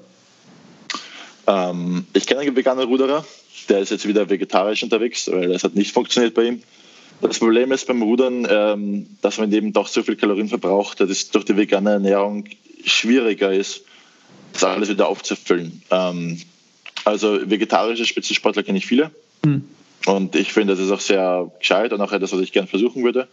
Ähm, 1.47 2.05
ich 2.13 2.25
kenne 2.25 2.41
einen 2.41 2.55
veganen 2.55 2.85
Ruderer 2.85 3.25
der 3.69 3.79
ist 3.79 3.91
jetzt 3.91 4.07
wieder 4.07 4.29
vegetarisch 4.29 4.83
unterwegs, 4.83 5.29
weil 5.31 5.49
das 5.49 5.63
hat 5.63 5.75
nicht 5.75 5.91
funktioniert 5.91 6.33
bei 6.33 6.45
ihm. 6.45 6.61
Das 7.21 7.39
Problem 7.39 7.71
ist 7.71 7.87
beim 7.87 8.01
Rudern, 8.01 8.47
ähm, 8.49 9.07
dass 9.21 9.39
man 9.39 9.51
eben 9.51 9.73
doch 9.73 9.87
so 9.87 10.03
viel 10.03 10.15
Kalorien 10.15 10.49
verbraucht, 10.49 10.99
dass 10.99 11.09
es 11.09 11.31
durch 11.31 11.45
die 11.45 11.57
vegane 11.57 11.91
Ernährung 11.91 12.45
schwieriger 12.85 13.51
ist, 13.51 13.81
das 14.53 14.63
alles 14.63 14.89
wieder 14.89 15.07
aufzufüllen. 15.07 15.81
Ähm, 15.89 16.39
also 17.05 17.39
vegetarische 17.49 18.05
Spitzensportler 18.05 18.63
kenne 18.63 18.77
ich 18.77 18.85
viele. 18.85 19.11
Mhm. 19.43 19.63
Und 20.05 20.35
ich 20.35 20.53
finde, 20.53 20.75
das 20.75 20.83
ist 20.83 20.91
auch 20.91 20.99
sehr 20.99 21.51
gescheit 21.59 21.91
und 21.91 22.01
auch 22.01 22.11
etwas, 22.11 22.31
was 22.31 22.41
ich 22.41 22.51
gerne 22.51 22.67
versuchen 22.67 23.03
würde. 23.03 23.27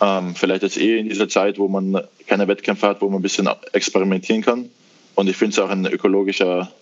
Ähm, 0.00 0.34
vielleicht 0.34 0.62
jetzt 0.62 0.76
eh 0.76 0.98
in 0.98 1.08
dieser 1.08 1.28
Zeit, 1.28 1.58
wo 1.58 1.68
man 1.68 2.02
keine 2.26 2.46
Wettkämpfe 2.46 2.86
hat, 2.86 3.00
wo 3.00 3.08
man 3.08 3.18
ein 3.18 3.22
bisschen 3.22 3.48
experimentieren 3.72 4.42
kann. 4.42 4.70
Und 5.14 5.28
ich 5.28 5.36
finde 5.36 5.52
es 5.52 5.58
auch 5.58 5.70
ein 5.70 5.86
ökologischer 5.86 6.72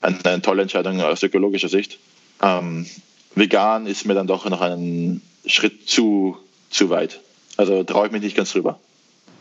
eine, 0.00 0.24
eine 0.24 0.42
tolle 0.42 0.62
Entscheidung 0.62 1.00
aus 1.00 1.22
ökologischer 1.22 1.68
Sicht. 1.68 1.98
Ähm, 2.42 2.86
vegan 3.34 3.86
ist 3.86 4.04
mir 4.04 4.14
dann 4.14 4.26
doch 4.26 4.48
noch 4.48 4.60
einen 4.60 5.22
Schritt 5.46 5.88
zu, 5.88 6.36
zu 6.70 6.90
weit. 6.90 7.20
Also 7.56 7.82
traue 7.84 8.06
ich 8.06 8.12
mich 8.12 8.22
nicht 8.22 8.36
ganz 8.36 8.52
drüber. 8.52 8.78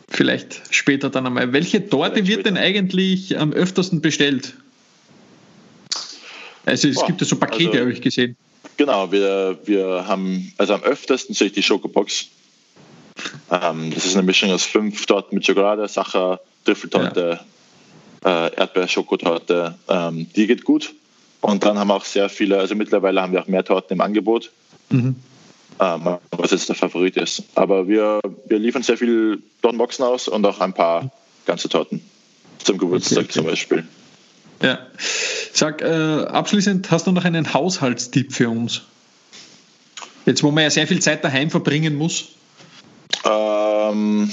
Vielleicht 0.10 0.62
später 0.72 1.10
dann 1.10 1.26
einmal. 1.26 1.51
Welche 1.53 1.88
Torte 1.89 2.26
wird 2.28 2.45
denn 2.45 2.58
eigentlich 2.58 3.38
am 3.38 3.51
öftersten 3.51 4.01
bestellt? 4.01 4.53
Also 6.66 6.88
es 6.88 6.95
Boah, 6.95 7.08
gibt 7.08 7.22
ja 7.22 7.28
so 7.28 7.36
Pakete, 7.38 7.72
also, 7.72 7.80
habe 7.82 7.91
ich 7.91 8.01
gesehen. 8.01 8.36
Genau, 8.78 9.12
wir, 9.12 9.60
wir 9.66 10.08
haben, 10.08 10.53
also 10.58 10.74
am 10.74 10.84
öftersten 10.84 11.36
sehe 11.36 11.47
ich 11.47 11.53
die 11.53 11.64
Schokobox. 11.64 12.28
Ähm, 13.51 13.91
das 13.93 14.05
ist 14.05 14.15
eine 14.15 14.23
Mischung 14.23 14.51
aus 14.51 14.63
fünf 14.63 15.05
Torten 15.05 15.36
mit 15.36 15.45
Schokolade, 15.45 15.88
Sacher, 15.88 16.39
Trüffeltorte, 16.65 17.39
ja. 18.23 18.47
äh, 18.47 18.55
Erdbeer-Schokotorte. 18.55 19.75
Ähm, 19.88 20.28
die 20.36 20.47
geht 20.47 20.63
gut. 20.63 20.93
Und 21.41 21.63
dann 21.63 21.78
haben 21.78 21.88
wir 21.88 21.95
auch 21.95 22.05
sehr 22.05 22.30
viele, 22.30 22.59
also 22.59 22.75
mittlerweile 22.75 23.21
haben 23.21 23.32
wir 23.34 23.41
auch 23.41 23.47
mehr 23.47 23.63
Torten 23.63 23.93
im 23.93 24.01
Angebot. 24.01 24.51
Mhm. 24.89 25.15
Ähm, 25.80 26.17
was 26.32 26.51
jetzt 26.51 26.69
der 26.69 26.75
Favorit 26.75 27.17
ist. 27.17 27.43
Aber 27.53 27.88
wir, 27.88 28.19
wir 28.47 28.57
liefern 28.57 28.82
sehr 28.82 28.97
viel 28.97 29.41
Tortenboxen 29.61 30.03
aus 30.03 30.28
und 30.28 30.45
auch 30.45 30.59
ein 30.59 30.73
paar 30.73 31.11
ganze 31.45 31.69
Torten. 31.69 32.01
Zum 32.63 32.78
Geburtstag 32.80 33.17
okay, 33.17 33.25
okay. 33.25 33.34
zum 33.34 33.45
Beispiel. 33.45 33.88
Ja. 34.61 34.80
Sag, 35.53 35.82
äh, 35.82 35.86
abschließend, 35.86 36.89
hast 36.89 37.05
du 37.05 37.11
noch 37.11 37.25
einen 37.25 37.53
Haushaltstipp 37.53 38.34
für 38.34 38.49
uns? 38.49 38.82
Jetzt, 40.25 40.43
wo 40.43 40.51
man 40.51 40.63
ja 40.63 40.69
sehr 40.69 40.88
viel 40.88 40.99
Zeit 40.99 41.23
daheim 41.23 41.49
verbringen 41.49 41.95
muss. 41.95 42.30
Ähm, 43.30 44.32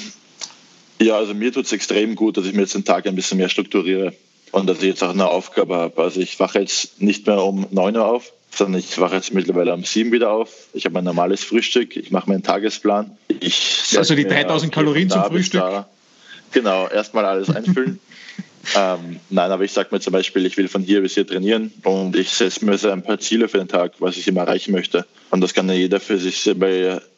ja, 1.01 1.17
also 1.17 1.35
mir 1.35 1.53
tut 1.53 1.67
es 1.67 1.73
extrem 1.73 2.15
gut, 2.15 2.37
dass 2.37 2.47
ich 2.47 2.53
mir 2.53 2.63
jetzt 2.63 2.75
den 2.75 2.85
Tag 2.85 3.07
ein 3.07 3.15
bisschen 3.15 3.39
mehr 3.39 3.49
strukturiere 3.49 4.15
und 4.53 4.69
dass 4.69 4.79
ich 4.79 4.85
jetzt 4.85 5.03
auch 5.03 5.11
eine 5.11 5.27
Aufgabe 5.27 5.77
habe. 5.77 6.03
Also 6.03 6.21
ich 6.21 6.39
wache 6.39 6.61
jetzt 6.61 7.01
nicht 7.03 7.27
mehr 7.27 7.43
um 7.43 7.67
9 7.71 7.97
Uhr 7.97 8.07
auf, 8.07 8.33
sondern 8.55 8.81
ich 8.81 8.99
wache 8.99 9.17
jetzt 9.17 9.35
mittlerweile 9.35 9.75
um 9.75 9.85
7 9.85 10.13
wieder 10.13 10.31
auf. 10.31 10.69
Ich 10.73 10.85
habe 10.85 10.95
mein 10.95 11.05
normales 11.05 11.43
Frühstück, 11.43 11.97
ich 11.97 12.11
mache 12.11 12.29
meinen 12.29 12.43
Tagesplan. 12.43 13.17
Ich 13.41 13.97
also 13.99 14.15
die 14.15 14.25
3000 14.25 14.73
Kalorien 14.73 15.11
zum 15.11 15.25
Frühstück? 15.25 15.87
Genau, 16.53 16.89
erstmal 16.89 17.25
alles 17.25 17.51
einfüllen. 17.51 17.99
ähm, 18.77 19.19
nein, 19.29 19.51
aber 19.51 19.65
ich 19.65 19.73
sage 19.73 19.89
mir 19.91 20.01
zum 20.01 20.13
Beispiel, 20.13 20.47
ich 20.47 20.57
will 20.57 20.69
von 20.69 20.83
hier 20.83 21.01
bis 21.01 21.15
hier 21.15 21.27
trainieren 21.27 21.73
und 21.83 22.15
ich 22.15 22.31
setze 22.31 22.65
mir 22.65 22.79
so 22.79 22.91
ein 22.91 23.03
paar 23.03 23.19
Ziele 23.19 23.49
für 23.49 23.59
den 23.59 23.67
Tag, 23.67 23.95
was 23.99 24.17
ich 24.17 24.29
immer 24.29 24.43
erreichen 24.43 24.71
möchte. 24.71 25.05
Und 25.31 25.41
das 25.41 25.53
kann 25.53 25.69
ja 25.69 25.75
jeder 25.75 25.99
für 25.99 26.19
sich 26.19 26.49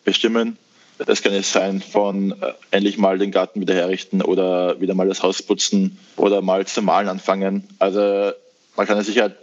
bestimmen. 0.05 0.57
Das 0.99 1.23
kann 1.23 1.35
jetzt 1.35 1.53
sein 1.53 1.83
von 1.83 2.33
äh, 2.33 2.53
endlich 2.71 2.97
mal 2.97 3.19
den 3.19 3.31
Garten 3.31 3.61
wieder 3.61 3.75
herrichten 3.75 4.23
oder 4.23 4.81
wieder 4.81 4.95
mal 4.95 5.09
das 5.09 5.23
Haus 5.23 5.43
putzen 5.43 5.99
oder 6.17 6.41
mal 6.41 6.67
zum 6.67 6.87
Malen 6.87 7.09
anfangen. 7.09 7.65
Also 7.79 8.33
man 8.77 8.87
kann 8.87 9.03
sich 9.03 9.19
halt 9.19 9.35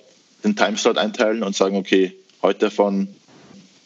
den 0.43 0.55
Timeslot 0.55 0.97
einteilen 0.97 1.43
und 1.43 1.55
sagen, 1.55 1.77
okay, 1.77 2.13
heute 2.41 2.71
von 2.71 3.07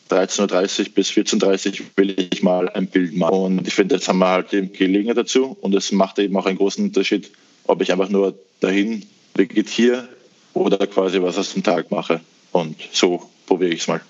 13.30 0.10 0.80
Uhr 0.80 0.86
bis 0.96 1.10
14.30 1.10 1.82
Uhr 1.82 1.86
will 1.96 2.16
ich 2.32 2.42
mal 2.42 2.70
ein 2.70 2.88
Bild 2.88 3.16
machen. 3.18 3.58
Und 3.58 3.68
ich 3.68 3.74
finde, 3.74 3.96
jetzt 3.96 4.08
haben 4.08 4.20
wir 4.20 4.30
halt 4.30 4.54
eben 4.54 4.72
Gelegenheit 4.72 5.18
dazu 5.18 5.58
und 5.62 5.76
es 5.76 5.92
macht 5.92 6.20
eben 6.20 6.36
auch 6.38 6.46
einen 6.46 6.58
großen 6.58 6.86
Unterschied, 6.86 7.32
ob 7.66 7.82
ich 7.82 7.92
einfach 7.92 8.10
nur 8.10 8.34
dahin 8.62 9.06
vegetiere 9.36 10.08
oder 10.54 10.88
quasi 10.88 11.22
was 11.22 11.38
aus 11.38 11.54
dem 11.54 11.64
Tag 11.64 11.92
mache. 11.92 12.22
Und 12.52 12.78
so 12.92 13.30
probiere 13.46 13.72
ich 13.72 13.82
es 13.82 13.88
mal. 13.88 14.02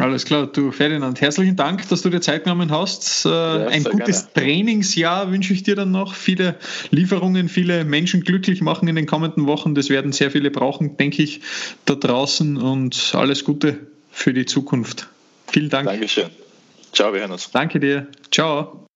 Alles 0.00 0.24
klar, 0.24 0.46
du 0.46 0.72
Ferdinand, 0.72 1.20
herzlichen 1.20 1.56
Dank, 1.56 1.88
dass 1.88 2.02
du 2.02 2.10
dir 2.10 2.20
Zeit 2.20 2.44
genommen 2.44 2.70
hast. 2.70 3.26
Äh, 3.26 3.28
ja, 3.28 3.66
Ein 3.66 3.84
gutes 3.84 4.32
gerne. 4.32 4.46
Trainingsjahr 4.46 5.30
wünsche 5.30 5.52
ich 5.52 5.62
dir 5.62 5.76
dann 5.76 5.90
noch. 5.90 6.14
Viele 6.14 6.56
Lieferungen, 6.90 7.48
viele 7.48 7.84
Menschen 7.84 8.22
glücklich 8.22 8.62
machen 8.62 8.88
in 8.88 8.96
den 8.96 9.06
kommenden 9.06 9.46
Wochen. 9.46 9.74
Das 9.74 9.90
werden 9.90 10.12
sehr 10.12 10.30
viele 10.30 10.50
brauchen, 10.50 10.96
denke 10.96 11.22
ich, 11.22 11.42
da 11.84 11.94
draußen. 11.94 12.56
Und 12.56 13.12
alles 13.14 13.44
Gute 13.44 13.78
für 14.10 14.32
die 14.32 14.46
Zukunft. 14.46 15.08
Vielen 15.48 15.68
Dank. 15.68 15.88
Dankeschön. 15.88 16.30
Ciao, 16.92 17.12
wir 17.12 17.20
hören 17.20 17.32
uns. 17.32 17.50
Danke 17.50 17.78
dir. 17.78 18.06
Ciao. 18.30 18.86